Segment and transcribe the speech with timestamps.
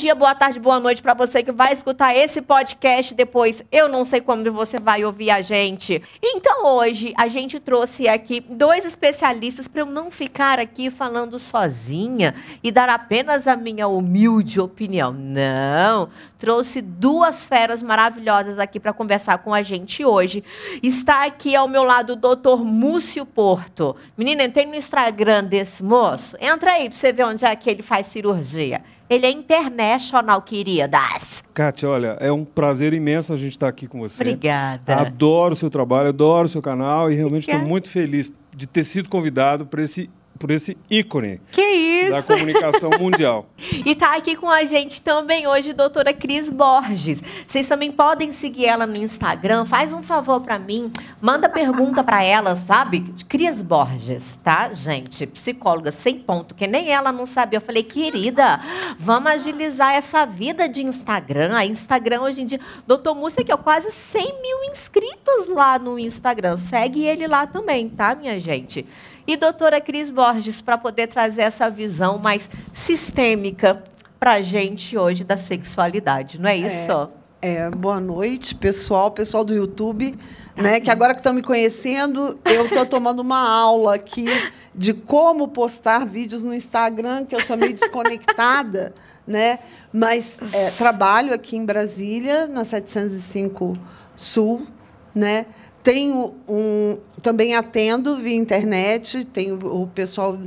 [0.00, 3.62] dia, boa tarde, boa noite para você que vai escutar esse podcast depois.
[3.70, 6.02] Eu não sei quando você vai ouvir a gente.
[6.22, 12.34] Então hoje a gente trouxe aqui dois especialistas para eu não ficar aqui falando sozinha
[12.64, 15.12] e dar apenas a minha humilde opinião.
[15.12, 16.08] Não,
[16.38, 20.42] trouxe duas feras maravilhosas aqui para conversar com a gente hoje.
[20.82, 22.64] Está aqui ao meu lado o Dr.
[22.64, 23.94] Múcio Porto.
[24.16, 26.38] Menina, entrei no Instagram desse moço.
[26.40, 28.80] Entra aí para você ver onde é que ele faz cirurgia.
[29.10, 31.42] Ele é international, queridas.
[31.52, 34.22] Kátia, olha, é um prazer imenso a gente estar aqui com você.
[34.22, 34.94] Obrigada.
[34.94, 38.84] Adoro o seu trabalho, adoro o seu canal e realmente estou muito feliz de ter
[38.84, 40.08] sido convidado para esse
[40.40, 42.12] por esse ícone que isso?
[42.12, 43.46] da comunicação mundial.
[43.60, 47.22] e está aqui com a gente também hoje doutora Cris Borges.
[47.46, 49.66] Vocês também podem seguir ela no Instagram.
[49.66, 50.90] Faz um favor para mim,
[51.20, 53.04] manda pergunta para ela, sabe?
[53.28, 55.26] Cris Borges, tá, gente?
[55.26, 57.58] Psicóloga sem ponto, que nem ela não sabia.
[57.58, 58.58] Eu falei, querida,
[58.98, 61.54] vamos agilizar essa vida de Instagram.
[61.54, 65.98] A Instagram hoje em dia, doutor Múcio aqui, ó, quase 100 mil inscritos lá no
[65.98, 66.56] Instagram.
[66.56, 68.86] Segue ele lá também, tá, minha gente?
[69.32, 73.80] E doutora Cris Borges, para poder trazer essa visão mais sistêmica
[74.18, 77.08] para a gente hoje da sexualidade, não é isso?
[77.40, 80.18] É, é, boa noite, pessoal, pessoal do YouTube,
[80.56, 80.80] né?
[80.80, 84.26] Que agora que estão me conhecendo, eu estou tomando uma aula aqui
[84.74, 88.92] de como postar vídeos no Instagram, que eu sou meio desconectada,
[89.24, 89.60] né?
[89.92, 93.78] Mas é, trabalho aqui em Brasília, na 705
[94.16, 94.66] Sul,
[95.14, 95.46] né?
[95.82, 100.38] Tenho um, também atendo via internet, tenho o pessoal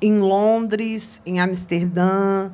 [0.00, 2.50] em Londres, em Amsterdã,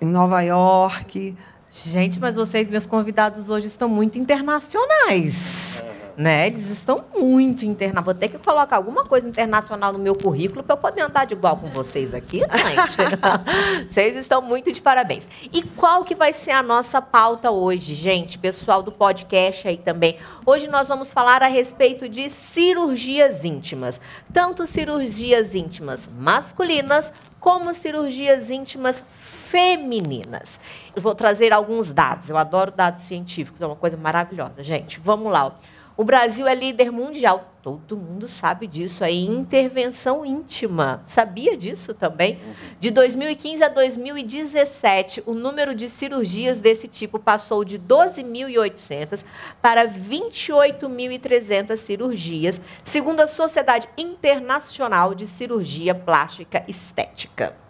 [0.00, 1.36] em Nova York.
[1.72, 5.82] Gente, mas vocês, meus convidados hoje, estão muito internacionais.
[5.84, 6.46] É né?
[6.46, 8.04] Eles estão muito internacionais.
[8.04, 11.34] Vou ter que colocar alguma coisa internacional no meu currículo para eu poder andar de
[11.34, 13.86] igual com vocês aqui, gente.
[13.86, 15.26] vocês estão muito de parabéns.
[15.52, 18.38] E qual que vai ser a nossa pauta hoje, gente?
[18.38, 20.16] Pessoal do podcast aí também.
[20.44, 24.00] Hoje nós vamos falar a respeito de cirurgias íntimas.
[24.32, 29.04] Tanto cirurgias íntimas masculinas como cirurgias íntimas
[29.46, 30.58] femininas.
[30.94, 32.30] Eu vou trazer alguns dados.
[32.30, 34.98] Eu adoro dados científicos, é uma coisa maravilhosa, gente.
[34.98, 35.54] Vamos lá.
[35.96, 37.54] O Brasil é líder mundial.
[37.62, 39.24] Todo mundo sabe disso aí.
[39.24, 41.02] Intervenção íntima.
[41.06, 42.34] Sabia disso também?
[42.34, 42.52] Uhum.
[42.78, 49.24] De 2015 a 2017, o número de cirurgias desse tipo passou de 12.800
[49.62, 57.65] para 28.300 cirurgias, segundo a Sociedade Internacional de Cirurgia Plástica Estética.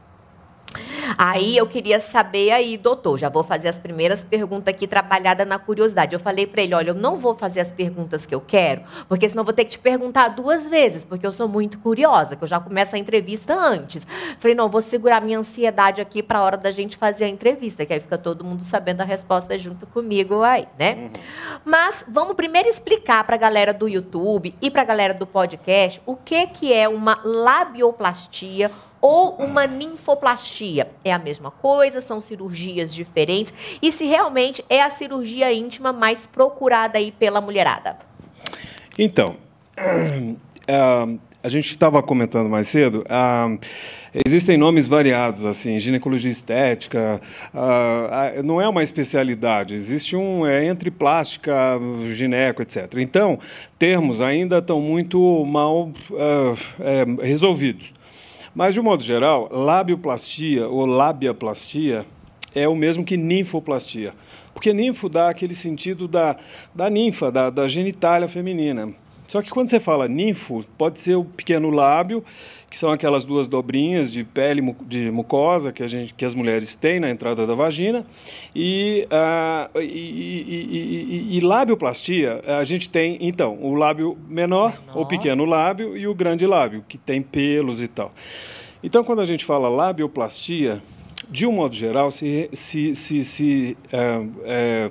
[1.17, 5.59] Aí eu queria saber aí, doutor, já vou fazer as primeiras perguntas aqui trabalhada na
[5.59, 6.15] curiosidade.
[6.15, 9.28] Eu falei para ele, olha, eu não vou fazer as perguntas que eu quero, porque
[9.28, 12.43] senão eu vou ter que te perguntar duas vezes, porque eu sou muito curiosa, que
[12.43, 14.06] eu já começo a entrevista antes.
[14.39, 17.84] Falei, não, vou segurar minha ansiedade aqui para a hora da gente fazer a entrevista,
[17.84, 20.95] que aí fica todo mundo sabendo a resposta junto comigo aí, né?
[20.95, 21.11] Uhum.
[21.65, 26.00] Mas vamos primeiro explicar para a galera do YouTube e para a galera do podcast
[26.06, 28.71] o que que é uma labioplastia
[29.06, 30.89] ou uma ninfoplastia.
[31.05, 33.55] É a mesma coisa, são cirurgias diferentes.
[33.81, 37.97] E se realmente é a cirurgia íntima mais procurada aí pela mulherada?
[38.99, 39.37] Então,
[39.78, 43.59] uh, a gente estava comentando mais cedo, uh,
[44.27, 47.21] existem nomes variados, assim, ginecologia estética,
[47.55, 51.78] uh, não é uma especialidade, existe um, é entre plástica,
[52.12, 52.93] gineco, etc.
[52.97, 53.39] Então,
[53.78, 55.93] termos ainda estão muito mal
[56.81, 57.95] é, resolvidos.
[58.56, 62.06] Mas, de um modo geral, labioplastia ou labiaplastia
[62.55, 64.15] é o mesmo que ninfoplastia.
[64.55, 66.34] Porque ninfo dá aquele sentido da,
[66.75, 68.95] da ninfa, da, da genitália feminina.
[69.28, 72.25] Só que quando você fala ninfo, pode ser o pequeno lábio,
[72.69, 76.75] que são aquelas duas dobrinhas de pele de mucosa que, a gente, que as mulheres
[76.75, 78.04] têm na entrada da vagina.
[78.54, 85.00] E, uh, e, e, e, e, labioplastia, a gente tem, então, o lábio menor, menor,
[85.00, 88.12] o pequeno lábio e o grande lábio, que tem pelos e tal.
[88.83, 90.83] Então, quando a gente fala labioplastia,
[91.31, 94.91] de um modo geral, se, se, se, se, é, é,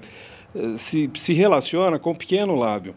[0.77, 2.95] se, se relaciona com o pequeno lábio.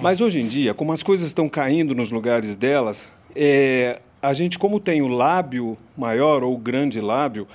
[0.00, 4.58] Mas hoje em dia, como as coisas estão caindo nos lugares delas, é, a gente,
[4.58, 7.46] como tem o lábio maior ou o grande lábio,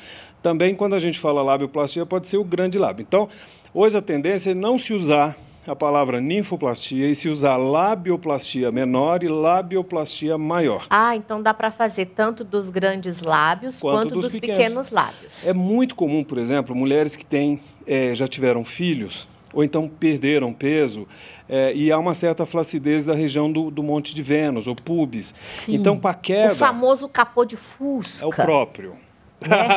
[0.41, 3.06] também quando a gente fala labioplastia, pode ser o grande lábio.
[3.07, 3.29] Então,
[3.73, 9.23] hoje a tendência é não se usar a palavra ninfoplastia e se usar labioplastia menor
[9.23, 10.85] e labioplastia maior.
[10.89, 14.57] Ah, então dá para fazer tanto dos grandes lábios quanto, quanto dos, dos pequenos.
[14.57, 14.91] pequenos.
[14.91, 15.47] lábios.
[15.47, 20.51] É muito comum, por exemplo, mulheres que têm, é, já tiveram filhos ou então perderam
[20.51, 21.07] peso,
[21.47, 25.33] é, e há uma certa flacidez da região do, do Monte de Vênus, ou pubis.
[25.38, 25.75] Sim.
[25.75, 26.53] Então, para queda...
[26.53, 28.25] O famoso capô de fusca.
[28.25, 28.95] É o próprio.
[29.42, 29.68] Né?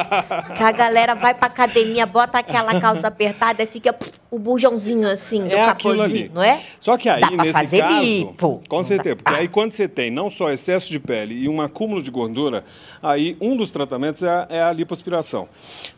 [0.57, 5.09] que a galera vai pra academia, bota aquela calça apertada e fica pff, o bujãozinho
[5.11, 5.67] assim do É ali.
[5.67, 6.61] capozinho, não é?
[6.79, 8.63] Só que aí, Dá pra nesse fazer caso, lipo.
[8.69, 9.39] com certeza, porque Ah.
[9.39, 12.65] aí quando você tem não só excesso de pele e um acúmulo de gordura,
[13.03, 15.49] aí um dos tratamentos é a, é a lipoaspiração.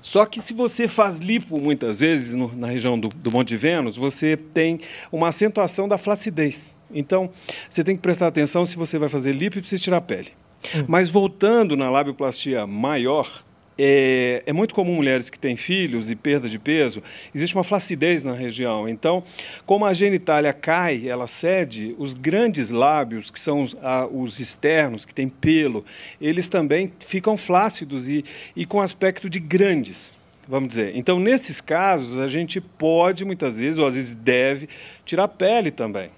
[0.00, 3.56] Só que se você faz lipo muitas vezes no- na região do, do Monte de
[3.58, 4.80] Vênus, você tem
[5.12, 6.74] uma acentuação da flacidez.
[6.92, 7.30] Então,
[7.68, 10.32] você tem que prestar atenção se você vai fazer lipo e precisa tirar a pele.
[10.74, 10.84] Hum.
[10.88, 13.42] Mas voltando na labioplastia maior,
[13.78, 17.02] é, é muito comum mulheres que têm filhos e perda de peso,
[17.34, 18.88] existe uma flacidez na região.
[18.88, 19.22] Então,
[19.64, 25.06] como a genitália cai, ela cede, os grandes lábios, que são os, a- os externos,
[25.06, 25.84] que têm pelo,
[26.20, 28.24] eles também ficam flácidos e,
[28.54, 30.12] e com aspecto de grandes.
[30.48, 30.96] Vamos dizer.
[30.96, 34.68] Então, nesses casos, a gente pode, muitas vezes, ou às vezes deve,
[35.04, 36.10] tirar a pele também.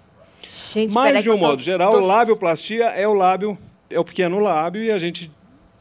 [0.49, 3.57] Gente, Mas, de um eu tô- modo geral, tô- labioplastia é o lábio,
[3.91, 5.31] é o pequeno lábio e a gente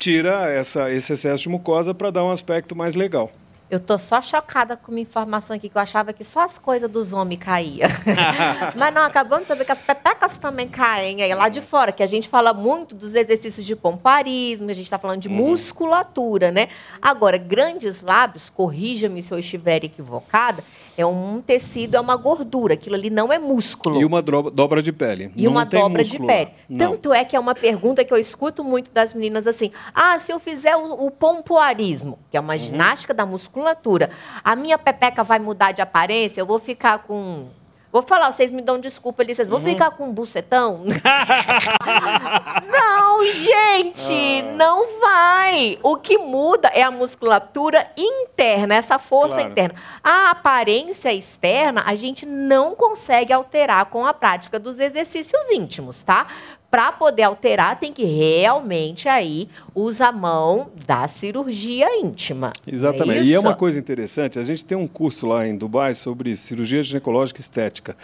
[0.02, 3.30] tira essa, esse excesso de mucosa para dar um aspecto mais legal.
[3.70, 6.90] Eu tô só chocada com uma informação aqui que eu achava que só as coisas
[6.90, 7.88] dos homens caíam.
[8.76, 12.04] Mas não, acabamos de saber que as pepecas também caem aí lá de fora, que
[12.04, 15.36] a gente fala muito dos exercícios de pomparismo, a gente está falando de Uhum.
[15.36, 16.68] musculatura, né?
[17.02, 20.64] Agora, grandes lábios, corrija-me se eu estiver equivocada,
[20.98, 24.00] é um tecido, é uma gordura, aquilo ali não é músculo.
[24.00, 25.32] E uma dobra de pele.
[25.36, 26.52] E Não uma dobra músculo de pele.
[26.70, 26.78] Não.
[26.92, 30.32] Tanto é que é uma pergunta que eu escuto muito das meninas assim: ah, se
[30.32, 32.46] eu fizer o, o pompoarismo, que é Uhum.
[32.48, 34.10] uma ginástica da musculatura,
[34.44, 36.42] a minha pepeca vai mudar de aparência?
[36.42, 37.48] Eu vou ficar com.
[37.92, 39.66] Vou falar, vocês me dão desculpa ali, vocês vão Uhum.
[39.66, 40.84] ficar com um bucetão?
[42.72, 44.52] não, gente, Ah.
[44.56, 45.78] não vai.
[45.84, 49.52] O que muda é a musculatura interna, essa força Claro.
[49.52, 49.76] interna.
[50.04, 56.28] A aparência externa a gente não consegue alterar com a prática dos exercícios íntimos, tá?
[56.72, 62.54] Para poder alterar, tem que realmente aí usar a mão da cirurgia íntima.
[62.66, 63.20] Exatamente.
[63.20, 66.34] Não e é uma coisa interessante, a gente tem um curso lá em Dubai sobre
[66.38, 67.98] cirurgia ginecológica estética.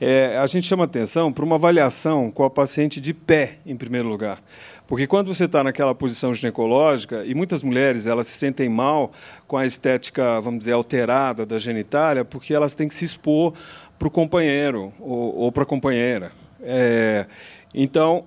[0.00, 4.08] É, a gente chama atenção para uma avaliação com a paciente de pé, em primeiro
[4.08, 4.42] lugar.
[4.86, 9.12] Porque quando você está naquela posição ginecológica, e muitas mulheres elas se sentem mal
[9.46, 13.52] com a estética, vamos dizer, alterada da genitália, porque elas têm que se expor
[13.98, 16.32] para o companheiro ou, ou para a companheira.
[16.66, 17.26] É,
[17.74, 18.24] então,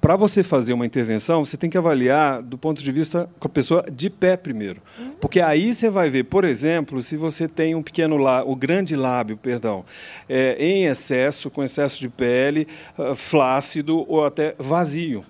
[0.00, 3.50] para você fazer uma intervenção, você tem que avaliar do ponto de vista com a
[3.50, 4.80] pessoa de pé primeiro.
[5.20, 8.94] Porque aí você vai ver, por exemplo, se você tem um pequeno lábio, o grande
[8.94, 9.84] lábio, perdão,
[10.28, 15.24] é, em excesso, com excesso de pele, ah, flácido ou até vazio.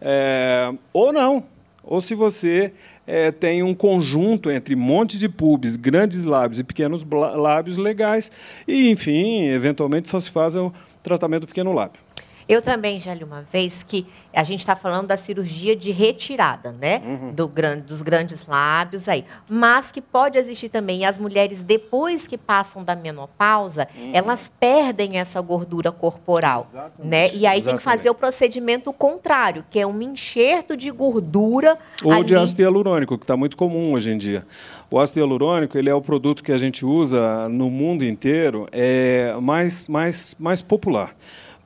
[0.00, 1.44] É, ou não.
[1.82, 2.72] Ou se você
[3.06, 8.32] é, tem um conjunto entre monte de pubs, grandes lábios e pequenos lábios legais.
[8.66, 12.03] E, enfim, eventualmente só se faz o tratamento do pequeno lábio.
[12.48, 16.72] Eu também já li uma vez que a gente está falando da cirurgia de retirada,
[16.72, 17.00] né?
[17.04, 17.32] Uhum.
[17.32, 19.24] Do gran- dos grandes lábios aí.
[19.48, 21.00] Mas que pode existir também.
[21.00, 26.66] E as mulheres, depois que passam da menopausa, elas perdem essa gordura corporal.
[26.72, 26.78] Uhum.
[26.80, 27.08] Exatamente.
[27.08, 27.38] Né?
[27.40, 28.10] E aí tem que fazer Exatamente.
[28.10, 32.24] o procedimento contrário, que é um enxerto de gordura Ou ali.
[32.24, 34.44] de ácido hialurônico, que está muito comum hoje em dia.
[34.90, 39.34] O ácido hialurônico ele é o produto que a gente usa no mundo inteiro é
[39.40, 41.14] mais, mais, mais popular.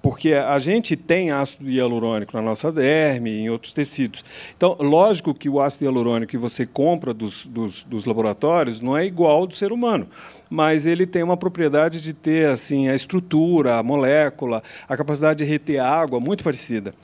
[0.00, 4.24] Porque a gente tem ácido hialurônico na nossa derme e em outros tecidos.
[4.56, 9.04] Então, lógico que o ácido hialurônico que você compra dos, dos, dos laboratórios não é
[9.04, 10.08] igual ao do ser humano,
[10.48, 15.50] mas ele tem uma propriedade de ter assim a estrutura, a molécula, a capacidade de
[15.50, 16.94] reter água muito parecida.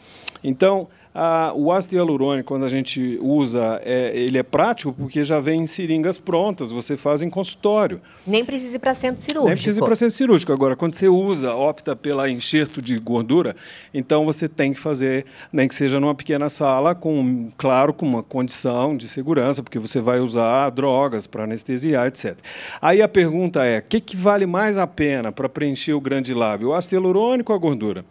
[0.42, 5.38] Então, a- o ácido hialurônico, quando a gente usa, é, ele é prático porque já
[5.38, 8.00] vem em seringas prontas, você faz em consultório.
[8.26, 9.46] Nem precisa ir para centro cirúrgico.
[9.46, 10.52] Nem precisa ir para centro cirúrgico.
[10.52, 13.54] Agora, quando você usa, opta pela enxerto de gordura,
[13.92, 18.22] então você tem que fazer, nem que seja numa pequena sala, com, claro, com uma
[18.22, 22.36] condição de segurança, porque você vai usar drogas para anestesiar, etc.
[22.82, 26.34] Aí a pergunta é: o que, que vale mais a pena para preencher o grande
[26.34, 26.70] lábio?
[26.70, 28.04] O ácido hialurônico ou a gordura?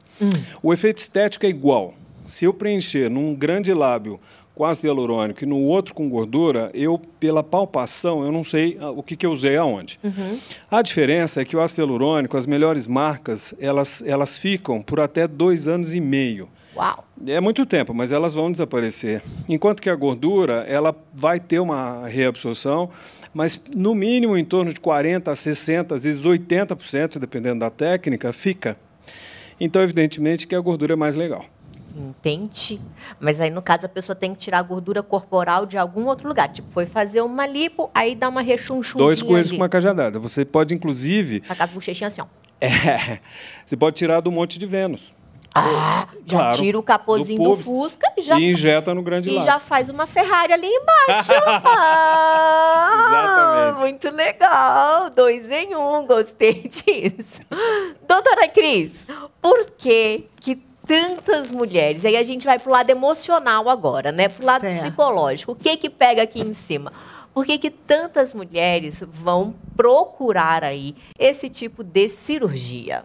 [0.62, 1.93] O efeito estético é igual.
[2.25, 4.19] Se eu preencher num grande lábio
[4.55, 8.91] com ácido hialurônico e no outro com gordura, eu, pela palpação, eu não sei ah,
[8.91, 9.99] o que, que eu usei aonde.
[10.69, 15.27] A diferença é que o ácido hialurônico, as melhores marcas, elas, elas ficam por até
[15.27, 16.47] dois anos e meio.
[16.75, 17.05] Uau!
[17.27, 19.21] É muito tempo, mas elas vão desaparecer.
[19.47, 22.89] Enquanto que a gordura, ela vai ter uma reabsorção,
[23.33, 28.33] mas no mínimo em torno de 40% a 60%, às vezes 80%, dependendo da técnica,
[28.33, 28.77] fica.
[29.59, 31.45] Então, evidentemente, que a gordura é mais legal.
[31.95, 32.81] Entendi.
[33.19, 36.27] Mas aí, no caso, a pessoa tem que tirar a gordura corporal de algum outro
[36.27, 36.50] lugar.
[36.50, 39.57] Tipo, foi fazer uma lipo, aí dá uma rechonchudinha Dois coelhos ali.
[39.57, 40.17] com uma cajadada.
[40.19, 42.25] Você pode, inclusive, Tá com as bochechinhas assim, ó.
[42.65, 43.19] é,
[43.65, 45.13] você pode tirar do Monte de Vênus,
[45.53, 47.57] Ah, já Claro, tira o capozinho do do.
[47.57, 49.45] Fusca e já, e injeta no grande e lado.
[49.45, 51.31] já faz uma Ferrari ali embaixo.
[51.65, 53.79] Ah, Exatamente.
[53.81, 55.09] Muito legal.
[55.09, 57.41] Dois em um, gostei disso.
[58.07, 59.05] Doutora Cris,
[59.41, 64.27] por que que tantas mulheres, aí a gente vai pro lado emocional agora, né?
[64.27, 64.81] Pro lado Certo.
[64.83, 65.51] psicológico.
[65.53, 66.91] O que que pega aqui em cima?
[67.33, 73.03] Por que que tantas mulheres vão procurar aí esse tipo de cirurgia?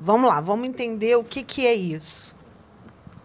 [0.00, 2.34] Vamos lá, vamos entender o que, que é isso.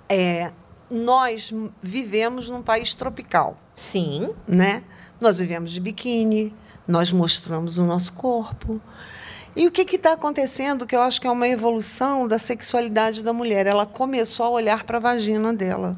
[0.09, 0.51] É,
[0.89, 4.83] nós vivemos num país tropical, Sim, né?
[5.21, 6.53] Nós vivemos de biquíni,
[6.87, 8.81] nós mostramos o nosso corpo.
[9.55, 13.33] E o que está acontecendo, que eu acho que é uma evolução da sexualidade da
[13.33, 13.65] mulher?
[13.65, 15.97] Ela começou a olhar para a vagina dela.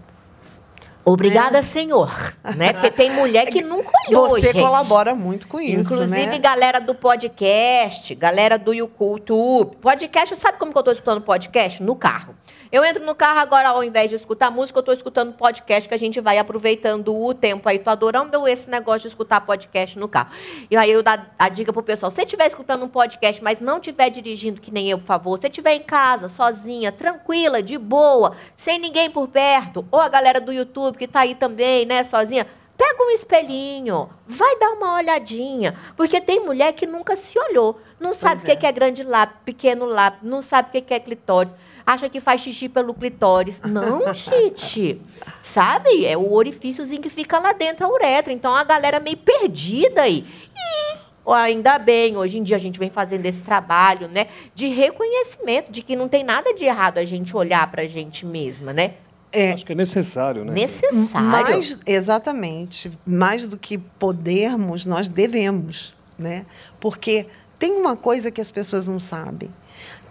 [1.03, 2.11] Obrigada, senhor.
[2.55, 2.73] Né?
[2.73, 4.61] Porque tem mulher que nunca olhou, Você gente.
[4.61, 6.39] colabora muito com isso, Inclusive, né?
[6.39, 9.77] galera do podcast, galera do YouTube.
[9.77, 11.81] Podcast, sabe como que eu tô escutando podcast?
[11.81, 12.35] No carro.
[12.71, 15.93] Eu entro no carro agora, ao invés de escutar música, eu tô escutando podcast, que
[15.93, 17.77] a gente vai aproveitando o tempo aí.
[17.77, 20.29] Tô adorando esse negócio de escutar podcast no carro.
[20.69, 23.59] E aí eu dou a dica pro pessoal, se você estiver escutando um podcast, mas
[23.59, 27.61] não estiver dirigindo, que nem eu, por favor, se você estiver em casa, sozinha, tranquila,
[27.61, 31.85] de boa, sem ninguém por perto, ou a galera do YouTube que tá aí também,
[31.85, 32.47] né, sozinha,
[32.81, 35.75] Pega um espelhinho, vai dar uma olhadinha.
[35.95, 37.79] Porque tem mulher que nunca se olhou.
[37.99, 38.55] Não sabe o que é.
[38.55, 41.53] que é grande lápis, pequeno lápis, não sabe o que que é clitóris.
[41.85, 43.61] Acha que faz xixi pelo clitóris.
[43.61, 44.99] Não, gente.
[45.43, 46.07] Sabe?
[46.07, 48.33] É o orifíciozinho que fica lá dentro, a uretra.
[48.33, 50.25] Então a galera meio perdida aí.
[50.55, 54.25] E ainda bem, hoje em dia a gente vem fazendo esse trabalho, né?
[54.55, 58.73] De reconhecimento, de que não tem nada de errado a gente olhar pra gente mesma,
[58.73, 58.95] né?
[59.31, 60.53] É, Acho que é necessário, né?
[60.53, 61.07] Necessário.
[61.11, 62.91] Mais, exatamente.
[63.05, 66.45] Mais do que podermos, nós devemos, né?
[66.79, 69.53] Porque tem uma coisa que as pessoas não sabem.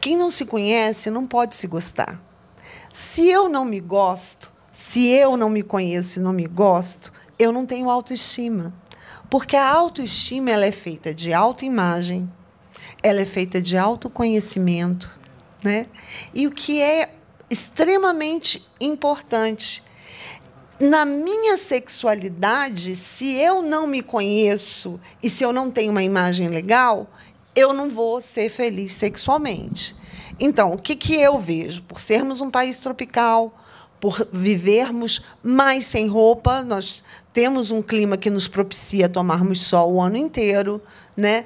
[0.01, 2.21] Quem não se conhece não pode se gostar.
[2.93, 7.53] Se eu não me gosto, se eu não me conheço e não me gosto, eu
[7.53, 8.73] não tenho autoestima.
[9.29, 12.31] Porque a autoestima ela é feita de autoimagem,
[13.03, 15.11] ela é feita de autoconhecimento,
[15.63, 15.87] né?
[16.35, 17.15] E o que é
[17.51, 19.83] extremamente importante
[20.81, 26.49] na minha sexualidade, se eu não me conheço e se eu não tenho uma imagem
[26.49, 27.07] legal,
[27.55, 29.95] eu não vou ser feliz sexualmente.
[30.39, 31.83] Então, o que, que eu vejo?
[31.83, 33.55] Por sermos um país tropical,
[34.01, 40.01] por vivermos mais sem roupa, nós temos um clima que nos propicia tomarmos sol o
[40.01, 40.83] ano inteiro,
[41.15, 41.45] né?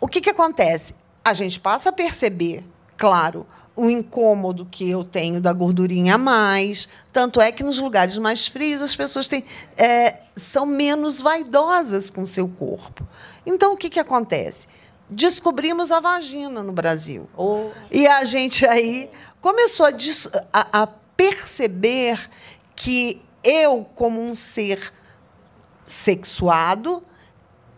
[0.00, 0.94] O que, que acontece?
[1.24, 2.64] A gente passa a perceber,
[2.96, 3.44] claro,
[3.76, 6.88] o incômodo que eu tenho da gordurinha a mais.
[7.12, 9.44] Tanto é que nos lugares mais frios as pessoas têm,
[9.76, 13.06] é, são menos vaidosas com o seu corpo.
[13.44, 14.66] Então, o que, que acontece?
[15.10, 17.28] Descobrimos a vagina no Brasil.
[17.36, 22.28] Ô, E a gente aí começou a- a perceber
[22.74, 24.92] que eu, como um ser
[25.86, 27.02] sexuado,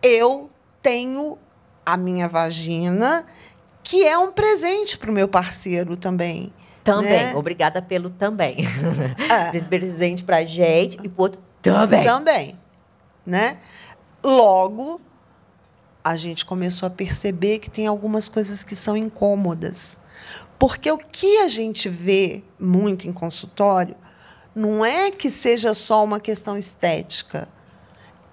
[0.03, 0.51] eu
[0.81, 1.39] tenho
[1.85, 3.25] a minha vagina,
[3.89, 6.53] que é um presente para o meu parceiro também.
[6.85, 7.09] Também.
[7.11, 7.35] né?
[7.35, 8.59] Obrigada pelo também.
[9.31, 9.57] É.
[9.57, 12.05] Esse presente pra gente e pro outro também.
[12.05, 12.59] Também.
[13.25, 13.59] Né?
[14.23, 15.01] Logo,
[16.05, 19.99] a gente começou a perceber que tem algumas coisas que são incômodas.
[20.59, 23.97] Porque o que a gente vê muito em consultório
[24.55, 27.49] não é que seja só uma questão estética.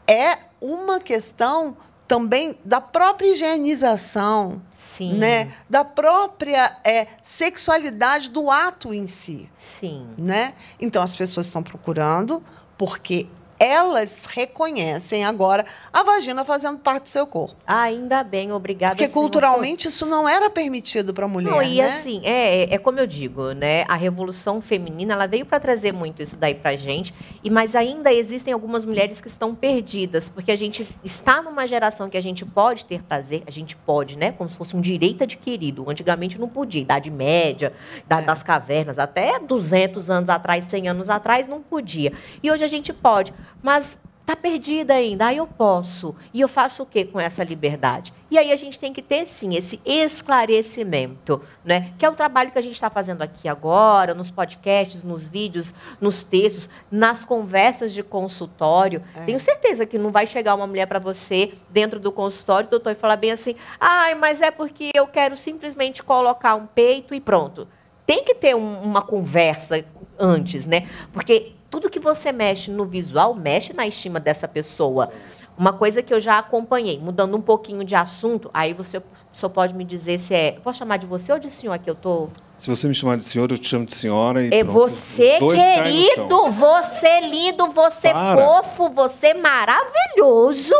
[0.05, 4.61] É uma questão também da própria higienização,
[4.93, 5.13] Sim.
[5.15, 5.51] né?
[5.69, 10.07] da própria é, sexualidade do ato em si Sim.
[10.17, 10.53] né?
[10.79, 12.41] Então as pessoas estão procurando
[12.77, 13.27] porque
[13.59, 17.55] elas reconhecem agora a vagina fazendo parte do seu corpo.
[17.65, 18.95] Ainda bem, obrigada.
[18.95, 21.85] Porque culturalmente isso não era permitido para a mulher, Não, e né?
[21.85, 23.85] assim, é, é, é como eu digo, né?
[23.87, 28.11] A revolução feminina, ela veio para trazer muito isso daí pra gente, e mas ainda
[28.11, 32.45] existem algumas mulheres que estão perdidas, porque a gente está numa geração que a gente
[32.45, 34.31] pode ter prazer, a gente pode, né?
[34.31, 35.89] Como se fosse um direito adquirido.
[35.89, 37.71] Antigamente não podia, idade média,
[38.07, 42.13] da- das cavernas, até 200 anos atrás, 100 anos atrás, não podia.
[42.43, 43.33] E hoje a gente pode,
[43.65, 45.27] mas tá perdida ainda.
[45.27, 46.15] Aí eu posso.
[46.33, 48.11] E eu faço o que com essa liberdade?
[48.31, 51.91] E aí a gente tem que ter, sim, esse esclarecimento, né?
[51.97, 55.73] Que é o trabalho que a gente está fazendo aqui agora, nos podcasts, nos vídeos,
[56.01, 59.01] nos textos, nas conversas de consultório.
[59.25, 62.95] Tenho certeza que não vai chegar uma mulher para você dentro do consultório, doutor, e
[62.95, 67.67] falar bem assim, ai, mas é porque eu quero simplesmente colocar um peito e pronto.
[68.05, 69.83] Tem que ter um- uma conversa
[70.19, 70.87] antes, né?
[71.11, 75.11] Porque tudo que você mexe no visual mexe na estima dessa pessoa.
[75.57, 79.03] Uma coisa que eu já acompanhei, mudando um pouquinho de assunto, aí você
[79.33, 80.53] só pode me dizer se é.
[80.63, 82.29] Posso chamar de você ou de senhor que eu tô?
[82.57, 84.41] Se você me chamar de senhor, eu te chamo de senhora.
[84.41, 84.71] E é pronto.
[84.71, 88.41] você, querido, você lindo, você Para.
[88.41, 90.71] fofo, você maravilhoso.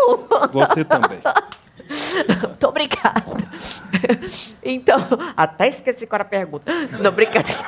[0.54, 1.20] Você também.
[2.48, 3.24] Muito obrigada.
[4.64, 5.00] Então,
[5.36, 6.72] até esqueci qual era a pergunta.
[7.00, 7.64] Não, brincadeira.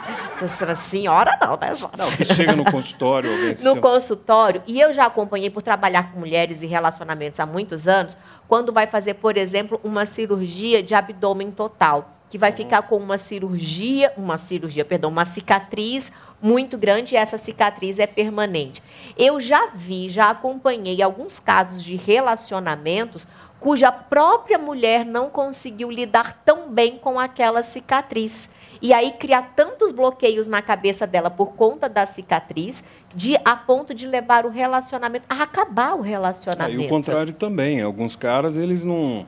[0.76, 1.98] Senhora não, né, Jorge?
[1.98, 6.20] Não, que chega no consultório no chama- consultório, e eu já acompanhei por trabalhar com
[6.20, 11.52] mulheres e relacionamentos há muitos anos, quando vai fazer, por exemplo, uma cirurgia de abdômen
[11.52, 17.18] total, que vai ficar com uma cirurgia, uma cirurgia, perdão, uma cicatriz muito grande e
[17.18, 18.84] essa cicatriz é permanente.
[19.18, 23.28] Eu já vi, já acompanhei alguns casos de relacionamentos
[23.68, 28.50] cuja própria mulher não conseguiu lidar tão bem com aquela cicatriz.
[28.82, 32.82] E aí criar tantos bloqueios na cabeça dela por conta da cicatriz,
[33.14, 36.82] de a ponto de levar o relacionamento a acabar o É, relacionamento.
[36.82, 37.82] e o contrário também.
[37.82, 39.26] Alguns caras, eles não.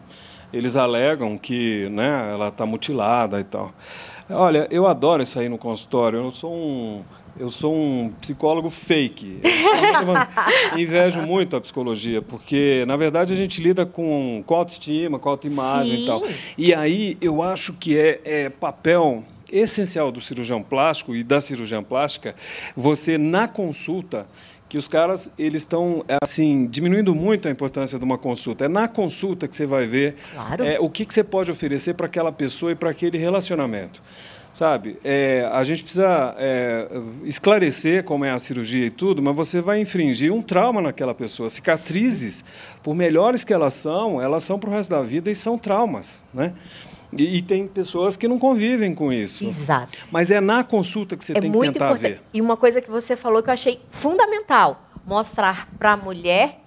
[0.54, 3.74] Eles alegam que né, ela está mutilada e tal.
[4.30, 6.18] Olha, eu adoro isso aí no consultório.
[6.18, 7.04] Eu sou um.
[7.40, 9.40] Eu sou um psicólogo fake.
[10.78, 16.04] Invejo muito a psicologia, porque, na verdade, a gente lida com, com autoestima, com autoimagem
[16.04, 16.20] e tal.
[16.20, 16.34] Sim.
[16.58, 21.82] E aí eu acho que é, é papel essencial do cirurgião plástico e da cirurgiã
[21.82, 22.36] plástica
[22.76, 24.28] você, na consulta,
[24.68, 28.66] que os caras eles estão assim diminuindo muito a importância de uma consulta.
[28.66, 30.64] É na consulta que você vai ver Claro.
[30.64, 34.02] é, o que, que você pode oferecer para aquela pessoa e para aquele relacionamento.
[34.54, 36.88] Sabe, é, a gente precisa é,
[37.24, 41.50] esclarecer como é a cirurgia e tudo, mas você vai infringir um trauma naquela pessoa.
[41.50, 42.44] Cicatrizes,
[42.84, 46.22] por melhores que elas são, elas são para o resto da vida e são traumas.
[46.34, 46.54] Né?
[47.14, 49.46] E, e tem pessoas que não convivem com isso.
[49.46, 49.98] Exato.
[50.12, 52.02] Mas é na consulta que você é tem que tentar importante.
[52.02, 52.22] ver.
[52.34, 56.60] E uma coisa que você falou que eu achei fundamental: mostrar para a mulher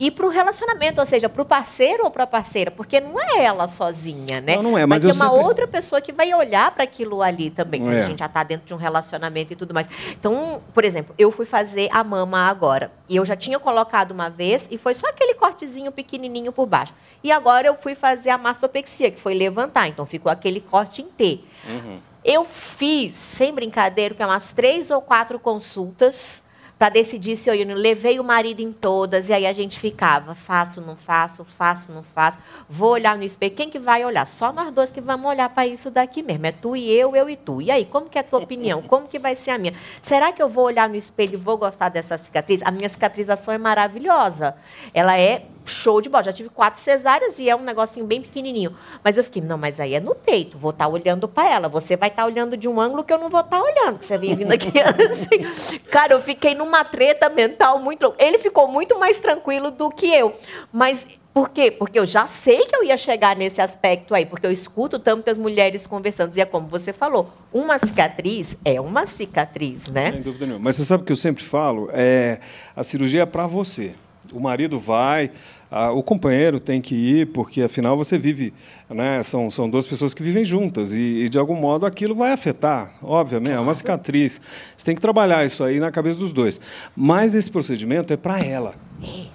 [0.00, 3.20] e para o relacionamento, ou seja, para o parceiro ou para a parceira, porque não
[3.20, 4.56] é ela sozinha, né?
[4.56, 7.20] Não, não é, mas ter eu uma sempre- outra pessoa que vai olhar para aquilo
[7.22, 7.98] ali também, quando É.
[8.00, 9.86] a gente já está dentro de um relacionamento e tudo mais.
[10.12, 14.30] Então, por exemplo, eu fui fazer a mama agora, e eu já tinha colocado uma
[14.30, 16.94] vez, e foi só aquele cortezinho pequenininho por baixo.
[17.22, 21.06] E agora eu fui fazer a mastopexia, que foi levantar, então ficou aquele corte em
[21.08, 21.40] T.
[21.68, 21.98] Uhum.
[22.24, 26.42] Eu fiz, sem brincadeira, que é umas três ou quatro consultas
[26.80, 27.66] para decidir se eu ia.
[27.74, 32.02] Levei o marido em todas e aí a gente ficava, faço, não faço, faço, não
[32.02, 32.38] faço.
[32.66, 33.54] Vou olhar no espelho.
[33.54, 34.26] Quem que vai olhar?
[34.26, 36.46] Só nós dois que vamos olhar para isso daqui mesmo.
[36.46, 37.60] É tu e eu, eu e tu.
[37.60, 38.80] E aí, como que é a tua opinião?
[38.80, 39.74] Como que vai ser a minha?
[40.00, 42.62] Será que eu vou olhar no espelho e vou gostar dessa cicatriz?
[42.64, 44.56] A minha cicatrização é maravilhosa.
[44.94, 46.24] Ela é show de bola.
[46.24, 48.76] Já tive quatro cesáreas e é um negocinho bem pequenininho.
[49.02, 50.58] Mas eu fiquei, não, mas aí é no peito.
[50.58, 51.68] Vou estar olhando para ela.
[51.68, 54.18] Você vai estar olhando de um ângulo que eu não vou estar olhando, que você
[54.18, 54.72] vem vindo aqui
[55.10, 55.78] assim.
[55.90, 58.22] Cara, eu fiquei numa treta mental muito louca.
[58.22, 60.34] Ele ficou muito mais tranquilo do que eu.
[60.72, 61.70] Mas por quê?
[61.70, 65.38] Porque eu já sei que eu ia chegar nesse aspecto aí, porque eu escuto tantas
[65.38, 66.36] mulheres conversando.
[66.36, 70.12] E é como você falou, uma cicatriz é uma cicatriz, né?
[70.12, 70.64] Sem dúvida nenhuma.
[70.64, 71.88] Mas você sabe o que eu sempre falo?
[71.92, 72.40] É,
[72.74, 73.94] a cirurgia é para você.
[74.32, 75.30] O marido vai,
[75.70, 78.52] a- o companheiro tem que ir, porque afinal você vive,
[78.88, 79.22] né?
[79.22, 82.92] São, são duas pessoas que vivem juntas e, e, de algum modo aquilo vai afetar,
[83.02, 84.40] obviamente, é uma cicatriz.
[84.76, 86.60] Você tem que trabalhar isso aí na cabeça dos dois.
[86.96, 88.74] Mas esse procedimento é para ela.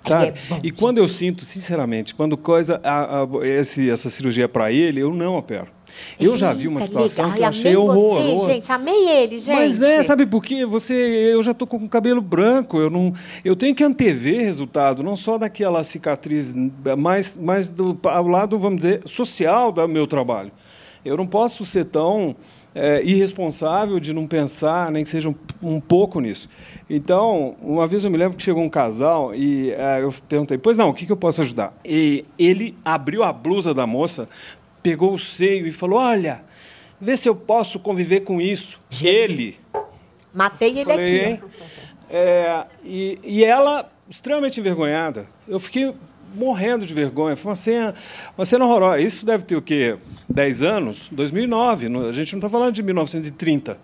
[0.07, 0.27] Sabe?
[0.27, 4.71] é e quando eu sinto, sinceramente, quando coisa a- a- esse, essa cirurgia é para
[4.71, 5.67] ele, eu não opero.
[6.19, 7.37] Eu já vi uma Eita, situação legal.
[7.37, 8.37] que eu achei amei.
[8.37, 9.55] Você, gente, amei ele, gente.
[9.55, 10.65] Mas é, sabe por quê?
[10.65, 15.03] Você, eu já estou com o cabelo branco, eu não, eu tenho que antever resultado,
[15.03, 16.53] não só daquela cicatriz,
[16.97, 20.51] mas, mas do ao lado, vamos dizer, social do meu trabalho.
[21.03, 22.35] Eu não posso ser tão
[22.75, 26.49] é, irresponsável de não pensar, nem que seja um, um pouco nisso.
[26.89, 30.77] Então, uma vez eu me lembro que chegou um casal e é, eu perguntei, pois
[30.77, 31.73] não, o que, que eu posso ajudar?
[31.85, 34.27] E ele abriu a blusa da moça,
[34.85, 36.43] pegou o seio e falou, olha,
[37.01, 38.79] vê se eu posso conviver com isso.
[39.01, 39.57] Ele.
[40.31, 41.43] Matei ele Falei, aqui.
[42.07, 45.25] É, e, e ela, extremamente envergonhada.
[45.47, 45.91] Eu fiquei
[46.35, 47.35] morrendo de vergonha.
[47.35, 47.95] Foi uma cena,
[48.37, 49.01] uma cena horrorosa.
[49.01, 49.97] Isso deve ter o quê?
[50.29, 51.07] 10 anos?
[51.11, 51.89] 2009.
[51.89, 53.79] não- A gente não está falando de 1930.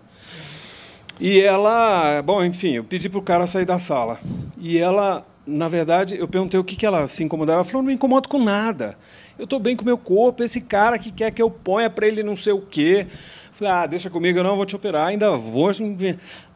[1.18, 4.20] E ela, bom, enfim, eu pedi para o cara sair da sala.
[4.56, 7.58] E ela, na verdade, eu perguntei o que, que ela se incomodava.
[7.58, 8.96] Ela falou: não me incomodo com nada.
[9.38, 10.42] Eu estou bem com o meu corpo.
[10.42, 13.06] Esse cara que quer que eu ponha para ele não sei o quê.
[13.52, 15.70] Falei, ah, deixa comigo, eu não vou te operar, ainda vou.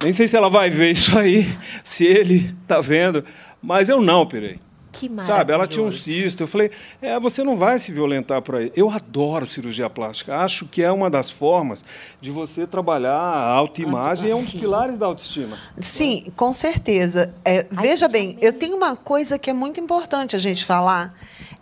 [0.02, 1.46] Nem sei se ela vai ver isso aí,
[1.84, 3.24] se ele está vendo.
[3.62, 4.58] Mas eu não operei.
[4.98, 6.42] Que Sabe, ela tinha um cisto.
[6.42, 6.70] Eu falei,
[7.02, 8.72] é, você não vai se violentar por aí.
[8.74, 10.38] Eu adoro cirurgia plástica.
[10.38, 11.84] Acho que é uma das formas
[12.20, 14.30] de você trabalhar a autoimagem.
[14.30, 15.56] É um dos pilares da autoestima.
[15.78, 17.34] Sim, com certeza.
[17.44, 21.14] É, veja bem, eu tenho uma coisa que é muito importante a gente falar,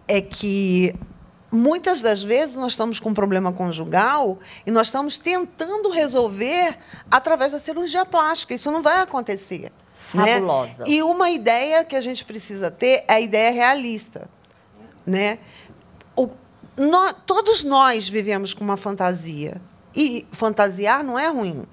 [0.07, 0.95] é que
[1.51, 6.77] muitas das vezes nós estamos com um problema conjugal e nós estamos tentando resolver
[7.11, 8.55] através da cirurgia plástica.
[8.55, 9.73] Isso não vai acontecer.
[10.15, 10.35] Né?
[10.35, 10.85] Fabulosa.
[10.87, 14.29] E uma ideia que a gente precisa ter é a ideia realista.
[15.05, 15.39] Né?
[16.17, 16.29] O,
[17.27, 19.61] todos nós vivemos com uma fantasia.
[19.95, 21.65] E fantasiar não é ruim.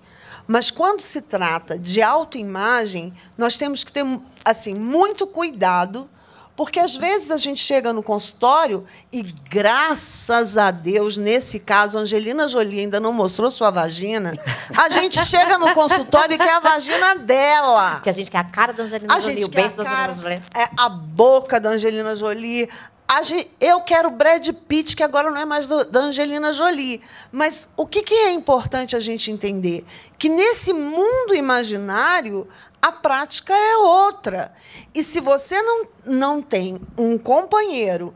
[0.47, 4.05] Mas quando se trata de autoimagem, nós temos que ter
[4.43, 6.09] assim, muito cuidado,
[6.61, 12.01] porque às vezes a gente chega no consultório e, graças a Deus, nesse caso, a
[12.01, 14.37] Angelina Jolie ainda não mostrou sua vagina.
[14.77, 17.93] A gente chega no consultório e quer a vagina dela.
[17.93, 20.13] Porque a gente quer a cara da Angelina A Jolie, gente o beijo da Angelina
[20.13, 20.39] Jolie.
[20.55, 22.69] é, a boca da Angelina Jolie.
[23.59, 27.01] Eu quero Brad Pitt, que agora não é mais do- da Angelina Jolie.
[27.31, 29.83] Mas o que, que é importante a gente entender?
[30.17, 32.47] Que nesse mundo imaginário,
[32.81, 34.53] a prática é outra.
[34.93, 38.13] E se você não, não tem um companheiro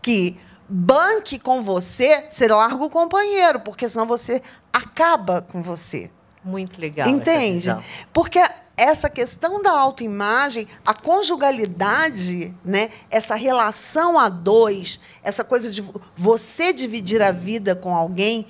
[0.00, 0.38] que
[0.68, 4.40] banque com você, você larga o companheiro, porque senão você
[4.72, 6.08] acaba com você.
[6.44, 7.08] Muito legal.
[7.08, 7.68] Entende?
[8.12, 8.38] Porque
[8.80, 16.00] essa questão da autoimagem, a conjugalidade, né, essa relação a dois, essa coisa de vo-
[16.16, 18.46] você dividir a vida com alguém,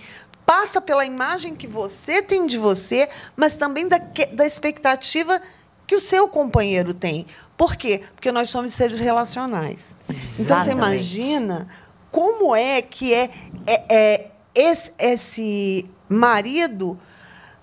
[0.47, 3.99] passa pela imagem que você tem de você, mas também da,
[4.33, 5.41] da expectativa
[5.87, 7.27] que o seu companheiro tem.
[7.57, 8.03] Por quê?
[8.15, 9.97] Porque nós somos seres relacionais.
[10.39, 10.73] Então, você Exatamente.
[10.73, 11.69] imagina
[12.11, 13.31] como é que é,
[13.67, 16.99] é- é esse, esse marido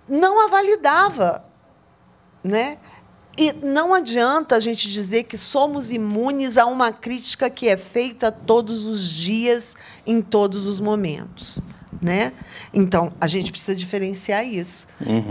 [0.07, 1.43] não a validava,
[2.47, 2.77] né?
[3.37, 8.31] E não adianta a gente dizer que somos imunes a uma crítica que é feita
[8.31, 9.75] todos os dias,
[10.07, 11.59] em todos os momentos.
[12.01, 12.33] Né?
[12.73, 14.87] Então, a gente precisa diferenciar isso.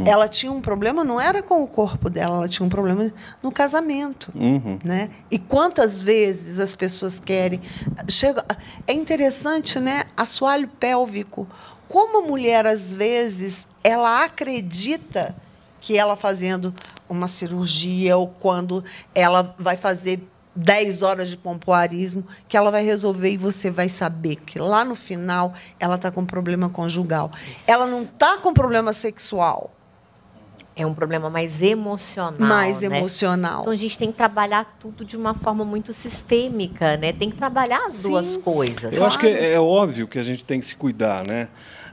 [0.07, 3.53] Ela tinha um problema, não era com o corpo dela, ela tinha um problema no
[3.53, 4.33] casamento.
[4.35, 4.79] Uhum.
[4.85, 5.11] Né?
[5.31, 7.61] E quantas vezes as pessoas querem.
[8.09, 8.45] Chega,
[8.87, 10.05] é interessante, né?
[10.17, 11.47] Assoalho pélvico.
[11.89, 15.37] Como a mulher, às vezes, ela acredita
[15.81, 16.75] que ela fazendo
[17.09, 20.21] uma cirurgia ou quando ela vai fazer
[20.55, 24.95] 10 horas de pompoarismo, que ela vai resolver e você vai saber que lá no
[24.95, 27.31] final ela está com problema conjugal.
[27.67, 29.71] Ela não está com problema sexual,
[30.75, 32.49] É um problema mais emocional.
[32.49, 32.99] mais né?
[32.99, 33.61] emocional.
[33.63, 37.13] Então a gente tem que trabalhar tudo de uma forma muito sistêmica, né?
[37.13, 38.11] Tem que trabalhar as Sim.
[38.11, 38.97] duas coisas.
[38.97, 41.49] Eu acho que é é óbvio que a gente tem que se cuidar, né?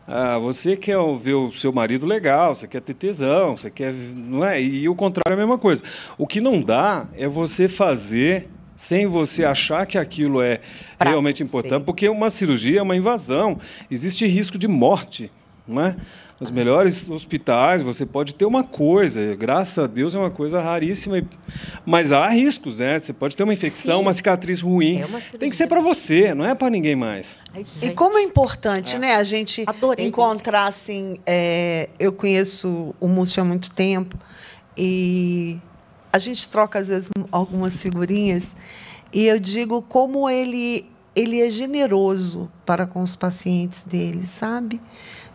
[0.08, 3.94] Ah, você quer ver o seu marido legal, você quer ter tesão, você quer.
[3.94, 4.62] Não é?
[4.62, 5.82] E, o contrário é a mesma coisa.
[6.18, 10.60] O que não dá é você fazer sem você achar que aquilo é
[10.98, 15.32] Pra realmente importante, porque uma cirurgia é uma invasão, existe risco de morte,
[15.68, 15.96] não é?
[16.40, 21.22] Nos melhores hospitais você pode ter uma coisa, graças a Deus é uma coisa raríssima,
[21.86, 22.98] mas há riscos, né?
[23.00, 24.02] Você pode ter uma infecção, Sim.
[24.02, 25.00] uma cicatriz ruim.
[25.02, 27.40] É uma Tem que ser para você, não é para ninguém mais.
[27.54, 31.20] Ai, E como é importante, né, a gente Adorei encontrar assim.
[31.26, 34.18] é, eu conheço o Múcio há muito tempo
[34.78, 35.58] e
[36.12, 38.56] a gente troca às vezes algumas figurinhas
[39.14, 44.82] e eu digo como ele ele é generoso para com os pacientes dele, sabe?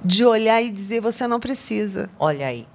[0.04, 2.08] De olhar e dizer você não precisa.
[2.18, 2.66] Olha aí.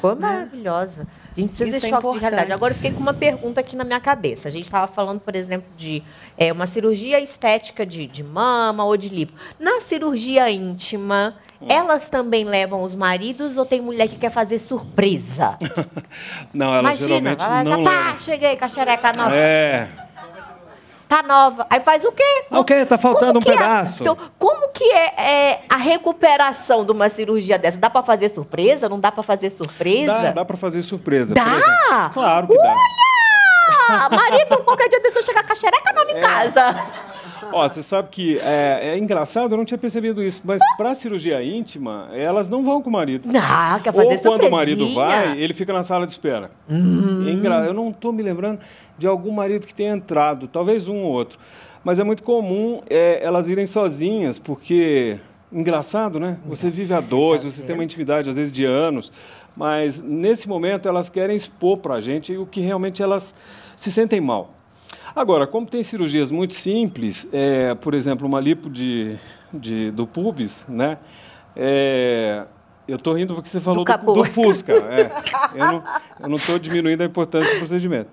[0.00, 1.06] Foi maravilhosa.
[1.36, 1.70] A gente precisa Né?
[1.70, 2.52] Isso ter é choque de realidade.
[2.52, 4.48] Agora eu fiquei com uma pergunta aqui na minha cabeça.
[4.48, 6.02] A gente estava falando, por exemplo, de
[6.36, 9.32] é, uma cirurgia estética de, de mama ou de lipo.
[9.60, 11.66] Na cirurgia íntima, Hum.
[11.68, 15.56] elas também levam os maridos ou tem mulher que quer fazer surpresa?
[16.52, 18.18] Não, elas Imagina, geralmente vai, não pá, levam.
[18.18, 19.32] cheguei com a xereca nova.
[19.36, 19.88] É.
[21.12, 21.66] Tá nova.
[21.68, 22.44] Aí faz o quê?
[22.50, 23.44] Ah, ok, tá faltando um é?
[23.44, 23.98] pedaço.
[24.00, 27.76] Então, como que é, é a recuperação de uma cirurgia dessa?
[27.76, 28.88] Dá para fazer surpresa?
[28.88, 30.10] Não dá para fazer surpresa?
[30.10, 31.34] Dá, dá para fazer surpresa.
[31.34, 32.08] Dá?
[32.14, 32.76] Claro que dá.
[33.88, 35.92] Ah, marido, qualquer dia desse eu chegar com a xereca É.
[35.92, 36.86] nova em casa.
[37.52, 41.42] Ó, você sabe que é, é engraçado, eu não tinha percebido isso, mas para cirurgia
[41.42, 43.28] íntima, elas não vão com o marido.
[43.30, 45.26] Não, quer fazer Ou quando o marido surpresinha.
[45.28, 46.50] vai, ele fica na sala de espera.
[46.68, 46.74] É
[47.30, 48.60] engra- Eu não estou me lembrando
[48.96, 51.38] de algum marido que tenha entrado, talvez um ou outro.
[51.84, 55.18] Mas é muito comum é, elas irem sozinhas, porque.
[55.54, 56.38] Engraçado, né?
[56.46, 59.12] Você vive a dois, você tem uma intimidade, às vezes, de anos,
[59.56, 63.34] mas nesse momento elas querem expor para a gente o que realmente elas
[63.76, 64.54] se sentem mal.
[65.14, 69.16] Agora, como tem cirurgias muito simples, é, por exemplo, uma lipo de,
[69.52, 70.98] de- do pubis, né?
[71.54, 72.46] É,
[72.88, 74.14] eu estou rindo porque você falou do, capô.
[74.14, 74.72] do Fusca.
[74.72, 75.10] é.
[76.22, 78.08] eu não estou diminuindo a importância do procedimento.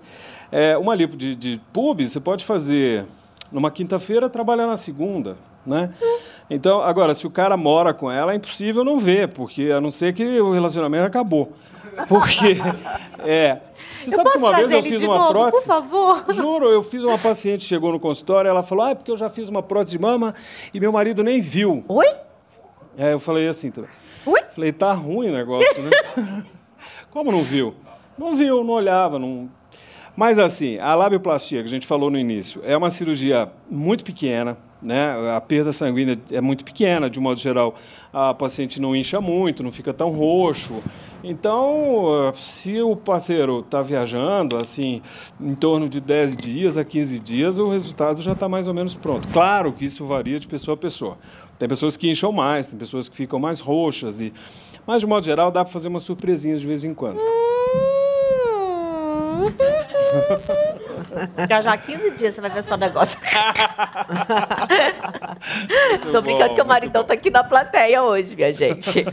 [0.52, 3.06] É, uma lipo de, de pubis, você pode fazer
[3.50, 5.90] numa quinta-feira, trabalha na segunda, né?
[6.48, 9.90] Então, agora, se o cara mora com ela, é impossível não ver, porque a não
[9.90, 11.52] ser que o relacionamento acabou.
[12.08, 12.56] Porque,
[13.20, 13.60] é...
[14.00, 15.62] Você eu sabe que uma vez eu fiz uma novo, prótese...
[15.62, 16.24] por favor?
[16.34, 19.28] Juro, eu fiz uma paciente, chegou no consultório, ela falou, ah, é porque eu já
[19.28, 20.34] fiz uma prótese de mama
[20.72, 21.84] e meu marido nem viu.
[21.86, 22.06] Oi?
[22.96, 23.90] É, eu falei assim também.
[24.24, 24.40] Oi?
[24.54, 25.90] Falei, tá ruim o negócio, né?
[27.10, 27.74] Como não viu?
[28.16, 29.50] Não viu, não olhava, não...
[30.16, 34.56] Mas assim, a labioplastia que a gente falou no início é uma cirurgia muito pequena,
[34.82, 35.34] né?
[35.34, 37.74] A perda sanguínea é muito pequena, de modo geral,
[38.12, 40.82] a paciente não incha muito, não fica tão roxo.
[41.22, 45.02] Então, se o parceiro está viajando, assim,
[45.38, 48.94] em torno de 10 dias a 15 dias, o resultado já está mais ou menos
[48.94, 49.28] pronto.
[49.28, 51.18] Claro que isso varia de pessoa a pessoa.
[51.58, 54.32] Tem pessoas que incham mais, tem pessoas que ficam mais roxas, e...
[54.86, 57.20] mas, de modo geral, dá para fazer umas surpresinhas de vez em quando.
[61.48, 63.18] Já já 15 dias você vai ver só negócio.
[66.12, 67.08] Tô brincando bom, que o maridão bom.
[67.08, 69.04] tá aqui na plateia hoje, minha gente.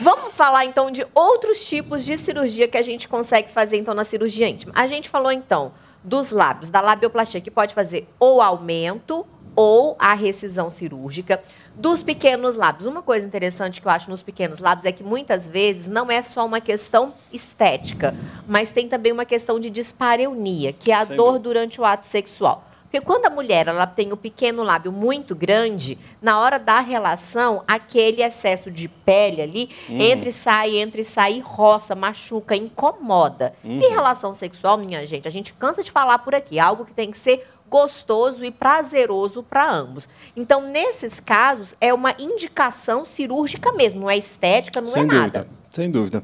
[0.00, 4.04] Vamos falar então de outros tipos de cirurgia que a gente consegue fazer então na
[4.04, 4.72] cirurgia íntima.
[4.76, 10.14] A gente falou então dos lábios, da labioplastia, que pode fazer ou aumento ou a
[10.14, 11.42] recisão cirúrgica.
[11.74, 12.86] Dos pequenos lábios.
[12.86, 16.22] Uma coisa interessante que eu acho nos pequenos lábios é que muitas vezes não é
[16.22, 18.14] só uma questão estética,
[18.46, 22.06] mas tem também uma questão de dispareunia, que é a Sem dor durante o ato
[22.06, 22.64] sexual.
[22.94, 27.64] Porque quando a mulher ela tem o pequeno lábio muito grande, na hora da relação,
[27.66, 33.52] aquele excesso de pele ali entra e sai, entra e sai, roça, machuca, incomoda.
[33.64, 36.94] Em relação sexual, minha gente, a gente cansa de falar por aqui, é algo que
[36.94, 40.08] tem que ser gostoso e prazeroso para ambos.
[40.36, 45.20] Então, nesses casos, é uma indicação cirúrgica mesmo, não é estética, não sem é dúvida,
[45.20, 45.48] nada.
[45.70, 46.22] sem dúvida.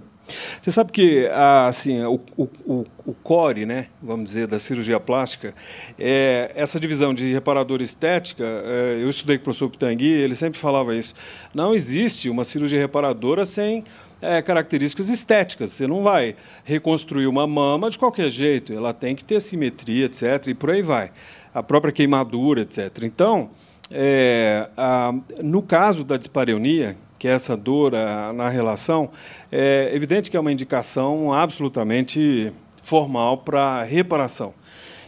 [0.60, 5.54] Você sabe que ah, assim, o, o, o, core, né, vamos dizer, da cirurgia plástica,
[5.98, 10.34] é, essa divisão de reparador e estética, é, eu estudei com o professor Pitangui, ele
[10.34, 11.14] sempre falava isso.
[11.54, 13.84] Não existe uma cirurgia reparadora sem
[14.20, 15.70] é, características estéticas.
[15.72, 20.48] Você não vai reconstruir uma mama de qualquer jeito, ela tem que ter simetria, etc.
[20.48, 21.10] E por aí vai.
[21.54, 23.02] A própria queimadura, etc.
[23.02, 23.50] Então,
[23.90, 29.10] é, a- no caso da dispareunia, que é essa dor a- na relação,
[29.50, 32.52] é evidente que é uma indicação absolutamente
[32.82, 34.54] formal para reparação.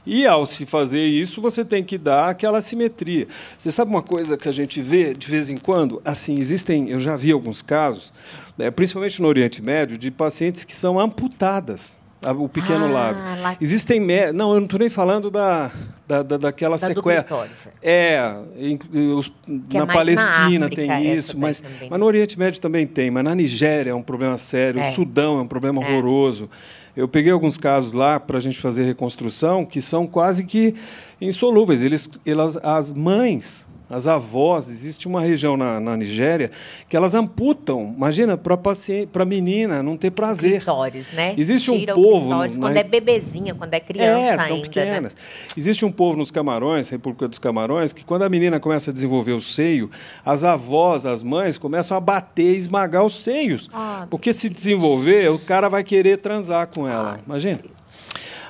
[0.05, 3.29] E ao se fazer isso, você tem que dar aquela simetria.
[3.57, 6.03] Você sabe uma coisa que a gente vê de vez em quando?
[6.05, 8.13] Assim, existem, eu já vi alguns casos,
[8.59, 12.01] né, principalmente no Oriente Médio, de pacientes que são amputadas
[12.39, 13.43] o pequeno Ah, lábio.
[13.43, 15.73] lá- Existem, mé- não, eu não estou nem falando da,
[16.07, 17.49] da, da- daquela Da sequela.
[17.83, 18.79] É, em-
[19.13, 23.11] os- é na na Palestina África, tem isso, mas, mas no Oriente Médio também tem,
[23.11, 24.89] mas na Nigéria é um problema sério, É.
[24.89, 25.85] o Sudão é um problema É.
[25.85, 26.49] horroroso.
[26.95, 30.75] Eu peguei alguns casos lá para a gente fazer reconstrução que são quase que
[31.21, 31.83] insolúveis.
[31.83, 36.51] Eles, elas, as mães, as avós, existe uma região na, na Nigéria
[36.89, 40.61] que elas amputam, imagina, para a menina não ter prazer.
[40.61, 41.35] Clitóris, né?
[41.37, 44.69] Existe um Tira o povo clitóris quando é bebezinha, quando é criança é, são ainda,
[44.69, 45.15] pequenas.
[45.15, 45.21] né?
[45.57, 49.33] Existe um povo nos Camarões, República dos Camarões, que quando a menina começa a desenvolver
[49.33, 49.91] o seio,
[50.25, 53.69] as avós, as mães começam a bater e esmagar os seios.
[53.73, 57.15] Ah, porque se desenvolver, o cara vai querer transar com ela.
[57.15, 57.61] Ai, Imagina.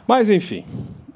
[0.07, 0.65] Mas, enfim.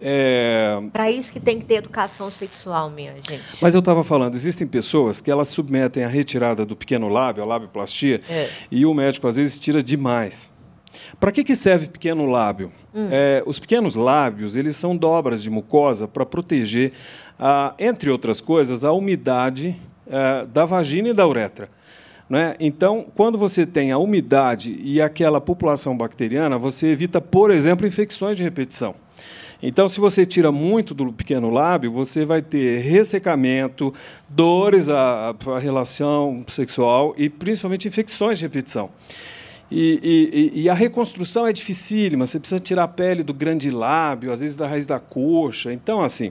[0.01, 3.59] É, Para isso que tem que ter educação sexual, minha gente.
[3.63, 7.47] Mas eu estava falando, existem pessoas que elas submetem a retirada do pequeno lábio, a
[7.47, 8.49] labioplastia, É.
[8.71, 10.53] e o médico às vezes tira demais.
[11.21, 12.73] Para que, que serve pequeno lábio?
[13.11, 16.93] É, os pequenos lábios eles são dobras de mucosa para proteger,
[17.39, 19.79] ah, entre outras coisas, a umidade
[20.11, 21.69] ah, da vagina e da uretra.
[22.29, 22.57] Né?
[22.59, 28.37] Então, quando você tem a umidade e aquela população bacteriana, você evita, por exemplo, infecções
[28.37, 28.95] de repetição.
[29.63, 33.93] Então, se você tira muito do pequeno lábio, você vai ter ressecamento,
[34.29, 38.91] dores à, à relação sexual e principalmente infecções de repetição.
[39.71, 44.31] E, e- e- a reconstrução é dificílima, você precisa tirar a pele do grande lábio,
[44.31, 45.73] às vezes da raiz da coxa.
[45.73, 46.31] Então, assim,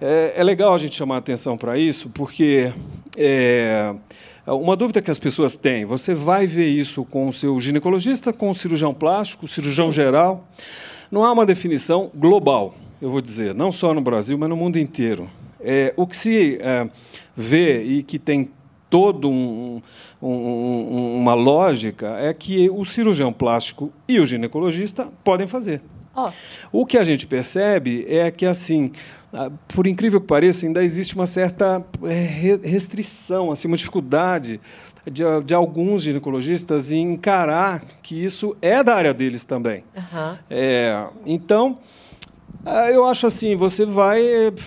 [0.00, 2.72] é, é legal a gente chamar atenção para isso, porque
[3.16, 3.94] é,
[4.46, 8.48] uma dúvida que as pessoas têm, você vai ver isso com o seu ginecologista, com
[8.48, 10.48] o cirurgião plástico, o cirurgião geral.
[11.12, 14.78] Não há uma definição global, eu vou dizer, não só no Brasil, mas no mundo
[14.78, 15.28] inteiro.
[15.60, 16.88] É, o que se é,
[17.36, 18.48] vê e que tem
[18.88, 19.82] todo um,
[20.22, 25.82] um- um- uma lógica é que o cirurgião plástico e o ginecologista podem fazer.
[26.16, 26.30] Ó,
[26.72, 28.90] O que a gente percebe é que, assim,
[29.68, 34.60] por incrível que pareça, ainda existe uma certa re- restrição, assim, uma dificuldade
[35.10, 39.84] de, de alguns ginecologistas em encarar que isso é da área deles também.
[39.96, 40.38] aham.
[40.50, 41.78] É, então,
[42.64, 44.20] Ah, eu acho assim, você vai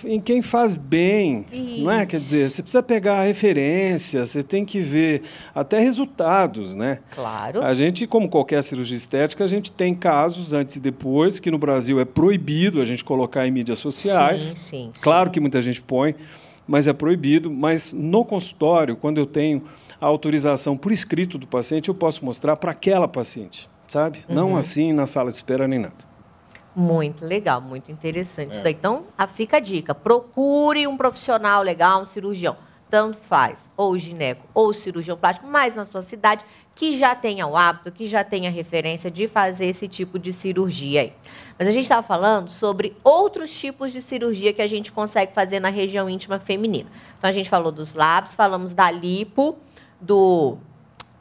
[0.04, 1.46] em quem faz bem,
[1.78, 2.04] não é?
[2.04, 5.22] Quer dizer, você precisa pegar referência, você tem que ver
[5.54, 6.98] até resultados, né?
[7.14, 7.62] Claro.
[7.62, 11.56] A gente, como qualquer cirurgia estética, a gente tem casos antes e depois, que no
[11.56, 14.42] Brasil é proibido a gente colocar em mídias sociais.
[14.42, 15.32] Sim, sim, Claro sim.
[15.32, 16.14] que muita gente põe,
[16.66, 17.50] mas é proibido.
[17.50, 19.64] Mas no consultório, quando eu tenho
[20.00, 24.24] a autorização por escrito do paciente, eu posso mostrar para aquela paciente, sabe?
[24.28, 24.56] Não Uhum.
[24.56, 25.94] assim na sala de espera nem nada.
[26.74, 28.54] Muito legal, muito interessante É.
[28.54, 28.74] isso daí.
[28.74, 32.56] Então, a, fica a dica: procure um profissional legal, um cirurgião.
[32.96, 37.54] Tanto faz, ou gineco ou cirurgião plástico, mas na sua cidade, que já tenha o
[37.54, 41.12] hábito, que já tenha referência de fazer esse tipo de cirurgia aí.
[41.58, 45.60] Mas a gente estava falando sobre outros tipos de cirurgia que a gente consegue fazer
[45.60, 46.88] na região íntima feminina.
[47.18, 49.58] Então, a gente falou dos lábios, falamos da lipo,
[50.00, 50.56] do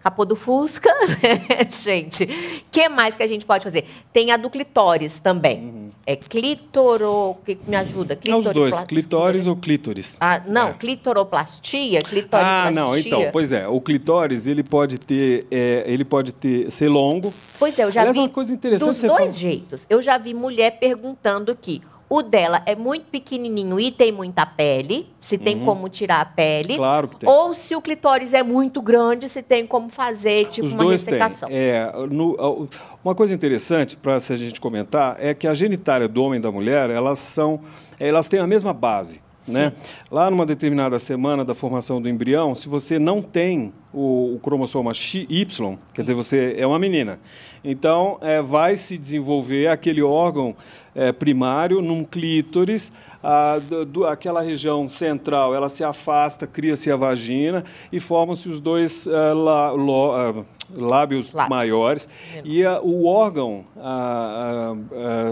[0.05, 2.25] capô do Fusca, né, gente?
[2.25, 2.27] O
[2.71, 3.85] que mais que a gente pode fazer?
[4.13, 5.91] Tem a do clitóris também.
[6.05, 7.37] É clitoro...
[7.43, 8.15] Que me ajuda?
[8.27, 10.15] É os dois, clitóris ou clítoris.
[10.19, 10.73] Ah, não, É.
[10.73, 12.71] clitoroplastia, Ah, clitoriplastia.
[12.71, 17.33] não, então, pois é, o clitóris, ele pode ter, é, ele pode ter, ser longo.
[17.57, 19.87] Pois é, eu já Aliás, vi uma coisa interessante dos dois fala- jeitos.
[19.89, 25.07] Eu já vi mulher perguntando que o dela é muito pequenininho e tem muita pele,
[25.17, 26.73] se tem como tirar a pele.
[26.73, 26.77] Uhum.
[26.77, 27.27] Claro que tem.
[27.29, 31.03] Ou se o clitóris é muito grande, se tem como fazer, tipo, Os uma dois
[31.03, 31.13] têm.
[31.15, 31.49] ressecação.
[31.51, 32.67] É, no-
[33.03, 36.51] uma coisa interessante para a gente comentar é que a genitália do homem e da
[36.51, 37.59] mulher, elas são,
[37.99, 39.23] elas têm a mesma base.
[39.47, 39.73] Né?
[40.09, 44.91] Lá numa determinada semana da formação do embrião, se você não tem o, o cromossoma
[44.91, 47.19] XY, quer dizer, você é uma menina,
[47.63, 50.55] então é, vai se desenvolver aquele órgão
[50.95, 52.91] é, primário num clítoris,
[53.27, 59.07] a, do- aquela região central ela se afasta, cria-se a vagina e formam-se os dois
[59.07, 61.49] é, lá- lo- ah, lábios, Lábios.
[61.49, 62.09] maiores.
[62.43, 63.65] E a- o órgão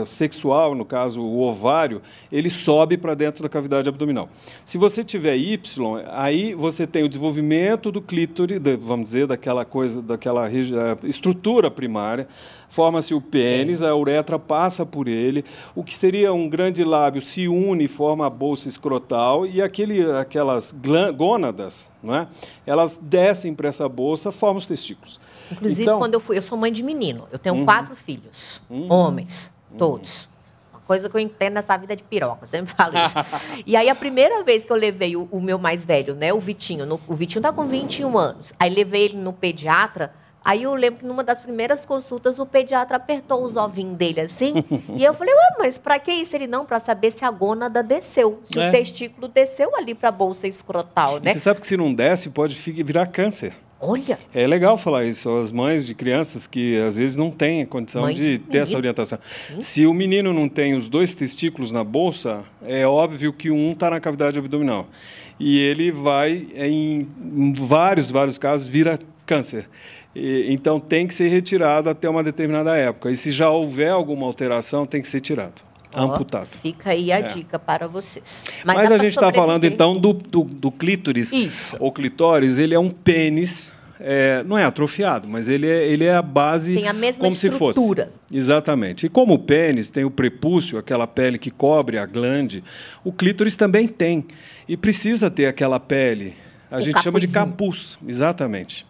[0.06, 2.02] sexual, no caso o ovário,
[2.32, 4.30] ele sobe para dentro da cavidade abdominal.
[4.66, 5.58] Se você tiver Y,
[6.12, 10.50] aí você tem o desenvolvimento do clítoris, da- vamos dizer, daquela coisa, daquela
[11.04, 12.28] estrutura primária,
[12.68, 17.48] forma-se o pênis, a uretra passa por ele, o que seria um grande lábio se
[17.48, 20.74] une forma a bolsa escrotal e aquele, aquelas
[21.16, 22.28] gônadas, não é?
[22.66, 25.20] elas descem para essa bolsa, formam os testículos.
[25.52, 27.28] Inclusive, Então- quando eu fui, eu sou mãe de menino.
[27.32, 27.66] Eu tenho Uhum.
[27.66, 30.28] quatro filhos, homens, todos.
[30.72, 33.16] Uma coisa que eu entendo nessa vida de piroca, eu sempre falo isso.
[33.66, 36.40] e aí, a primeira vez que eu levei o, o meu mais velho, né, o
[36.40, 40.74] Vitinho, no- o Vitinho tá com 21 anos, aí levei ele no pediatra, aí eu
[40.76, 44.54] lembro que numa das primeiras consultas, o pediatra apertou os ovinhos dele assim,
[44.96, 46.36] e eu falei, ué, mas pra que isso?
[46.36, 48.70] Ele não, pra saber se a gônada desceu, se É.
[48.70, 51.34] o testículo desceu ali pra bolsa escrotal, E né?
[51.34, 53.54] você sabe que se não desce, pode virar câncer.
[53.86, 55.30] Olha, É legal falar isso.
[55.38, 58.70] As mães de crianças que às vezes não têm condição Mãe de de ter essa
[58.70, 58.78] menino.
[58.78, 59.20] orientação.
[59.60, 63.90] Se o menino não tem os dois testículos na bolsa, é óbvio que um está
[63.90, 64.88] na cavidade abdominal.
[65.38, 67.06] E ele vai, em
[67.58, 69.68] vários, vários casos, vira câncer.
[70.16, 73.10] E- então tem que ser retirado até uma determinada época.
[73.12, 75.62] E se já houver alguma alteração, tem que ser tirado,
[75.96, 76.48] ó, amputado.
[76.62, 77.22] fica aí a É.
[77.24, 78.44] dica para vocês.
[78.64, 81.32] Mas, dá a gente está falando então do, do, do clítoris.
[81.34, 81.76] Isso.
[81.80, 86.14] O clitóris, ele é um pênis, é, não é atrofiado, mas ele é, ele é
[86.14, 88.12] a base Tem a mesma como se estrutura.
[88.30, 88.38] fosse.
[88.38, 89.06] Exatamente.
[89.08, 92.64] E como o pênis tem o prepúcio, aquela pele que cobre a glande,
[93.04, 94.26] o clítoris também tem.
[94.68, 96.34] E precisa ter aquela pele.
[96.70, 98.86] A O gente chama de capuz, exatamente.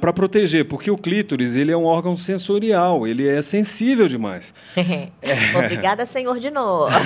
[0.00, 4.54] Para proteger, porque o clítoris ele é um órgão sensorial, ele é sensível demais.
[5.56, 6.90] Obrigada, senhor, de novo.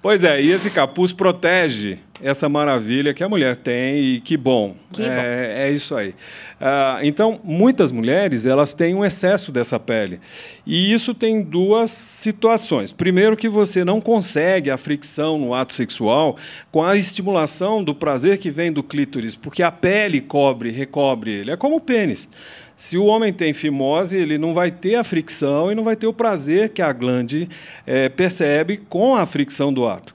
[0.00, 4.76] Pois é, e esse capuz protege essa maravilha que a mulher tem e que bom.
[4.92, 6.14] Que é, é isso aí.
[6.64, 10.20] Ah, então, muitas mulheres elas têm um excesso dessa pele.
[10.64, 12.92] E isso tem duas situações.
[12.92, 16.36] Primeiro, que você não consegue a fricção no ato sexual
[16.70, 21.50] com a estimulação do prazer que vem do clítoris, porque a pele cobre, recobre ele.
[21.50, 22.28] É como o pênis.
[22.76, 26.06] Se o homem tem fimose, ele não vai ter a fricção e não vai ter
[26.06, 27.48] o prazer que a glande
[27.84, 30.14] eh, percebe com a fricção do ato.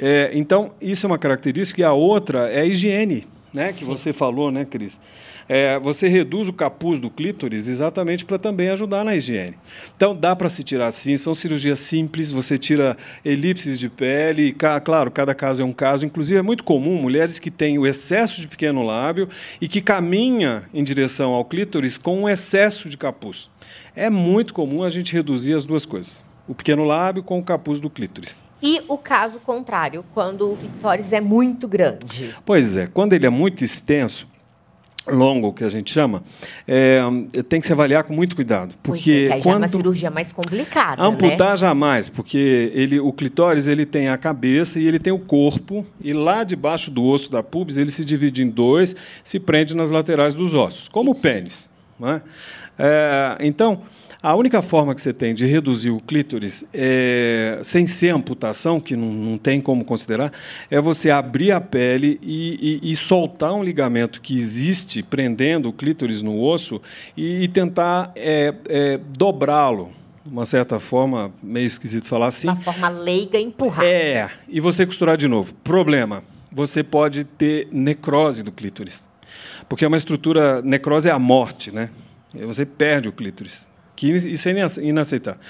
[0.00, 1.80] Eh, então, isso é uma característica.
[1.80, 4.98] E a outra é a higiene, né, que você falou, né, Cris?
[5.48, 9.56] É, você reduz o capuz do clítoris exatamente para também ajudar na higiene.
[9.96, 14.52] Então, dá para se tirar sim, são cirurgias simples, você tira elipses de pele, e,
[14.52, 16.06] claro, cada caso é um caso.
[16.06, 19.28] Inclusive, é muito comum mulheres que têm o excesso de pequeno lábio
[19.60, 23.50] e que caminha em direção ao clítoris com um excesso de capuz.
[23.94, 27.78] É muito comum a gente reduzir as duas coisas, o pequeno lábio com o capuz
[27.78, 28.36] do clítoris.
[28.62, 32.34] E o caso contrário, quando o clitóris é muito grande.
[32.46, 34.26] Pois é, quando ele é muito extenso,
[35.06, 36.22] longo, que a gente chama,
[36.66, 37.00] é,
[37.48, 38.74] tem que se avaliar com muito cuidado.
[38.82, 39.44] Porque pois é, quando...
[39.44, 41.02] já é uma cirurgia mais complicada.
[41.02, 41.56] Amputar né?
[41.56, 46.12] jamais, porque ele, o clitóris ele tem a cabeça e ele tem o corpo, e
[46.12, 50.34] lá debaixo do osso da pubis ele se divide em dois, se prende nas laterais
[50.34, 51.20] dos ossos, como Isso.
[51.20, 51.68] o pênis.
[51.98, 52.22] Né?
[52.78, 53.82] É, então,
[54.24, 58.96] a única forma que você tem de reduzir o clítoris, é, sem ser amputação, que
[58.96, 60.32] não, não, tem como considerar,
[60.70, 65.74] é você abrir a pele e, e, e soltar um ligamento que existe prendendo o
[65.74, 66.80] clítoris no osso
[67.14, 69.90] e, e tentar é, é, dobrá-lo
[70.24, 72.48] de uma certa forma, meio esquisito falar assim.
[72.48, 73.84] Uma forma leiga empurrar.
[73.84, 75.52] É, e você costurar de novo.
[75.62, 79.04] Problema, você pode ter necrose do clítoris.
[79.68, 81.90] Porque é uma estrutura, necrose é a morte, né?
[82.32, 83.68] Você perde o clítoris.
[83.96, 85.40] Que isso é inaceitável.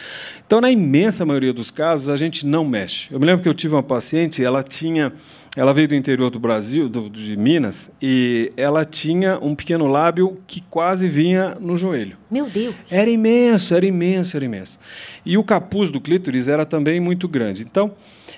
[0.46, 3.12] Então, na imensa maioria dos casos, a gente não mexe.
[3.12, 5.12] Eu me lembro que eu tive uma paciente, ela tinha,
[5.56, 10.38] ela veio do interior do Brasil, do, de Minas, e ela tinha um pequeno lábio
[10.46, 12.18] que quase vinha no joelho.
[12.30, 12.74] Meu Deus!
[12.90, 14.78] Era imenso, era imenso, era imenso.
[15.24, 17.62] E o capuz do clítoris era também muito grande.
[17.62, 17.92] Então,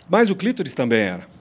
[0.08, 1.35] mas o clítoris também era.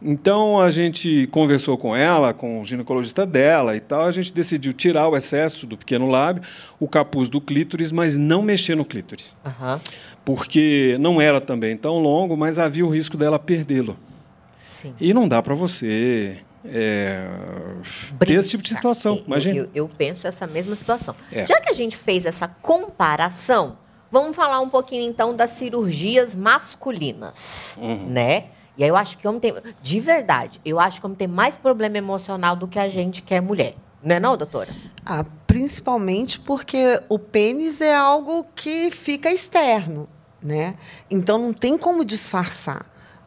[0.00, 4.06] Então a gente conversou com ela, com o ginecologista dela e tal.
[4.06, 6.42] A gente decidiu tirar o excesso do pequeno lábio,
[6.78, 9.36] o capuz do clítoris, mas não mexer no clítoris.
[9.44, 9.80] Uhum.
[10.24, 13.96] Porque não era também tão longo, mas havia o risco dela perdê-lo.
[15.00, 17.26] E não dá para você é,
[18.18, 19.22] ter esse tipo de situação.
[19.26, 19.56] Imagina.
[19.56, 21.14] Eu, eu, penso essa mesma situação.
[21.32, 21.46] É.
[21.46, 23.78] Já que a gente fez essa comparação,
[24.10, 28.06] vamos falar um pouquinho então das cirurgias masculinas, uhum.
[28.08, 28.44] né?
[28.78, 29.52] E aí eu acho que homem tem.
[29.82, 33.34] De verdade, eu acho que homem tem mais problema emocional do que a gente que
[33.34, 33.74] é mulher.
[34.00, 34.68] Não é não, doutora?
[35.04, 40.08] Ah, principalmente porque o pênis é algo que fica externo,
[40.40, 40.76] né?
[41.10, 42.86] Então não tem como disfarçar.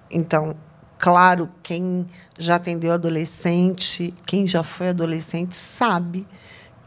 [0.09, 0.55] Então,
[0.97, 2.07] claro, quem
[2.39, 6.25] já atendeu adolescente, quem já foi adolescente sabe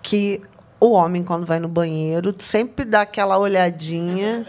[0.03, 0.41] que
[0.81, 4.47] o homem quando vai no banheiro sempre dá aquela olhadinha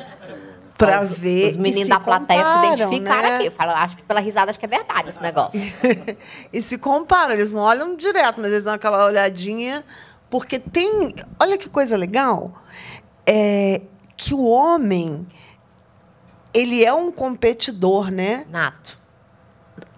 [0.78, 1.52] para ver.
[1.52, 3.36] Os meninos da plateia se identificaram né?
[3.38, 3.46] aqui.
[3.48, 5.60] Eu falo, acho que pela risada acho que é verdade esse negócio.
[6.52, 9.84] e se comparam, eles não olham direto, mas eles dão aquela olhadinha,
[10.30, 11.14] porque tem.
[11.40, 12.52] Olha que coisa legal.
[13.26, 13.82] É
[14.18, 15.28] que o homem
[16.54, 18.46] ele é um competidor, né?
[18.50, 18.98] Nato.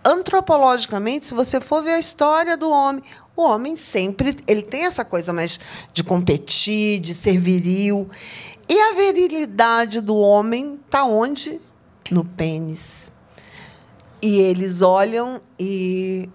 [0.03, 3.03] Antropologicamente, se você for ver a história do homem,
[3.37, 5.59] o homem sempre ele tem essa coisa mais
[5.93, 8.09] de competir, de ser viril.
[8.67, 11.61] E a virilidade do homem está onde?
[12.09, 13.11] No pênis.
[14.19, 16.27] E eles olham e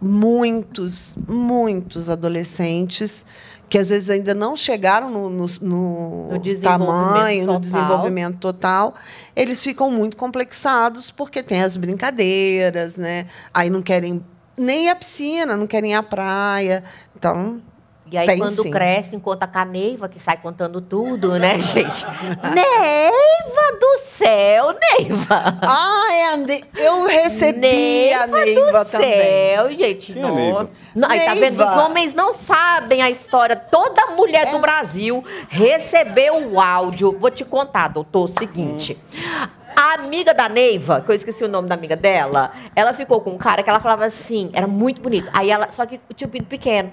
[0.00, 3.24] muitos, muitos adolescentes
[3.68, 7.54] que às vezes ainda não chegaram no, no, no, no tamanho, total.
[7.54, 8.94] no desenvolvimento total,
[9.36, 13.26] eles ficam muito complexados porque tem as brincadeiras, né?
[13.52, 14.24] Aí não querem
[14.58, 16.82] nem à piscina, não querem ir à praia.
[17.16, 17.62] Então,
[18.10, 18.70] e aí, Tem, quando sim.
[18.70, 22.06] cresce, com a Neiva, que sai contando tudo, né, gente?
[22.54, 25.58] Neiva do céu, Neiva!
[25.60, 26.64] Ah, é a ne...
[26.76, 29.22] eu recebi Neiva a Neiva do também.
[29.22, 30.12] céu, gente.
[30.14, 30.70] Quem é Neiva?
[30.94, 31.62] Não, aí, tá vendo?
[31.62, 33.54] Os homens não sabem a história.
[33.54, 34.50] Toda mulher é.
[34.52, 37.14] do Brasil recebeu o áudio.
[37.18, 38.96] Vou te contar, doutor, o seguinte.
[39.12, 39.57] Hum.
[39.80, 43.30] A amiga da Neiva, que eu esqueci o nome da amiga dela, ela ficou com
[43.30, 45.30] um cara que ela falava assim, era muito bonito.
[45.32, 46.90] Aí ela, só que tinha um pinto pequeno.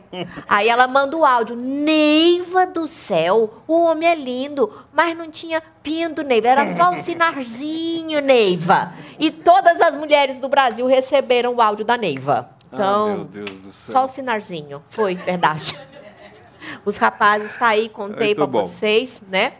[0.47, 5.63] Aí ela manda o áudio, Neiva do céu, o homem é lindo, mas não tinha
[5.81, 8.93] pinto, Neiva, era só o sinarzinho, Neiva.
[9.17, 12.51] E todas as mulheres do Brasil receberam o áudio da Neiva.
[12.71, 14.83] Então, oh, só o sinarzinho.
[14.89, 15.75] Foi, verdade.
[16.85, 19.53] Os rapazes tá aí, contei para vocês, né?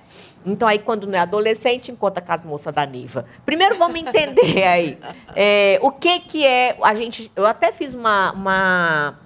[0.45, 3.25] Então, aí, quando não é adolescente, encontra com as moças da Niva.
[3.45, 4.97] Primeiro, vamos entender aí
[5.35, 6.77] é, o que, que é.
[6.81, 9.19] A gente, eu até fiz uma, uma